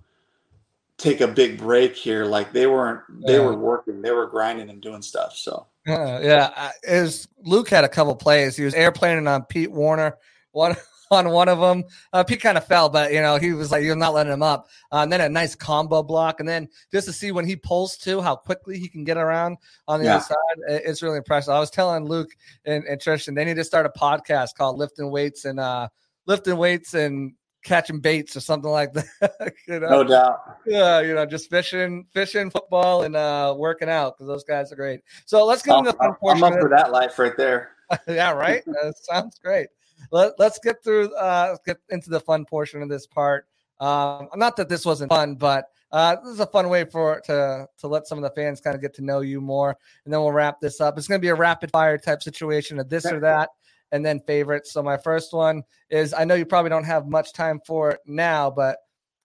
take 0.98 1.22
a 1.22 1.28
big 1.28 1.58
break 1.58 1.96
here. 1.96 2.26
Like 2.26 2.52
they 2.52 2.68
weren't, 2.68 3.02
they 3.26 3.38
yeah. 3.38 3.46
were 3.46 3.56
working, 3.56 4.02
they 4.02 4.12
were 4.12 4.28
grinding 4.28 4.70
and 4.70 4.82
doing 4.82 5.02
stuff. 5.02 5.36
So 5.36 5.68
uh, 5.88 6.20
yeah, 6.22 6.72
it 6.84 7.02
was 7.02 7.28
Luke 7.44 7.70
had 7.70 7.86
a 7.86 7.90
couple 7.90 8.16
plays. 8.16 8.58
He 8.58 8.64
was 8.64 8.74
airplaning 8.74 9.34
on 9.34 9.44
Pete 9.46 9.72
Warner. 9.72 10.18
One 10.52 10.76
on 11.12 11.30
one 11.30 11.50
of 11.50 11.60
them. 11.60 11.84
Uh, 12.14 12.24
Pete 12.24 12.42
kind 12.42 12.58
of 12.58 12.66
fell, 12.66 12.90
but 12.90 13.12
you 13.12 13.22
know 13.22 13.38
he 13.38 13.54
was 13.54 13.72
like, 13.72 13.84
"You're 13.84 13.96
not 13.96 14.14
letting 14.14 14.34
him 14.34 14.44
up." 14.44 14.68
Uh, 14.92 14.98
and 14.98 15.12
then 15.12 15.22
a 15.22 15.30
nice 15.30 15.56
combo 15.56 16.04
block, 16.04 16.40
and 16.40 16.48
then 16.48 16.68
just 16.92 17.08
to 17.08 17.14
see 17.14 17.32
when 17.32 17.46
he 17.46 17.56
pulls 17.56 17.98
to 17.98 18.22
how 18.22 18.36
quickly 18.36 18.78
he 18.78 18.88
can 18.88 19.04
get 19.04 19.18
around 19.18 19.58
on 19.88 20.00
the 20.00 20.06
yeah. 20.06 20.16
other 20.18 20.26
side, 20.26 20.82
it's 20.86 21.02
really 21.02 21.18
impressive. 21.18 21.54
I 21.54 21.60
was 21.60 21.72
telling 21.72 22.06
Luke 22.06 22.30
and, 22.66 22.84
and 22.86 23.02
Tristan 23.02 23.34
they 23.34 23.46
need 23.46 23.56
to 23.56 23.64
start 23.64 23.86
a 23.86 24.00
podcast 24.00 24.56
called 24.56 24.78
"Lifting 24.78 25.10
Weights" 25.12 25.46
and 25.46 25.60
uh, 25.60 25.90
lifting 26.26 26.58
weights 26.58 26.94
and 26.94 27.34
catching 27.64 28.00
baits 28.00 28.36
or 28.36 28.40
something 28.40 28.72
like 28.72 28.94
that. 28.94 29.54
you 29.68 29.80
know? 29.80 29.90
No 29.90 30.04
doubt. 30.04 30.40
Yeah, 30.66 31.02
you 31.02 31.14
know, 31.14 31.26
just 31.26 31.50
fishing, 31.50 32.06
fishing, 32.14 32.50
football, 32.50 33.04
and 33.04 33.16
uh, 33.16 33.56
working 33.58 33.90
out 33.90 34.16
because 34.16 34.28
those 34.28 34.44
guys 34.44 34.72
are 34.72 34.76
great. 34.76 35.02
So 35.26 35.46
let's 35.46 35.62
get 35.62 35.78
into 35.78 35.92
the 35.92 35.98
fun 35.98 36.10
I'm, 36.10 36.16
portion. 36.16 36.44
I'm 36.44 36.54
up 36.54 36.60
for 36.60 36.70
that 36.70 36.92
life 36.92 37.18
right 37.20 37.36
there. 37.36 37.72
yeah, 38.08 38.32
right. 38.32 38.64
That 38.66 38.94
sounds 39.02 39.40
great. 39.40 39.68
Let, 40.12 40.40
us 40.40 40.60
get 40.64 40.84
through. 40.84 41.14
Uh, 41.16 41.58
get 41.66 41.78
into 41.90 42.10
the 42.10 42.20
fun 42.20 42.46
portion 42.46 42.82
of 42.82 42.90
this 42.90 43.06
part. 43.06 43.48
Um, 43.80 44.28
not 44.36 44.58
that 44.58 44.70
this 44.70 44.86
wasn't 44.86 45.12
fun, 45.12 45.36
but 45.36 45.66
uh, 45.92 46.18
this 46.24 46.34
is 46.34 46.40
a 46.40 46.46
fun 46.46 46.70
way 46.70 46.86
for 46.86 47.22
to 47.22 47.68
to 47.78 47.88
let 47.88 48.08
some 48.08 48.18
of 48.18 48.24
the 48.24 48.32
fans 48.32 48.62
kind 48.62 48.76
of 48.76 48.82
get 48.82 48.94
to 48.96 49.02
know 49.04 49.22
you 49.22 49.42
more, 49.42 49.76
and 50.06 50.14
then 50.14 50.20
we'll 50.22 50.32
wrap 50.32 50.60
this 50.60 50.82
up. 50.82 50.98
It's 50.98 51.08
going 51.08 51.20
to 51.20 51.26
be 51.26 51.30
a 51.30 51.36
rapid 51.36 51.72
fire 51.72 51.98
type 51.98 52.22
situation 52.22 52.80
of 52.80 52.90
this 52.90 53.06
or 53.06 53.20
that, 53.22 53.50
and 53.92 54.06
then 54.06 54.20
favorites. 54.28 54.74
So 54.74 54.84
my 54.84 54.98
first 54.98 55.34
one 55.34 55.64
is 55.90 56.14
I 56.14 56.26
know 56.26 56.36
you 56.36 56.46
probably 56.46 56.70
don't 56.70 56.84
have 56.84 57.08
much 57.08 57.34
time 57.34 57.62
for 57.66 57.92
it 57.92 58.00
now, 58.06 58.52
but 58.52 58.78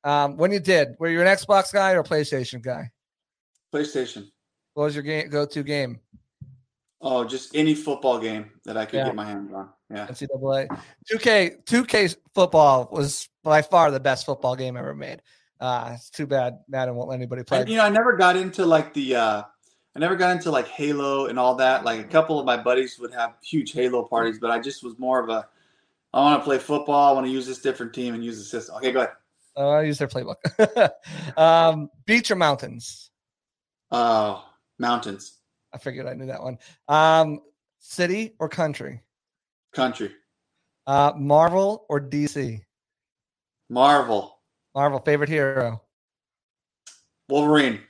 um, 0.05 0.37
when 0.37 0.53
you 0.53 0.61
did, 0.61 0.95
were 0.99 1.09
you 1.09 1.21
an 1.21 1.27
Xbox 1.27 1.73
guy 1.73 1.93
or 1.93 2.01
a 2.01 2.05
PlayStation 2.05 2.63
guy? 2.63 2.91
PlayStation. 3.73 4.31
What 4.75 4.85
was 4.85 4.95
your 4.95 5.03
game 5.03 5.29
go 5.31 5.47
to 5.47 5.63
game? 5.63 6.01
Oh, 7.01 7.25
just 7.25 7.55
any 7.55 7.75
football 7.75 8.19
game 8.19 8.51
that 8.65 8.77
I 8.77 8.87
could 8.87 8.99
Yeah. 8.99 9.07
get 9.07 9.15
my 9.15 9.27
hands 9.27 9.53
on. 9.53 9.69
Yeah. 9.91 10.07
NCAA. 10.07 10.69
2K 11.13 11.65
2K 11.65 12.17
football 12.35 12.89
was 12.91 13.29
by 13.43 13.63
far 13.63 13.91
the 13.91 14.01
best 14.01 14.27
football 14.27 14.57
game 14.57 14.77
ever 14.77 14.95
made. 14.95 15.23
Uh, 15.61 15.93
it's 15.95 16.11
too 16.11 16.27
bad 16.27 16.59
Madden 16.69 16.95
won't 16.95 17.09
let 17.09 17.17
anybody 17.17 17.43
play. 17.43 17.61
And, 17.61 17.69
you 17.69 17.77
know, 17.77 17.85
I 17.85 17.91
never 17.91 18.17
got 18.17 18.37
into 18.37 18.65
like 18.65 18.93
the 18.95 19.17
uh 19.17 19.43
I 19.97 19.99
never 19.99 20.17
got 20.17 20.33
into 20.33 20.51
like 20.51 20.67
Halo 20.69 21.27
and 21.27 21.39
all 21.39 21.55
that. 21.57 21.85
Like 21.85 22.01
a 22.01 22.05
couple 22.05 22.41
of 22.41 22.47
my 22.47 22.57
buddies 22.57 22.99
would 22.99 23.13
have 23.13 23.35
huge 23.43 23.73
Halo 23.73 24.05
parties, 24.05 24.39
but 24.41 24.51
I 24.51 24.59
just 24.59 24.83
was 24.83 24.99
more 24.99 25.21
of 25.21 25.29
a 25.29 25.47
I 26.13 26.21
want 26.21 26.41
to 26.41 26.45
play 26.45 26.59
football, 26.59 27.11
I 27.11 27.13
want 27.13 27.27
to 27.27 27.33
use 27.33 27.47
this 27.47 27.59
different 27.59 27.93
team 27.93 28.15
and 28.15 28.25
use 28.25 28.39
the 28.39 28.45
system. 28.45 28.77
Okay, 28.77 28.93
go 28.93 29.01
ahead. 29.01 29.15
Uh, 29.57 29.69
I 29.71 29.83
use 29.83 29.99
their 29.99 30.09
playbook. 30.09 30.37
um, 31.37 31.91
beach 32.07 32.31
or 32.31 32.37
mountains? 32.37 33.11
Oh, 33.91 34.45
mountains, 34.79 35.39
I 35.73 35.79
figured 35.79 36.07
I 36.07 36.15
knew 36.15 36.27
that 36.27 36.43
one. 36.43 36.59
Um, 36.89 37.41
city 37.81 38.35
or 38.39 38.49
country? 38.49 39.03
Country, 39.75 40.13
Uh, 40.87 41.13
Marvel 41.17 41.85
or 41.89 42.01
DC? 42.01 42.61
Marvel, 43.69 44.39
Marvel 44.75 45.01
favorite 45.01 45.29
hero. 45.29 45.83
Wolverine. 47.29 47.81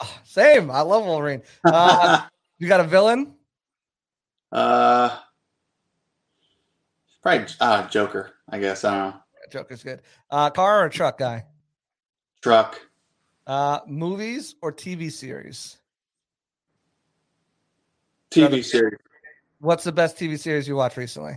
Oh, 0.00 0.18
same. 0.24 0.70
I 0.70 0.80
love 0.80 1.04
Wolverine. 1.04 1.42
Uh, 1.64 2.22
you 2.58 2.68
got 2.68 2.80
a 2.80 2.84
villain? 2.84 3.34
Uh 4.52 5.16
probably 7.22 7.46
uh 7.60 7.86
Joker, 7.88 8.32
I 8.48 8.58
guess. 8.58 8.84
I 8.84 8.90
don't 8.90 9.10
know. 9.14 9.20
Joker's 9.52 9.82
good. 9.82 10.00
Uh, 10.30 10.50
car 10.50 10.84
or 10.84 10.88
truck 10.88 11.18
guy? 11.18 11.44
Truck. 12.42 12.80
Uh, 13.46 13.80
movies 13.86 14.54
or 14.62 14.72
TV 14.72 15.10
series? 15.10 15.76
TV 18.30 18.64
series. 18.64 18.98
What's 19.60 19.84
the 19.84 19.92
best 19.92 20.16
TV 20.18 20.38
series 20.38 20.66
you 20.66 20.74
watched 20.74 20.96
recently? 20.96 21.34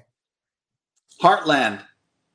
Heartland. 1.22 1.82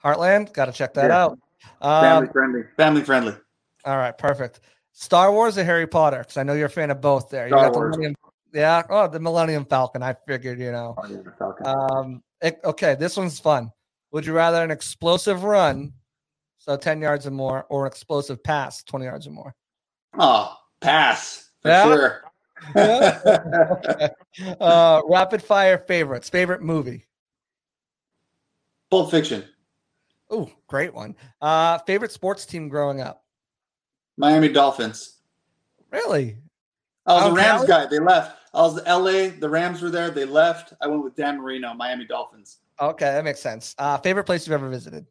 Heartland. 0.05 0.53
Got 0.53 0.66
to 0.66 0.72
check 0.72 0.95
that 0.95 1.11
Yeah. 1.11 1.24
out. 1.24 1.39
Family 1.80 2.26
Um, 2.28 2.32
friendly. 2.32 2.62
Family 2.76 3.03
friendly. 3.03 3.36
all 3.84 3.97
right, 3.97 4.16
perfect. 4.16 4.61
Star 4.93 5.32
Wars 5.32 5.57
or 5.57 5.64
Harry 5.64 5.86
Potter? 5.86 6.18
Because 6.18 6.36
I 6.36 6.43
know 6.43 6.53
you're 6.53 6.66
a 6.66 6.70
fan 6.70 6.91
of 6.91 7.01
both. 7.01 7.30
There, 7.30 7.47
you 7.49 7.53
Star 7.55 7.64
got 7.64 7.72
the 7.72 7.78
Wars. 7.78 7.97
Millennium, 7.97 8.14
yeah. 8.53 8.82
Oh, 8.91 9.09
the 9.09 9.20
Millennium 9.20 9.64
Falcon. 9.64 10.03
I 10.03 10.14
figured, 10.26 10.59
you 10.61 10.72
know. 10.72 10.95
Um, 11.64 12.22
it- 12.43 12.61
okay, 12.64 12.95
this 12.97 13.16
one's 13.16 13.41
fun. 13.41 13.70
Would 14.12 14.26
you 14.26 14.32
rather 14.34 14.62
an 14.62 14.70
explosive 14.70 15.43
run, 15.45 15.93
so 16.59 16.76
ten 16.76 17.01
yards 17.01 17.26
or 17.26 17.30
more, 17.30 17.64
or 17.70 17.86
an 17.86 17.91
explosive 17.93 18.43
pass, 18.43 18.82
twenty 18.82 19.07
yards 19.07 19.26
or 19.26 19.30
more? 19.30 19.55
oh, 20.18 20.55
pass. 20.80 21.51
For 21.62 21.68
Yeah? 21.68 21.84
sure. 21.84 22.24
Uh, 24.61 25.03
rapid 25.09 25.43
fire 25.43 25.79
favorites. 25.79 26.29
Favorite 26.29 26.63
movie. 26.63 27.07
Pulp 28.91 29.11
Fiction. 29.11 29.45
Oh, 30.31 30.51
great 30.69 30.95
one. 30.95 31.17
Uh, 31.41 31.79
favorite 31.87 32.13
sports 32.13 32.47
team 32.47 32.69
growing 32.69 33.01
up. 33.01 33.25
Miami 34.17 34.49
Dolphins. 34.49 35.17
Really? 35.91 36.39
I 37.07 37.15
was 37.15 37.23
Oh, 37.25 37.31
a 37.31 37.35
Rams 37.35 37.65
Cali? 37.65 37.67
guy. 37.67 37.87
They 37.87 37.99
left. 37.99 38.37
I 38.55 38.63
was 38.63 38.75
the 38.77 38.83
LA. 38.83 39.31
The 39.39 39.49
Rams 39.49 39.83
were 39.83 39.91
there. 39.91 40.11
They 40.11 40.25
left. 40.25 40.73
I 40.81 40.87
went 40.87 41.03
with 41.03 41.17
Dan 41.17 41.39
Marino, 41.41 41.75
Miami 41.75 42.05
Dolphins. 42.05 42.59
Okay, 42.81 43.07
that 43.07 43.25
makes 43.25 43.41
sense. 43.41 43.75
Uh, 43.79 43.99
favorite 43.99 44.25
place 44.25 44.47
you've 44.47 44.55
ever 44.55 44.69
visited. 44.69 45.07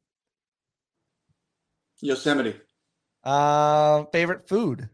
Yosemite. 2.01 2.55
Uh, 3.23 4.05
favorite 4.13 4.47
food. 4.47 4.89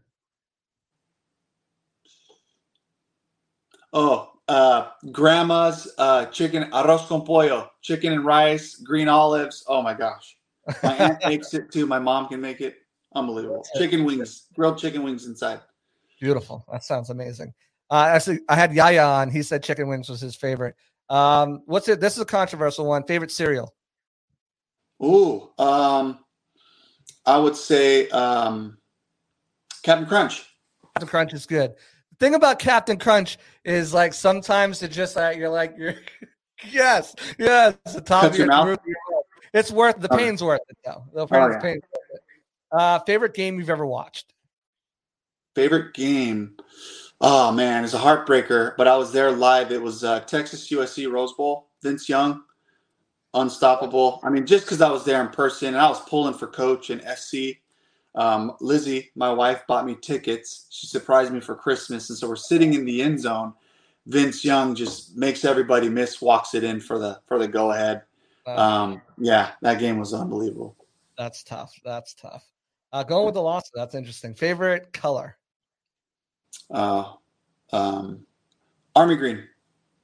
Oh, 3.94 4.32
uh, 4.48 4.88
grandma's 5.12 5.94
uh, 5.98 6.26
chicken 6.26 6.64
arroz 6.72 7.06
con 7.06 7.24
pollo, 7.24 7.70
chicken 7.80 8.12
and 8.12 8.24
rice, 8.24 8.74
green 8.74 9.08
olives. 9.08 9.64
Oh 9.68 9.80
my 9.82 9.94
gosh, 9.94 10.36
my 10.82 10.96
aunt 10.96 11.18
makes 11.26 11.54
it 11.54 11.70
too. 11.70 11.86
My 11.86 12.00
mom 12.00 12.26
can 12.26 12.40
make 12.40 12.60
it. 12.60 12.78
Unbelievable. 13.14 13.64
Chicken 13.76 14.04
wings, 14.04 14.46
grilled 14.56 14.78
chicken 14.78 15.04
wings 15.04 15.26
inside. 15.26 15.60
Beautiful. 16.20 16.64
That 16.72 16.82
sounds 16.82 17.10
amazing. 17.10 17.54
Uh, 17.88 18.06
actually, 18.08 18.40
I 18.48 18.56
had 18.56 18.74
Yaya 18.74 19.04
on. 19.04 19.30
He 19.30 19.42
said 19.42 19.62
chicken 19.62 19.86
wings 19.86 20.08
was 20.08 20.20
his 20.20 20.34
favorite. 20.34 20.74
Um, 21.08 21.62
what's 21.66 21.88
it? 21.88 22.00
This 22.00 22.14
is 22.14 22.20
a 22.20 22.26
controversial 22.26 22.86
one. 22.86 23.04
Favorite 23.04 23.30
cereal. 23.30 23.72
Ooh, 25.04 25.50
um, 25.58 26.18
I 27.24 27.38
would 27.38 27.54
say 27.54 28.08
um, 28.08 28.78
Captain 29.84 30.08
Crunch. 30.08 30.44
Captain 30.94 31.08
Crunch 31.08 31.32
is 31.32 31.46
good. 31.46 31.74
Thing 32.24 32.34
about 32.34 32.58
Captain 32.58 32.96
Crunch 32.98 33.36
is 33.66 33.92
like 33.92 34.14
sometimes 34.14 34.82
it 34.82 34.88
just 34.90 35.14
like 35.14 35.36
you're 35.36 35.50
like 35.50 35.74
you're 35.76 35.92
yes, 36.70 37.14
yes, 37.38 37.76
the 37.92 38.00
top 38.00 38.24
of 38.24 38.38
your 38.38 38.46
mouth? 38.46 38.66
roof 38.66 38.78
of 38.78 38.86
your 38.86 38.96
mouth. 39.12 39.24
It's 39.52 39.70
worth 39.70 40.00
the 40.00 40.08
Oh. 40.10 40.16
pain's 40.16 40.42
worth 40.42 40.62
it 40.70 40.78
though. 40.86 41.04
The 41.12 41.20
Oh, 41.20 41.26
pain's, 41.26 41.52
yeah. 41.52 41.60
pain's 41.60 41.82
worth 41.82 42.00
it. 42.14 42.20
Uh, 42.72 42.98
favorite 43.00 43.34
game 43.34 43.58
you've 43.58 43.68
ever 43.68 43.84
watched. 43.84 44.32
Favorite 45.54 45.92
game? 45.92 46.56
Oh 47.20 47.52
man, 47.52 47.84
it's 47.84 47.92
a 47.92 47.98
heartbreaker. 47.98 48.74
But 48.78 48.88
I 48.88 48.96
was 48.96 49.12
there 49.12 49.30
live. 49.30 49.70
It 49.70 49.82
was 49.82 50.02
uh, 50.02 50.20
Texas 50.20 50.70
USC 50.70 51.12
Rose 51.12 51.34
Bowl. 51.34 51.68
Vince 51.82 52.08
Young, 52.08 52.42
unstoppable. 53.34 54.20
I 54.22 54.30
mean, 54.30 54.46
just 54.46 54.64
because 54.64 54.80
I 54.80 54.90
was 54.90 55.04
there 55.04 55.20
in 55.20 55.28
person 55.28 55.68
and 55.68 55.76
I 55.76 55.90
was 55.90 56.00
pulling 56.08 56.32
for 56.32 56.46
coach 56.46 56.88
and 56.88 57.02
SC. 57.18 57.58
Um, 58.14 58.52
Lizzie, 58.60 59.10
my 59.16 59.32
wife, 59.32 59.62
bought 59.66 59.84
me 59.86 59.96
tickets. 60.00 60.66
She 60.70 60.86
surprised 60.86 61.32
me 61.32 61.40
for 61.40 61.54
Christmas, 61.54 62.10
and 62.10 62.18
so 62.18 62.28
we're 62.28 62.36
sitting 62.36 62.74
in 62.74 62.84
the 62.84 63.02
end 63.02 63.20
zone. 63.20 63.54
Vince 64.06 64.44
Young 64.44 64.74
just 64.74 65.16
makes 65.16 65.44
everybody 65.44 65.88
miss, 65.88 66.20
walks 66.20 66.54
it 66.54 66.62
in 66.62 66.78
for 66.80 66.98
the 66.98 67.20
for 67.26 67.38
the 67.38 67.48
go 67.48 67.72
ahead. 67.72 68.02
Um, 68.46 69.00
yeah, 69.18 69.52
that 69.62 69.78
game 69.78 69.98
was 69.98 70.12
unbelievable. 70.12 70.76
that's 71.16 71.42
tough. 71.42 71.72
That's 71.84 72.14
tough. 72.14 72.44
Uh, 72.92 73.02
going 73.02 73.24
with 73.24 73.34
the 73.34 73.42
loss. 73.42 73.70
That's 73.74 73.94
interesting. 73.94 74.34
Favorite 74.34 74.92
color. 74.92 75.36
Uh, 76.70 77.14
um, 77.72 78.24
Army 78.94 79.16
Green. 79.16 79.42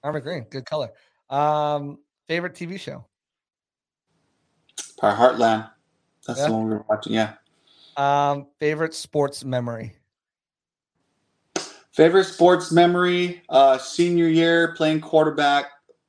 Army 0.03 0.21
green. 0.21 0.45
Good 0.51 0.65
color. 0.65 0.91
Um, 1.29 1.99
favorite 2.27 2.55
TV 2.55 2.81
show. 2.81 3.05
Probably 4.99 5.19
Heartland. 5.19 5.71
That's 6.27 6.41
Yeah. 6.41 6.47
the 6.47 6.53
one 6.53 6.65
we 6.65 6.71
were 6.75 6.85
watching. 6.89 7.13
Yeah. 7.13 7.35
Um, 8.01 8.47
favorite 8.59 8.95
sports 8.95 9.45
memory. 9.45 9.95
Favorite 11.93 12.25
sports 12.25 12.73
memory: 12.73 13.43
uh, 13.51 13.77
senior 13.77 14.27
year 14.27 14.75
playing 14.75 15.03
quarterback. 15.03 15.67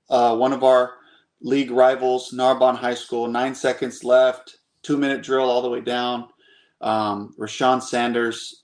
Uh, 0.09 0.37
one 0.37 0.53
of 0.53 0.63
our 0.63 0.93
league 1.41 1.69
rivals, 1.69 2.31
Narbonne 2.31 2.77
High 2.77 2.93
School. 2.93 3.27
Nine 3.27 3.53
seconds 3.53 4.05
left. 4.05 4.59
Two 4.83 4.95
minute 4.97 5.21
drill 5.21 5.49
all 5.49 5.61
the 5.61 5.69
way 5.69 5.81
down. 5.81 6.29
Um, 6.79 7.35
Rashawn 7.37 7.83
Sanders, 7.83 8.63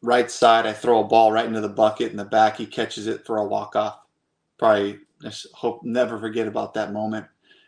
right 0.00 0.30
side. 0.30 0.64
I 0.64 0.72
throw 0.72 1.00
a 1.00 1.06
ball 1.06 1.32
right 1.32 1.44
into 1.44 1.60
the 1.60 1.68
bucket 1.68 2.10
in 2.10 2.16
the 2.16 2.24
back. 2.24 2.56
He 2.56 2.64
catches 2.64 3.06
it 3.06 3.26
for 3.26 3.36
a 3.36 3.44
walk 3.44 3.76
off. 3.76 3.98
Probably 4.56 5.00
just 5.20 5.46
hope 5.52 5.84
never 5.84 6.18
forget 6.18 6.48
about 6.48 6.72
that 6.72 6.94
moment. 6.94 7.26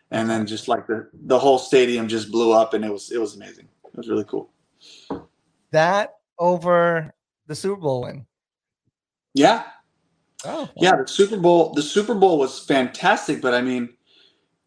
And 0.09 0.27
then 0.27 0.47
just 0.47 0.67
like 0.67 0.87
the 0.87 1.07
the 1.13 1.37
whole 1.37 1.59
stadium 1.59 2.07
just 2.07 2.31
blew 2.31 2.53
up, 2.53 2.73
and 2.73 2.83
it 2.83 2.91
was 2.91 3.11
it 3.11 3.21
was 3.21 3.35
amazing. 3.35 3.67
It 3.85 3.95
was 3.95 4.09
really 4.09 4.25
cool. 4.25 4.49
That 5.71 6.15
over 6.37 7.13
the 7.47 7.55
Super 7.55 7.81
Bowl 7.81 8.03
win. 8.03 8.25
Yeah, 9.33 9.63
Oh, 10.45 10.69
Yeah, 10.77 10.95
the 10.95 11.07
Super 11.07 11.37
Bowl. 11.37 11.73
The 11.73 11.81
Super 11.81 12.15
Bowl 12.15 12.39
was 12.39 12.59
fantastic, 12.65 13.41
but 13.41 13.53
I 13.53 13.61
mean, 13.61 13.89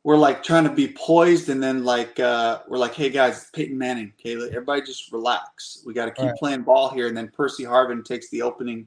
we're 0.05 0.19
like 0.19 0.43
trying 0.43 0.65
to 0.65 0.71
be 0.71 0.89
poised, 0.89 1.49
and 1.49 1.63
then 1.63 1.85
like 1.85 2.21
uh, 2.21 2.61
we're 2.69 2.77
like, 2.79 2.95
"Hey 2.95 3.09
guys, 3.09 3.39
it's 3.43 3.51
Peyton 3.51 3.79
Manning. 3.79 4.13
Okay, 4.21 4.35
everybody 4.35 4.83
just 4.83 5.11
relax. 5.13 5.83
We 5.87 5.95
got 5.95 6.07
to 6.07 6.11
keep 6.11 6.27
Right. 6.27 6.39
playing 6.39 6.63
ball 6.63 6.91
here." 6.91 7.07
And 7.07 7.17
then 7.17 7.29
Percy 7.29 7.65
Harvin 7.65 8.05
takes 8.05 8.29
the 8.31 8.43
opening 8.43 8.87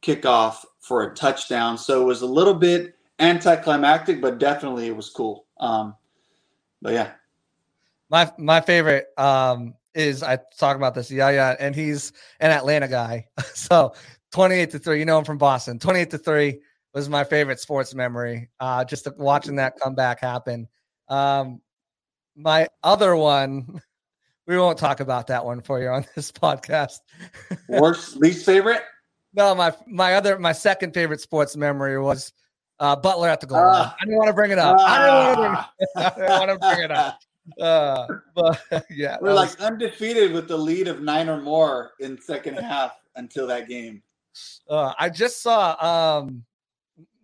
kickoff 0.00 0.64
for 0.80 1.02
a 1.02 1.14
touchdown. 1.14 1.76
So 1.76 2.00
it 2.00 2.04
was 2.04 2.22
a 2.22 2.26
little 2.26 2.54
bit 2.54 2.94
anticlimactic, 3.18 4.20
but 4.22 4.38
definitely 4.38 4.86
it 4.86 4.96
was 4.96 5.10
cool. 5.10 5.46
Um, 5.60 5.94
but 6.80 6.94
yeah, 6.94 7.10
my 8.08 8.32
my 8.38 8.60
favorite 8.60 9.08
um, 9.18 9.74
is 9.94 10.22
I 10.22 10.38
talk 10.58 10.76
about 10.76 10.94
this. 10.94 11.10
Yeah, 11.10 11.30
yeah, 11.30 11.56
and 11.58 11.74
he's 11.74 12.12
an 12.40 12.50
Atlanta 12.50 12.88
guy. 12.88 13.26
so 13.54 13.94
28 14.32 14.70
to 14.72 14.78
3. 14.78 14.98
You 14.98 15.04
know 15.04 15.18
him 15.18 15.24
from 15.24 15.38
Boston. 15.38 15.78
28 15.78 16.10
to 16.10 16.18
3 16.18 16.60
was 16.92 17.08
my 17.08 17.24
favorite 17.24 17.60
sports 17.60 17.94
memory. 17.94 18.50
Uh, 18.60 18.84
just 18.84 19.08
watching 19.16 19.56
that 19.56 19.78
comeback 19.78 20.20
happen. 20.20 20.68
Um, 21.08 21.60
my 22.36 22.68
other 22.82 23.16
one, 23.16 23.80
we 24.46 24.58
won't 24.58 24.78
talk 24.78 25.00
about 25.00 25.28
that 25.28 25.44
one 25.44 25.60
for 25.60 25.80
you 25.80 25.88
on 25.88 26.04
this 26.14 26.32
podcast. 26.32 26.98
Worst, 27.68 28.16
least 28.16 28.44
favorite? 28.44 28.82
No, 29.36 29.52
my 29.54 29.74
my 29.88 30.14
other 30.14 30.38
my 30.38 30.52
second 30.52 30.94
favorite 30.94 31.20
sports 31.20 31.56
memory 31.56 31.98
was 31.98 32.32
uh, 32.78 32.94
Butler 32.94 33.28
at 33.28 33.40
the 33.40 33.46
goal 33.48 33.58
line. 33.58 33.86
Uh, 33.86 33.92
I 34.00 34.04
didn't 34.04 34.18
want 34.18 34.28
to 34.28 34.34
bring 34.34 34.50
it 34.52 34.58
up. 34.58 34.76
Uh, 34.78 34.82
I 34.84 34.98
didn't 36.10 36.28
want 36.28 36.50
to 36.50 36.58
bring, 36.58 36.84
it 36.84 36.90
up. 36.92 37.18
Uh, 37.60 38.06
but 38.34 38.60
yeah, 38.90 39.18
we're 39.20 39.34
like 39.34 39.50
was, 39.50 39.66
undefeated 39.66 40.32
with 40.32 40.48
the 40.48 40.56
lead 40.56 40.88
of 40.88 41.00
nine 41.00 41.28
or 41.28 41.40
more 41.40 41.92
in 42.00 42.20
second 42.20 42.56
half 42.56 42.92
until 43.16 43.46
that 43.46 43.68
game. 43.68 44.02
Uh, 44.68 44.92
I 44.98 45.10
just 45.10 45.42
saw 45.42 45.76
um, 46.18 46.44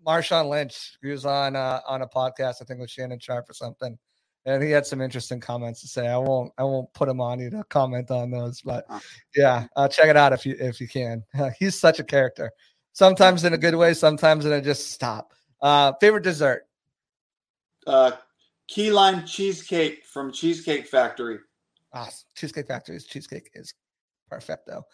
Marshawn 0.06 0.48
Lynch. 0.48 0.98
He 1.02 1.08
was 1.08 1.24
on 1.24 1.56
uh, 1.56 1.80
on 1.86 2.02
a 2.02 2.06
podcast, 2.06 2.56
I 2.60 2.64
think 2.64 2.80
with 2.80 2.90
Shannon 2.90 3.18
Sharpe 3.18 3.48
or 3.48 3.54
something, 3.54 3.98
and 4.46 4.62
he 4.62 4.70
had 4.70 4.86
some 4.86 5.00
interesting 5.00 5.40
comments 5.40 5.80
to 5.80 5.88
say. 5.88 6.06
I 6.06 6.18
won't 6.18 6.52
I 6.58 6.64
won't 6.64 6.92
put 6.92 7.08
him 7.08 7.20
on 7.20 7.40
you 7.40 7.50
to 7.50 7.64
comment 7.64 8.10
on 8.10 8.30
those, 8.30 8.60
but 8.60 8.86
yeah, 9.34 9.66
uh, 9.76 9.88
check 9.88 10.08
it 10.08 10.16
out 10.16 10.32
if 10.32 10.44
you 10.44 10.56
if 10.58 10.80
you 10.80 10.88
can. 10.88 11.24
he's 11.58 11.78
such 11.78 11.98
a 11.98 12.04
character. 12.04 12.50
Sometimes 12.92 13.44
in 13.44 13.54
a 13.54 13.58
good 13.58 13.74
way, 13.74 13.94
sometimes 13.94 14.44
in 14.44 14.52
a 14.52 14.60
just 14.60 14.90
stop. 14.92 15.32
Uh, 15.62 15.92
favorite 16.00 16.24
dessert? 16.24 16.64
Uh, 17.86 18.12
key 18.70 18.92
lime 18.92 19.26
cheesecake 19.26 20.06
from 20.06 20.32
Cheesecake 20.32 20.86
Factory. 20.86 21.40
Ah, 21.92 22.08
Cheesecake 22.36 22.68
Factory's 22.68 23.04
cheesecake 23.04 23.50
is 23.52 23.74
perfecto. 24.30 24.86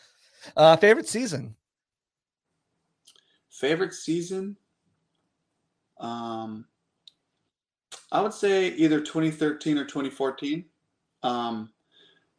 Uh, 0.57 0.77
favorite 0.79 1.07
season? 1.07 1.55
Favorite 3.51 3.93
season? 3.93 4.57
Um, 6.01 6.64
I 8.11 8.22
would 8.22 8.33
say 8.33 8.68
either 8.68 9.01
2013 9.01 9.77
or 9.77 9.85
2014. 9.85 10.64
Um, 11.22 11.70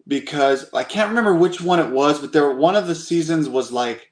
because 0.08 0.74
I 0.74 0.84
can't 0.84 1.10
remember 1.10 1.36
which 1.36 1.62
one 1.62 1.80
it 1.80 1.90
was, 1.90 2.20
but 2.20 2.34
there 2.34 2.52
one 2.52 2.76
of 2.76 2.88
the 2.88 2.96
seasons 2.96 3.48
was 3.48 3.72
like 3.72 4.12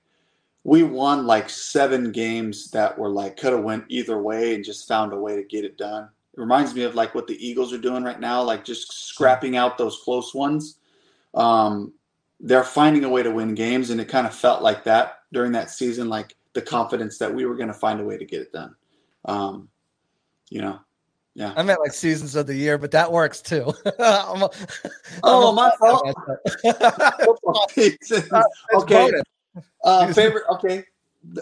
we 0.63 0.83
won 0.83 1.25
like 1.25 1.49
seven 1.49 2.11
games 2.11 2.69
that 2.71 2.97
were 2.97 3.09
like 3.09 3.37
could 3.37 3.53
have 3.53 3.63
went 3.63 3.85
either 3.87 4.21
way 4.21 4.53
and 4.53 4.65
just 4.65 4.87
found 4.87 5.13
a 5.13 5.17
way 5.17 5.35
to 5.35 5.43
get 5.43 5.63
it 5.63 5.77
done. 5.77 6.09
It 6.35 6.39
reminds 6.39 6.75
me 6.75 6.83
of 6.83 6.95
like 6.95 7.15
what 7.15 7.27
the 7.27 7.45
Eagles 7.45 7.71
are 7.71 7.77
doing 7.77 8.03
right 8.03 8.19
now, 8.19 8.43
like 8.43 8.65
just 8.65 8.91
scrapping 9.07 9.55
out 9.55 9.77
those 9.77 10.01
close 10.03 10.33
ones. 10.33 10.79
Um, 11.33 11.93
they're 12.41 12.63
finding 12.63 13.05
a 13.05 13.09
way 13.09 13.23
to 13.23 13.31
win 13.31 13.55
games, 13.55 13.89
and 13.89 14.01
it 14.01 14.09
kind 14.09 14.27
of 14.27 14.35
felt 14.35 14.61
like 14.61 14.83
that 14.83 15.19
during 15.31 15.53
that 15.53 15.69
season, 15.69 16.09
like 16.09 16.35
the 16.53 16.61
confidence 16.61 17.17
that 17.19 17.33
we 17.33 17.45
were 17.45 17.55
going 17.55 17.69
to 17.69 17.73
find 17.73 18.01
a 18.01 18.03
way 18.03 18.17
to 18.17 18.25
get 18.25 18.41
it 18.41 18.51
done. 18.51 18.75
Um, 19.23 19.69
you 20.49 20.61
know, 20.61 20.79
yeah. 21.35 21.53
I 21.55 21.63
meant 21.63 21.79
like 21.81 21.93
seasons 21.93 22.35
of 22.35 22.47
the 22.47 22.55
year, 22.55 22.77
but 22.77 22.91
that 22.91 23.11
works 23.11 23.41
too. 23.41 23.73
I'm 23.99 24.43
a, 24.43 24.49
oh, 25.23 25.49
I'm 25.49 25.55
my 25.55 25.71
fault. 25.79 26.15
okay. 28.73 29.11
Uh, 29.83 30.13
favorite, 30.13 30.43
okay. 30.49 30.85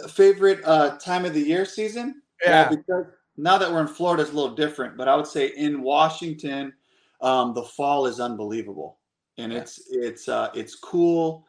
Favorite 0.10 0.62
uh, 0.66 0.98
time 0.98 1.26
of 1.26 1.34
the 1.34 1.42
year 1.42 1.66
season? 1.66 2.22
Yeah. 2.44 2.70
because 2.70 3.06
now 3.38 3.58
that 3.58 3.72
we're 3.72 3.82
in 3.82 3.88
Florida, 3.88 4.24
it's 4.24 4.32
a 4.32 4.36
little 4.36 4.56
different, 4.56 4.98
but 4.98 5.08
I 5.08 5.16
would 5.16 5.28
say 5.28 5.48
in 5.48 5.82
Washington, 5.82 6.74
um, 7.22 7.54
the 7.54 7.64
fall 7.64 8.06
is 8.06 8.20
unbelievable, 8.20 9.00
and 9.38 9.52
yeah. 9.52 9.60
it's 9.60 9.82
it's 9.90 10.30
uh, 10.30 10.50
it's 10.54 10.76
cool. 10.76 11.46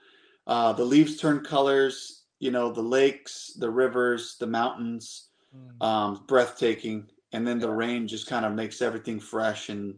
Uh, 0.47 0.73
the 0.73 0.85
leaves 0.85 1.17
turn 1.17 1.45
colors. 1.45 2.23
You 2.41 2.51
know, 2.51 2.71
the 2.71 2.83
lakes, 2.83 3.55
the 3.59 3.71
rivers, 3.71 4.37
the 4.39 4.47
mountains, 4.47 5.29
mm. 5.57 5.87
um, 5.87 6.25
breathtaking, 6.27 7.07
and 7.33 7.47
then 7.47 7.59
the 7.59 7.71
rain 7.71 8.07
just 8.07 8.27
kind 8.27 8.45
of 8.45 8.53
makes 8.53 8.83
everything 8.83 9.19
fresh. 9.19 9.71
And 9.71 9.95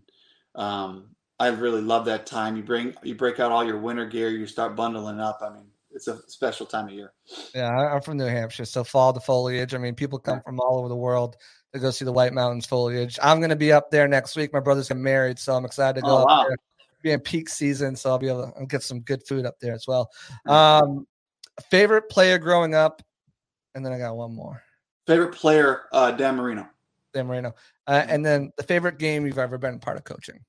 um, 0.54 1.08
I 1.40 1.48
really 1.48 1.80
love 1.80 2.04
that 2.04 2.24
time. 2.24 2.56
You 2.56 2.62
bring 2.62 2.94
you 3.02 3.14
break 3.14 3.40
out 3.40 3.52
all 3.52 3.64
your 3.64 3.78
winter 3.78 4.06
gear, 4.06 4.30
you 4.30 4.46
start 4.46 4.76
bundling 4.76 5.18
up. 5.18 5.40
I 5.42 5.50
mean, 5.50 5.66
it's 5.90 6.08
a 6.08 6.18
special 6.28 6.66
time 6.66 6.88
of 6.88 6.94
year. 6.94 7.12
Yeah, 7.54 7.68
I'm 7.68 8.00
from 8.00 8.16
New 8.16 8.26
Hampshire, 8.26 8.64
so 8.64 8.84
fall 8.84 9.12
the 9.12 9.20
foliage. 9.20 9.74
I 9.74 9.78
mean, 9.78 9.94
people 9.94 10.18
come 10.18 10.40
from 10.44 10.60
all 10.60 10.78
over 10.78 10.88
the 10.88 10.96
world 10.96 11.36
to 11.76 11.82
go 11.82 11.90
see 11.90 12.04
the 12.04 12.12
White 12.12 12.32
Mountains 12.32 12.66
foliage. 12.66 13.18
I'm 13.22 13.38
going 13.38 13.50
to 13.50 13.56
be 13.56 13.72
up 13.72 13.90
there 13.90 14.08
next 14.08 14.36
week. 14.36 14.52
My 14.52 14.60
brother's 14.60 14.88
getting 14.88 15.02
married, 15.02 15.38
so 15.38 15.54
I'm 15.54 15.64
excited 15.64 15.96
to 15.96 16.00
go 16.02 16.18
oh, 16.18 16.22
up 16.22 16.28
wow. 16.28 16.44
there. 16.48 16.56
Be 17.02 17.12
in 17.12 17.20
peak 17.20 17.48
season, 17.48 17.94
so 17.94 18.10
I'll 18.10 18.18
be 18.18 18.28
able 18.28 18.52
to 18.58 18.66
get 18.66 18.82
some 18.82 19.00
good 19.00 19.26
food 19.26 19.46
up 19.46 19.54
there 19.60 19.74
as 19.74 19.86
well. 19.86 20.10
Um, 20.46 21.06
favorite 21.70 22.08
player 22.08 22.38
growing 22.38 22.74
up, 22.74 23.02
and 23.74 23.84
then 23.84 23.92
I 23.92 23.98
got 23.98 24.16
one 24.16 24.34
more. 24.34 24.62
Favorite 25.06 25.34
player, 25.34 25.82
uh, 25.92 26.10
Dan 26.12 26.36
Marino. 26.36 26.66
Dan 27.14 27.26
Marino, 27.26 27.54
uh, 27.86 28.04
and 28.08 28.24
then 28.24 28.50
the 28.56 28.62
favorite 28.62 28.98
game 28.98 29.24
you've 29.24 29.38
ever 29.38 29.56
been 29.56 29.78
part 29.78 29.96
of 29.96 30.04
coaching. 30.04 30.40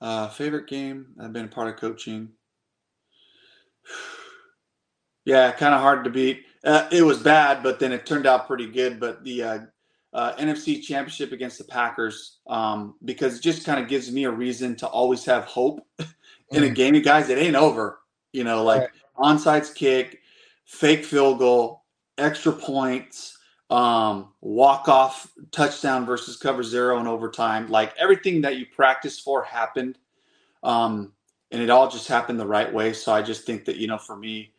Uh, 0.00 0.28
favorite 0.28 0.66
game 0.66 1.06
I've 1.20 1.32
been 1.32 1.48
part 1.48 1.68
of 1.68 1.76
coaching. 1.76 2.28
Yeah, 5.24 5.52
kind 5.52 5.72
of 5.72 5.80
hard 5.80 6.02
to 6.02 6.10
beat. 6.10 6.46
Uh, 6.64 6.88
it 6.90 7.02
was 7.02 7.18
bad, 7.18 7.62
but 7.62 7.78
then 7.78 7.92
it 7.92 8.04
turned 8.06 8.26
out 8.26 8.48
pretty 8.48 8.66
good. 8.66 8.98
But 8.98 9.22
the 9.22 9.42
uh, 9.42 9.58
uh, 10.12 10.34
NFC 10.34 10.82
Championship 10.82 11.32
against 11.32 11.58
the 11.58 11.64
Packers, 11.64 12.38
um, 12.46 12.94
because 13.04 13.38
it 13.38 13.42
just 13.42 13.64
kind 13.64 13.80
of 13.80 13.88
gives 13.88 14.10
me 14.12 14.24
a 14.24 14.30
reason 14.30 14.76
to 14.76 14.86
always 14.86 15.24
have 15.24 15.44
hope 15.44 15.86
in 16.50 16.64
a 16.64 16.68
mm. 16.68 16.74
game. 16.74 17.00
Guys, 17.02 17.28
it 17.28 17.38
ain't 17.38 17.56
over. 17.56 18.00
You 18.32 18.44
know, 18.44 18.62
like 18.64 18.80
right. 18.80 18.90
onside 19.18 19.74
kick, 19.74 20.20
fake 20.64 21.04
field 21.04 21.38
goal, 21.38 21.84
extra 22.18 22.52
points, 22.52 23.38
um, 23.70 24.28
walk 24.40 24.88
off 24.88 25.30
touchdown 25.50 26.04
versus 26.04 26.36
cover 26.36 26.62
zero 26.62 26.98
in 27.00 27.06
overtime. 27.06 27.68
Like 27.68 27.94
everything 27.98 28.42
that 28.42 28.56
you 28.56 28.66
practice 28.66 29.18
for 29.18 29.42
happened. 29.42 29.98
Um, 30.62 31.12
and 31.50 31.62
it 31.62 31.70
all 31.70 31.90
just 31.90 32.08
happened 32.08 32.38
the 32.38 32.46
right 32.46 32.72
way. 32.72 32.92
So 32.92 33.12
I 33.12 33.22
just 33.22 33.44
think 33.44 33.64
that 33.64 33.76
you 33.76 33.86
know, 33.86 33.98
for 33.98 34.16
me, 34.16 34.52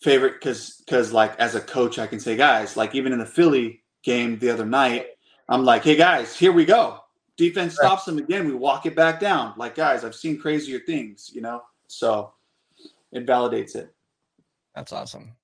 favorite 0.00 0.34
because 0.34 0.82
because 0.84 1.12
like 1.12 1.38
as 1.38 1.54
a 1.54 1.60
coach, 1.60 1.98
I 1.98 2.06
can 2.06 2.20
say, 2.20 2.36
guys, 2.36 2.76
like 2.76 2.94
even 2.94 3.12
in 3.12 3.18
the 3.18 3.26
Philly 3.26 3.81
game 4.02 4.38
the 4.38 4.50
other 4.50 4.66
night, 4.66 5.06
I'm 5.48 5.64
like, 5.64 5.84
hey 5.84 5.96
guys, 5.96 6.36
here 6.36 6.52
we 6.52 6.64
go. 6.64 7.00
Defense 7.36 7.74
stops 7.74 8.04
them 8.04 8.18
again. 8.18 8.46
We 8.46 8.54
walk 8.54 8.86
it 8.86 8.94
back 8.94 9.20
down. 9.20 9.54
Like 9.56 9.74
guys, 9.74 10.04
I've 10.04 10.14
seen 10.14 10.38
crazier 10.38 10.80
things, 10.80 11.30
you 11.34 11.40
know. 11.40 11.62
So 11.88 12.32
it 13.10 13.26
validates 13.26 13.74
it. 13.74 13.92
That's 14.74 14.92
awesome. 14.92 15.36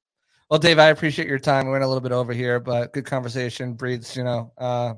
Well, 0.50 0.58
Dave, 0.58 0.78
I 0.78 0.86
appreciate 0.86 1.28
your 1.28 1.38
time. 1.38 1.66
We 1.66 1.72
went 1.72 1.84
a 1.84 1.86
little 1.86 2.00
bit 2.00 2.12
over 2.12 2.32
here, 2.32 2.58
but 2.58 2.94
good 2.94 3.04
conversation 3.04 3.74
breeds, 3.74 4.16
you 4.16 4.24
know, 4.24 4.50
uh, 4.56 4.94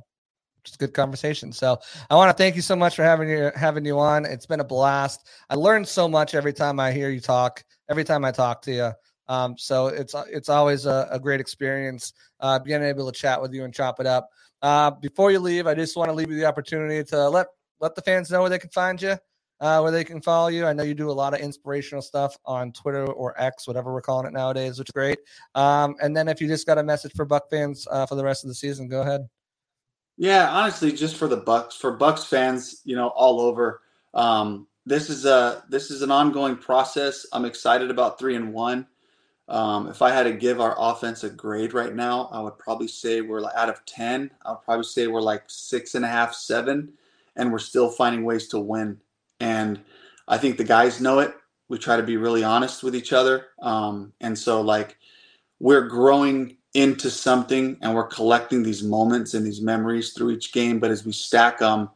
just 0.63 0.79
good 0.79 0.95
conversation. 0.95 1.53
So 1.53 1.79
I 2.09 2.15
want 2.15 2.31
to 2.31 2.41
thank 2.41 2.55
you 2.55 2.63
so 2.63 2.77
much 2.77 2.95
for 2.95 3.03
having 3.03 3.29
you 3.29 3.51
having 3.57 3.85
you 3.85 3.99
on. 3.99 4.25
It's 4.25 4.47
been 4.47 4.61
a 4.61 4.65
blast. 4.65 5.29
I 5.49 5.55
learned 5.55 5.89
so 5.89 6.09
much 6.09 6.35
every 6.35 6.53
time 6.53 6.79
I 6.79 6.93
hear 6.93 7.11
you 7.11 7.21
talk. 7.21 7.65
Every 7.89 8.05
time 8.05 8.25
I 8.25 8.31
talk 8.31 8.63
to 8.63 8.73
you. 8.73 8.93
Um, 9.31 9.57
so 9.57 9.87
it's 9.87 10.13
it's 10.29 10.49
always 10.49 10.87
a, 10.87 11.07
a 11.09 11.21
great 11.21 11.41
experience 11.41 12.13
uh, 12.41 12.59
being 12.59 12.83
able 12.83 13.11
to 13.11 13.17
chat 13.17 13.41
with 13.41 13.55
you 13.55 13.63
and 13.65 13.73
chop 13.73 14.01
it 14.01 14.07
up. 14.07 14.29
Uh, 14.61 14.91
before 14.91 15.31
you 15.31 15.39
leave, 15.39 15.69
I 15.69 15.75
just 15.75 15.97
want 15.97 16.11
to 16.11 16.15
leave 16.15 16.31
you 16.31 16.37
the 16.37 16.47
opportunity 16.47 17.05
to 17.05 17.29
let 17.29 17.47
let 17.81 17.95
the 17.95 18.03
fans 18.03 18.29
know 18.29 18.41
where 18.41 18.51
they 18.51 18.59
can 18.59 18.71
find 18.71 19.01
you, 19.01 19.17
uh, 19.61 19.79
where 19.81 19.93
they 19.93 20.03
can 20.03 20.21
follow 20.21 20.49
you. 20.49 20.67
I 20.67 20.73
know 20.73 20.83
you 20.83 20.95
do 20.95 21.11
a 21.11 21.13
lot 21.13 21.33
of 21.33 21.39
inspirational 21.39 22.03
stuff 22.03 22.37
on 22.45 22.73
Twitter 22.73 23.07
or 23.07 23.41
X, 23.41 23.69
whatever 23.69 23.93
we're 23.93 24.03
calling 24.03 24.27
it 24.27 24.33
nowadays, 24.33 24.81
which 24.81 24.89
is 24.89 24.93
great. 24.93 25.21
Um, 25.55 25.95
and 26.03 26.17
then 26.17 26.27
if 26.27 26.41
you 26.41 26.49
just 26.49 26.67
got 26.67 26.79
a 26.79 26.83
message 26.83 27.13
for 27.15 27.25
Buck 27.25 27.49
fans 27.51 27.87
uh, 27.89 28.07
for 28.07 28.17
the 28.17 28.25
rest 28.25 28.43
of 28.43 28.49
the 28.49 28.55
season, 28.57 28.89
go 28.89 29.03
ahead. 29.03 29.29
Yeah, 30.17 30.51
honestly, 30.51 30.91
just 30.91 31.17
for 31.17 31.29
the 31.29 31.41
Bucs, 31.41 31.75
for 31.75 31.97
Bucs 31.97 32.27
fans, 32.27 32.81
you 32.85 32.97
know, 32.97 33.09
all 33.09 33.41
over. 33.41 33.81
Um, 34.13 34.67
this 34.87 35.09
is 35.09 35.25
a 35.25 35.63
this 35.69 35.93
is 35.93 36.03
an 36.03 36.11
ongoing 36.11 36.57
process. 36.57 37.25
I'm 37.33 37.45
excited 37.45 37.91
about 37.91 38.19
three 38.19 38.35
and 38.35 38.53
one. 38.53 38.89
Um, 39.51 39.89
if 39.89 40.01
I 40.01 40.11
had 40.11 40.23
to 40.23 40.33
give 40.33 40.61
our 40.61 40.77
offense 40.79 41.25
a 41.25 41.29
grade 41.29 41.75
right 41.75 41.95
now, 41.95 42.29
I 42.33 42.41
would 42.41 42.57
probably 42.57 42.87
say 42.87 43.21
we're 43.21 43.41
like, 43.41 43.57
out 43.57 43.69
of 43.69 43.85
ten. 43.85 44.31
I 44.47 44.53
would 44.53 44.63
probably 44.63 44.85
say 44.85 45.09
we're 45.09 45.21
like 45.21 45.43
six 45.49 45.97
and 45.97 46.05
a 46.05 46.09
half, 46.09 46.35
seven, 46.35 46.93
and 47.37 47.51
we're 47.51 47.59
still 47.59 47.91
finding 47.91 48.25
ways 48.25 48.47
to 48.49 48.61
win. 48.61 48.99
And 49.41 49.81
I 50.29 50.39
think 50.39 50.57
the 50.57 50.65
guys 50.65 51.01
know 51.01 51.19
it. 51.19 51.35
We 51.69 51.79
try 51.79 51.97
to 51.97 52.03
be 52.03 52.17
really 52.17 52.45
honest 52.45 52.85
with 52.85 52.95
each 52.95 53.13
other, 53.13 53.49
um, 53.61 54.13
and 54.21 54.39
so 54.39 54.61
like 54.61 54.97
we're 55.59 55.87
growing 55.87 56.57
into 56.75 57.11
something 57.11 57.77
and 57.83 57.95
we're 57.95 58.07
collecting 58.07 58.63
these 58.63 58.83
moments 58.83 59.35
and 59.35 59.45
these 59.45 59.61
memories 59.61 60.13
through 60.13 60.31
each 60.31 60.53
game 60.53 60.79
but 60.79 60.91
as 60.91 61.05
we 61.05 61.11
stack 61.11 61.59
them 61.59 61.89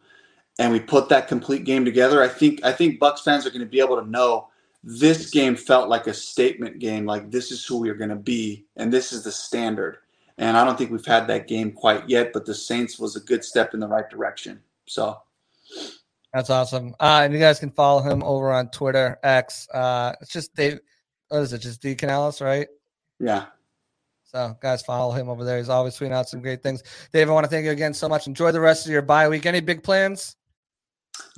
and 0.59 0.73
we 0.73 0.81
put 0.81 1.09
that 1.09 1.29
complete 1.29 1.63
game 1.63 1.85
together 1.85 2.21
i 2.21 2.27
think 2.27 2.61
i 2.65 2.73
think 2.73 2.99
Bucs 2.99 3.21
fans 3.21 3.47
are 3.47 3.51
going 3.51 3.61
to 3.61 3.67
be 3.67 3.79
able 3.79 4.01
to 4.01 4.11
know 4.11 4.49
this 4.87 5.31
game 5.31 5.57
felt 5.57 5.89
like 5.89 6.07
a 6.07 6.15
statement 6.15 6.79
game 6.79 7.07
like 7.07 7.31
this 7.31 7.51
is 7.51 7.65
who 7.65 7.79
we're 7.81 7.95
going 7.95 8.11
to 8.11 8.17
be 8.17 8.67
and 8.77 8.93
this 8.93 9.13
is 9.13 9.25
the 9.25 9.33
standard 9.33 9.97
and 10.37 10.57
i 10.57 10.65
don't 10.65 10.77
think 10.77 10.91
we've 10.91 11.07
had 11.07 11.27
that 11.27 11.49
game 11.49 11.73
quite 11.73 12.07
yet 12.09 12.33
but 12.35 12.45
the 12.45 12.55
saints 12.55 12.99
was 12.99 13.17
a 13.17 13.21
good 13.21 13.43
step 13.43 13.73
in 13.73 13.81
the 13.81 13.89
right 13.89 14.11
direction 14.11 14.61
so 14.87 15.19
That's 16.33 16.51
awesome. 16.51 16.95
Uh, 16.99 17.23
and 17.25 17.33
you 17.33 17.39
guys 17.39 17.61
can 17.61 17.71
follow 17.71 18.03
him 18.03 18.23
over 18.23 18.53
on 18.53 18.69
Twitter, 18.69 19.19
X. 19.23 19.69
Uh, 19.73 20.15
it's 20.21 20.33
just 20.33 20.55
Dave. 20.55 20.81
What 21.29 21.43
is 21.43 21.53
it? 21.53 21.61
Just 21.61 21.81
D 21.81 21.95
Canales, 21.95 22.41
right? 22.41 22.67
Yeah. 23.21 23.47
So, 24.25 24.57
guys, 24.61 24.83
follow 24.83 25.13
him 25.13 25.29
over 25.29 25.45
there. 25.45 25.59
He's 25.59 25.69
always 25.69 25.97
tweeting 25.97 26.13
out 26.13 26.29
some 26.29 26.43
great 26.43 26.61
things. 26.61 26.83
Dave, 27.13 27.31
I 27.31 27.33
want 27.33 27.45
to 27.45 27.49
thank 27.51 27.65
you 27.65 27.71
again 27.71 27.95
so 27.95 28.09
much. 28.09 28.27
Enjoy 28.27 28.51
the 28.51 28.61
rest 28.61 28.85
of 28.85 28.91
your 28.91 29.03
bye 29.03 29.29
week. 29.29 29.47
Any 29.47 29.61
big 29.61 29.85
plans? 29.85 30.35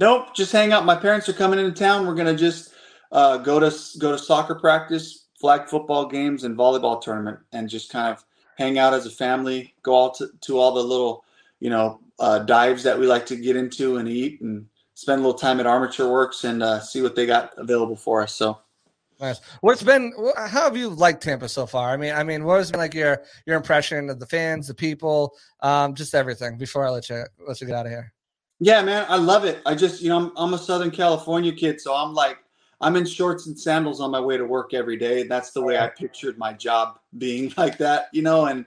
Nope. 0.01 0.35
Just 0.35 0.51
hang 0.51 0.73
out. 0.73 0.87
My 0.87 0.97
parents 0.97 1.29
are 1.29 1.35
coming 1.35 1.59
into 1.59 1.73
town. 1.73 2.07
We're 2.07 2.15
gonna 2.15 2.35
just 2.35 2.73
uh, 3.17 3.39
go 3.39 3.59
to 3.59 3.75
go 3.99 4.13
to 4.13 4.19
soccer 4.19 4.55
practice, 4.55 5.29
flag 5.41 5.69
football 5.69 6.07
games, 6.07 6.45
and 6.45 6.57
volleyball 6.57 7.01
tournament, 7.01 7.39
and 7.53 7.69
just 7.69 7.91
kind 7.91 8.15
of 8.15 8.23
hang 8.57 8.79
out 8.79 8.93
as 8.93 9.07
a 9.07 9.11
family. 9.11 9.75
Go 9.83 10.05
out 10.05 10.15
to, 10.17 10.29
to 10.43 10.59
all 10.59 10.75
the 10.75 10.85
little, 10.85 11.25
you 11.59 11.71
know, 11.71 11.99
uh, 12.21 12.41
dives 12.41 12.83
that 12.83 12.99
we 12.99 13.07
like 13.07 13.25
to 13.27 13.37
get 13.37 13.57
into 13.57 13.97
and 13.97 14.07
eat, 14.07 14.43
and 14.43 14.67
spend 14.93 15.21
a 15.21 15.23
little 15.25 15.39
time 15.39 15.59
at 15.61 15.67
Armature 15.67 16.13
Works 16.13 16.45
and 16.45 16.63
uh, 16.63 16.79
see 16.79 17.01
what 17.01 17.17
they 17.17 17.25
got 17.25 17.55
available 17.57 17.97
for 17.97 18.23
us. 18.23 18.35
So 18.35 18.59
Nice. 19.19 19.41
What's 19.63 19.83
been? 19.83 20.13
How 20.37 20.65
have 20.65 20.77
you 20.77 20.91
liked 20.91 21.23
Tampa 21.23 21.49
so 21.49 21.65
far? 21.65 21.89
I 21.89 21.97
mean, 21.97 22.13
I 22.13 22.23
mean, 22.23 22.45
what 22.45 22.59
has 22.59 22.71
been 22.71 22.81
like 22.81 22.93
your 22.93 23.23
your 23.47 23.57
impression 23.57 24.11
of 24.11 24.21
the 24.21 24.27
fans, 24.27 24.69
the 24.69 24.75
people, 24.75 25.35
um, 25.61 25.95
just 25.95 26.15
everything? 26.15 26.59
Before 26.59 26.87
I 26.87 26.91
let 26.91 27.09
you 27.09 27.25
let 27.49 27.59
you 27.63 27.67
get 27.67 27.77
out 27.77 27.87
of 27.87 27.93
here. 27.93 28.13
Yeah, 28.61 28.83
man, 28.83 29.07
I 29.09 29.17
love 29.17 29.45
it. 29.45 29.61
I 29.67 29.75
just, 29.75 30.03
you 30.03 30.09
know, 30.09 30.17
I'm, 30.17 30.33
I'm 30.37 30.55
a 30.55 30.59
Southern 30.59 30.91
California 30.91 31.53
kid, 31.53 31.79
so 31.79 31.95
I'm 31.95 32.15
like, 32.15 32.39
I'm 32.81 32.97
in 32.97 33.07
shorts 33.07 33.47
and 33.47 33.59
sandals 33.59 34.01
on 34.01 34.11
my 34.11 34.21
way 34.21 34.37
to 34.37 34.45
work 34.45 34.75
every 34.75 34.97
day. 34.99 35.23
That's 35.23 35.51
the 35.53 35.63
way 35.63 35.79
I 35.79 35.89
pictured 35.89 36.37
my 36.37 36.53
job 36.53 36.99
being 37.17 37.53
like 37.57 37.79
that, 37.79 38.09
you 38.13 38.23
know, 38.23 38.47
and 38.47 38.67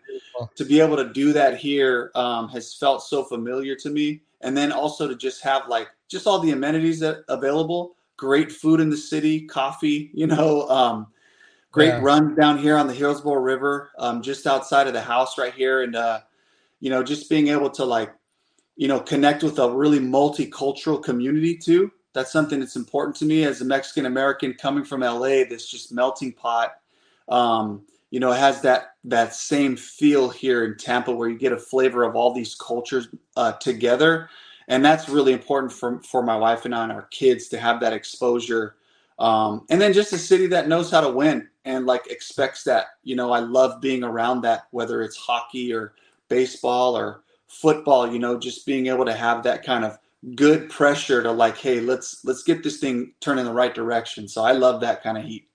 to 0.55 0.65
be 0.65 0.79
able 0.79 0.97
to 0.97 1.13
do 1.13 1.31
that 1.33 1.57
here 1.57 2.11
um, 2.15 2.49
has 2.49 2.73
felt 2.73 3.03
so 3.03 3.23
familiar 3.23 3.75
to 3.75 3.89
me. 3.89 4.21
And 4.41 4.57
then 4.57 4.71
also 4.71 5.07
to 5.07 5.15
just 5.15 5.43
have 5.43 5.67
like 5.67 5.89
just 6.07 6.25
all 6.25 6.39
the 6.39 6.51
amenities 6.51 6.99
that 7.01 7.23
available 7.27 7.95
great 8.17 8.51
food 8.51 8.81
in 8.81 8.89
the 8.89 8.97
city, 8.97 9.45
coffee, 9.45 10.11
you 10.13 10.27
know, 10.27 10.67
um, 10.69 11.07
great 11.71 11.87
yeah. 11.87 12.01
runs 12.01 12.37
down 12.37 12.57
here 12.57 12.77
on 12.77 12.85
the 12.85 12.93
Hillsborough 12.93 13.41
River, 13.41 13.91
um, 13.97 14.21
just 14.21 14.45
outside 14.45 14.87
of 14.87 14.93
the 14.93 15.01
house 15.01 15.37
right 15.37 15.53
here. 15.53 15.83
And, 15.83 15.95
uh, 15.95 16.19
you 16.81 16.89
know, 16.89 17.01
just 17.01 17.29
being 17.29 17.47
able 17.47 17.69
to 17.71 17.85
like, 17.85 18.13
you 18.75 18.87
know, 18.87 18.99
connect 18.99 19.43
with 19.43 19.59
a 19.59 19.69
really 19.69 19.99
multicultural 19.99 21.01
community 21.01 21.55
too. 21.55 21.91
That's 22.19 22.31
something 22.31 22.59
that's 22.59 22.75
important 22.75 23.15
to 23.17 23.25
me 23.25 23.43
as 23.45 23.61
a 23.61 23.65
Mexican 23.65 24.05
American 24.05 24.53
coming 24.53 24.83
from 24.83 25.01
LA, 25.01 25.43
this 25.49 25.67
just 25.67 25.91
melting 25.91 26.33
pot. 26.33 26.73
Um, 27.27 27.83
you 28.11 28.19
know, 28.19 28.31
has 28.31 28.61
that 28.61 28.95
that 29.05 29.33
same 29.33 29.75
feel 29.75 30.29
here 30.29 30.65
in 30.65 30.77
Tampa 30.77 31.11
where 31.11 31.29
you 31.29 31.37
get 31.37 31.51
a 31.51 31.57
flavor 31.57 32.03
of 32.03 32.15
all 32.15 32.33
these 32.33 32.55
cultures 32.55 33.07
uh, 33.37 33.53
together 33.53 34.29
and 34.69 34.85
that's 34.85 35.09
really 35.09 35.33
important 35.33 35.73
for 35.73 35.99
for 36.03 36.23
my 36.23 36.37
wife 36.37 36.63
and 36.65 36.73
I 36.73 36.83
and 36.83 36.91
our 36.91 37.07
kids 37.07 37.49
to 37.49 37.59
have 37.59 37.81
that 37.81 37.91
exposure. 37.91 38.75
Um, 39.17 39.65
and 39.69 39.81
then 39.81 39.91
just 39.91 40.13
a 40.13 40.17
city 40.17 40.47
that 40.47 40.69
knows 40.69 40.89
how 40.89 41.01
to 41.01 41.09
win 41.09 41.49
and 41.65 41.85
like 41.85 42.07
expects 42.09 42.63
that. 42.63 42.85
You 43.03 43.17
know, 43.17 43.31
I 43.31 43.39
love 43.39 43.81
being 43.81 44.03
around 44.03 44.41
that, 44.41 44.67
whether 44.71 45.01
it's 45.01 45.17
hockey 45.17 45.73
or 45.73 45.95
baseball 46.29 46.95
or 46.95 47.23
football. 47.47 48.09
You 48.09 48.19
know, 48.19 48.39
just 48.39 48.65
being 48.65 48.87
able 48.87 49.05
to 49.05 49.13
have 49.13 49.43
that 49.43 49.65
kind 49.65 49.83
of 49.83 49.97
good 50.35 50.69
pressure 50.69 51.23
to 51.23 51.31
like, 51.31 51.57
hey, 51.57 51.79
let's 51.79 52.23
let's 52.23 52.43
get 52.43 52.63
this 52.63 52.77
thing 52.77 53.13
turned 53.21 53.39
in 53.39 53.45
the 53.45 53.53
right 53.53 53.73
direction. 53.73 54.27
So 54.27 54.43
I 54.43 54.51
love 54.51 54.81
that 54.81 55.03
kind 55.03 55.17
of 55.17 55.23
heat. 55.23 55.45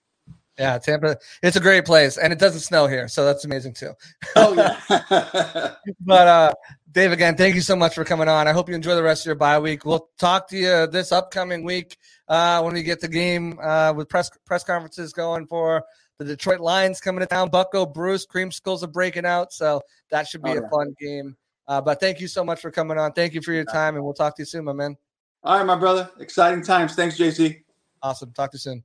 Yeah, 0.58 0.78
Tampa. 0.78 1.16
It's 1.42 1.56
a 1.56 1.60
great 1.60 1.84
place, 1.84 2.16
and 2.16 2.32
it 2.32 2.38
doesn't 2.38 2.60
snow 2.60 2.86
here, 2.86 3.08
so 3.08 3.24
that's 3.24 3.44
amazing 3.44 3.74
too. 3.74 3.92
Oh 4.36 4.54
yeah. 4.54 4.78
but 6.00 6.28
uh, 6.28 6.52
Dave, 6.92 7.10
again, 7.10 7.36
thank 7.36 7.56
you 7.56 7.60
so 7.60 7.74
much 7.74 7.94
for 7.94 8.04
coming 8.04 8.28
on. 8.28 8.46
I 8.46 8.52
hope 8.52 8.68
you 8.68 8.74
enjoy 8.76 8.94
the 8.94 9.02
rest 9.02 9.22
of 9.22 9.26
your 9.26 9.34
bye 9.34 9.58
week. 9.58 9.84
We'll 9.84 10.08
talk 10.18 10.48
to 10.48 10.56
you 10.56 10.86
this 10.86 11.10
upcoming 11.10 11.64
week 11.64 11.96
uh, 12.28 12.60
when 12.62 12.74
we 12.74 12.84
get 12.84 13.00
the 13.00 13.08
game 13.08 13.58
uh, 13.60 13.94
with 13.96 14.08
press 14.08 14.30
press 14.46 14.62
conferences 14.62 15.12
going 15.12 15.46
for 15.48 15.82
the 16.18 16.24
Detroit 16.24 16.60
Lions 16.60 17.00
coming 17.00 17.20
to 17.20 17.26
town. 17.26 17.50
Bucco, 17.50 17.84
Bruce, 17.84 18.24
Creamsicles 18.24 18.84
are 18.84 18.88
breaking 18.88 19.26
out, 19.26 19.52
so 19.52 19.82
that 20.10 20.28
should 20.28 20.42
be 20.42 20.50
oh, 20.50 20.58
a 20.58 20.62
yeah. 20.62 20.68
fun 20.70 20.94
game. 21.00 21.36
Uh, 21.66 21.80
but 21.80 22.00
thank 22.00 22.20
you 22.20 22.28
so 22.28 22.44
much 22.44 22.60
for 22.60 22.70
coming 22.70 22.98
on. 22.98 23.12
Thank 23.12 23.34
you 23.34 23.40
for 23.40 23.52
your 23.52 23.64
time, 23.64 23.94
and 23.94 24.04
we'll 24.04 24.14
talk 24.14 24.36
to 24.36 24.42
you 24.42 24.46
soon, 24.46 24.64
my 24.64 24.72
man. 24.72 24.96
All 25.42 25.58
right, 25.58 25.66
my 25.66 25.76
brother. 25.76 26.10
Exciting 26.20 26.62
times. 26.62 26.94
Thanks, 26.94 27.18
JC. 27.18 27.62
Awesome. 28.02 28.32
Talk 28.32 28.50
to 28.52 28.56
you 28.56 28.60
soon. 28.60 28.84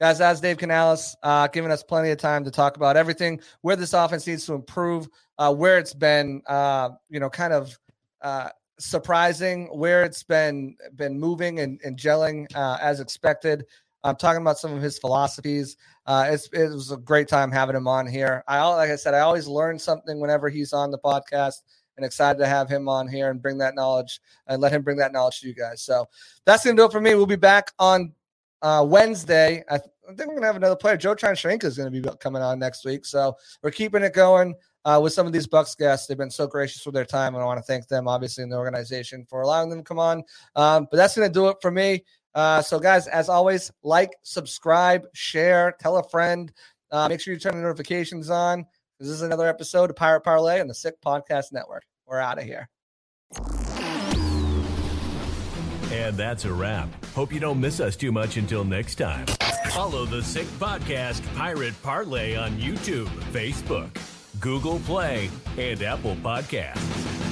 Guys, 0.00 0.18
that's 0.18 0.40
Dave 0.40 0.58
Canales 0.58 1.16
uh, 1.24 1.48
giving 1.48 1.72
us 1.72 1.82
plenty 1.82 2.10
of 2.10 2.18
time 2.18 2.44
to 2.44 2.52
talk 2.52 2.76
about 2.76 2.96
everything, 2.96 3.40
where 3.62 3.74
this 3.74 3.94
offense 3.94 4.28
needs 4.28 4.46
to 4.46 4.54
improve, 4.54 5.08
uh, 5.38 5.52
where 5.52 5.76
it's 5.78 5.92
been, 5.92 6.40
uh, 6.46 6.90
you 7.08 7.18
know, 7.18 7.28
kind 7.28 7.52
of 7.52 7.76
uh, 8.22 8.48
surprising, 8.78 9.66
where 9.76 10.04
it's 10.04 10.22
been 10.22 10.76
been 10.94 11.18
moving 11.18 11.58
and, 11.58 11.80
and 11.84 11.98
gelling 11.98 12.46
uh, 12.54 12.78
as 12.80 13.00
expected. 13.00 13.64
I'm 14.04 14.16
talking 14.16 14.40
about 14.40 14.58
some 14.58 14.72
of 14.72 14.80
his 14.80 14.98
philosophies. 14.98 15.76
Uh, 16.06 16.36
it 16.52 16.70
was 16.70 16.92
a 16.92 16.96
great 16.96 17.28
time 17.28 17.50
having 17.50 17.76
him 17.76 17.88
on 17.88 18.06
here. 18.06 18.44
I 18.46 18.64
like 18.68 18.90
I 18.90 18.96
said, 18.96 19.14
I 19.14 19.20
always 19.20 19.46
learn 19.46 19.78
something 19.78 20.20
whenever 20.20 20.48
he's 20.48 20.72
on 20.72 20.90
the 20.90 20.98
podcast, 20.98 21.62
and 21.98 22.06
excited 22.06 22.38
to 22.38 22.46
have 22.46 22.68
him 22.68 22.88
on 22.88 23.08
here 23.08 23.30
and 23.30 23.42
bring 23.42 23.58
that 23.58 23.74
knowledge 23.74 24.20
and 24.46 24.62
let 24.62 24.72
him 24.72 24.82
bring 24.82 24.96
that 24.98 25.12
knowledge 25.12 25.40
to 25.40 25.48
you 25.48 25.54
guys. 25.54 25.82
So 25.82 26.06
that's 26.46 26.64
gonna 26.64 26.76
do 26.76 26.84
it 26.84 26.92
for 26.92 27.00
me. 27.00 27.14
We'll 27.14 27.26
be 27.26 27.36
back 27.36 27.72
on 27.78 28.12
uh, 28.62 28.84
Wednesday, 28.88 29.62
I, 29.68 29.78
th- 29.78 29.90
I, 30.08 30.14
think 30.14 30.28
we're 30.28 30.34
gonna 30.34 30.46
have 30.46 30.56
another 30.56 30.76
player. 30.76 30.96
Joe 30.96 31.14
Tryon-Shoyinka 31.14 31.64
is 31.64 31.76
gonna 31.76 31.90
be 31.90 32.02
coming 32.20 32.42
on 32.42 32.58
next 32.58 32.84
week, 32.84 33.04
so 33.04 33.36
we're 33.62 33.70
keeping 33.70 34.02
it 34.02 34.14
going 34.14 34.54
uh, 34.84 34.98
with 35.00 35.12
some 35.12 35.26
of 35.26 35.32
these 35.32 35.46
Bucs 35.46 35.76
guests. 35.76 36.06
They've 36.06 36.18
been 36.18 36.30
so 36.30 36.46
gracious 36.46 36.84
with 36.84 36.94
their 36.94 37.04
time, 37.04 37.34
and 37.34 37.42
I 37.42 37.46
want 37.46 37.58
to 37.58 37.62
thank 37.62 37.86
them, 37.88 38.08
obviously, 38.08 38.42
in 38.42 38.50
the 38.50 38.56
organization 38.56 39.26
for 39.28 39.42
allowing 39.42 39.70
them 39.70 39.80
to 39.80 39.84
come 39.84 39.98
on. 39.98 40.24
Um, 40.56 40.88
but 40.90 40.96
that's 40.96 41.16
gonna 41.16 41.28
do 41.28 41.48
it 41.48 41.58
for 41.62 41.70
me. 41.70 42.04
Uh, 42.34 42.62
so, 42.62 42.78
guys, 42.78 43.06
as 43.08 43.28
always, 43.28 43.72
like, 43.82 44.12
subscribe, 44.22 45.06
share, 45.14 45.74
tell 45.80 45.96
a 45.96 46.08
friend. 46.08 46.52
Uh, 46.90 47.08
make 47.08 47.20
sure 47.20 47.34
you 47.34 47.40
turn 47.40 47.54
the 47.54 47.62
notifications 47.62 48.30
on. 48.30 48.66
This 49.00 49.08
is 49.08 49.22
another 49.22 49.46
episode 49.46 49.90
of 49.90 49.96
Pirate 49.96 50.22
Parlay 50.22 50.60
on 50.60 50.66
the 50.66 50.74
Sick 50.74 51.00
Podcast 51.04 51.52
Network. 51.52 51.84
We're 52.06 52.18
out 52.18 52.38
of 52.38 52.44
here. 52.44 52.68
And 55.92 56.16
that's 56.16 56.44
a 56.44 56.52
wrap. 56.52 56.88
Hope 57.14 57.32
you 57.32 57.40
don't 57.40 57.60
miss 57.60 57.80
us 57.80 57.96
too 57.96 58.12
much 58.12 58.36
until 58.36 58.64
next 58.64 58.96
time. 58.96 59.26
Follow 59.70 60.04
the 60.04 60.22
Sick 60.22 60.46
Podcast 60.58 61.22
Pirate 61.34 61.80
Parlay 61.82 62.36
on 62.36 62.58
YouTube, 62.58 63.08
Facebook, 63.32 63.90
Google 64.40 64.80
Play, 64.80 65.30
and 65.56 65.82
Apple 65.82 66.16
Podcasts. 66.16 67.27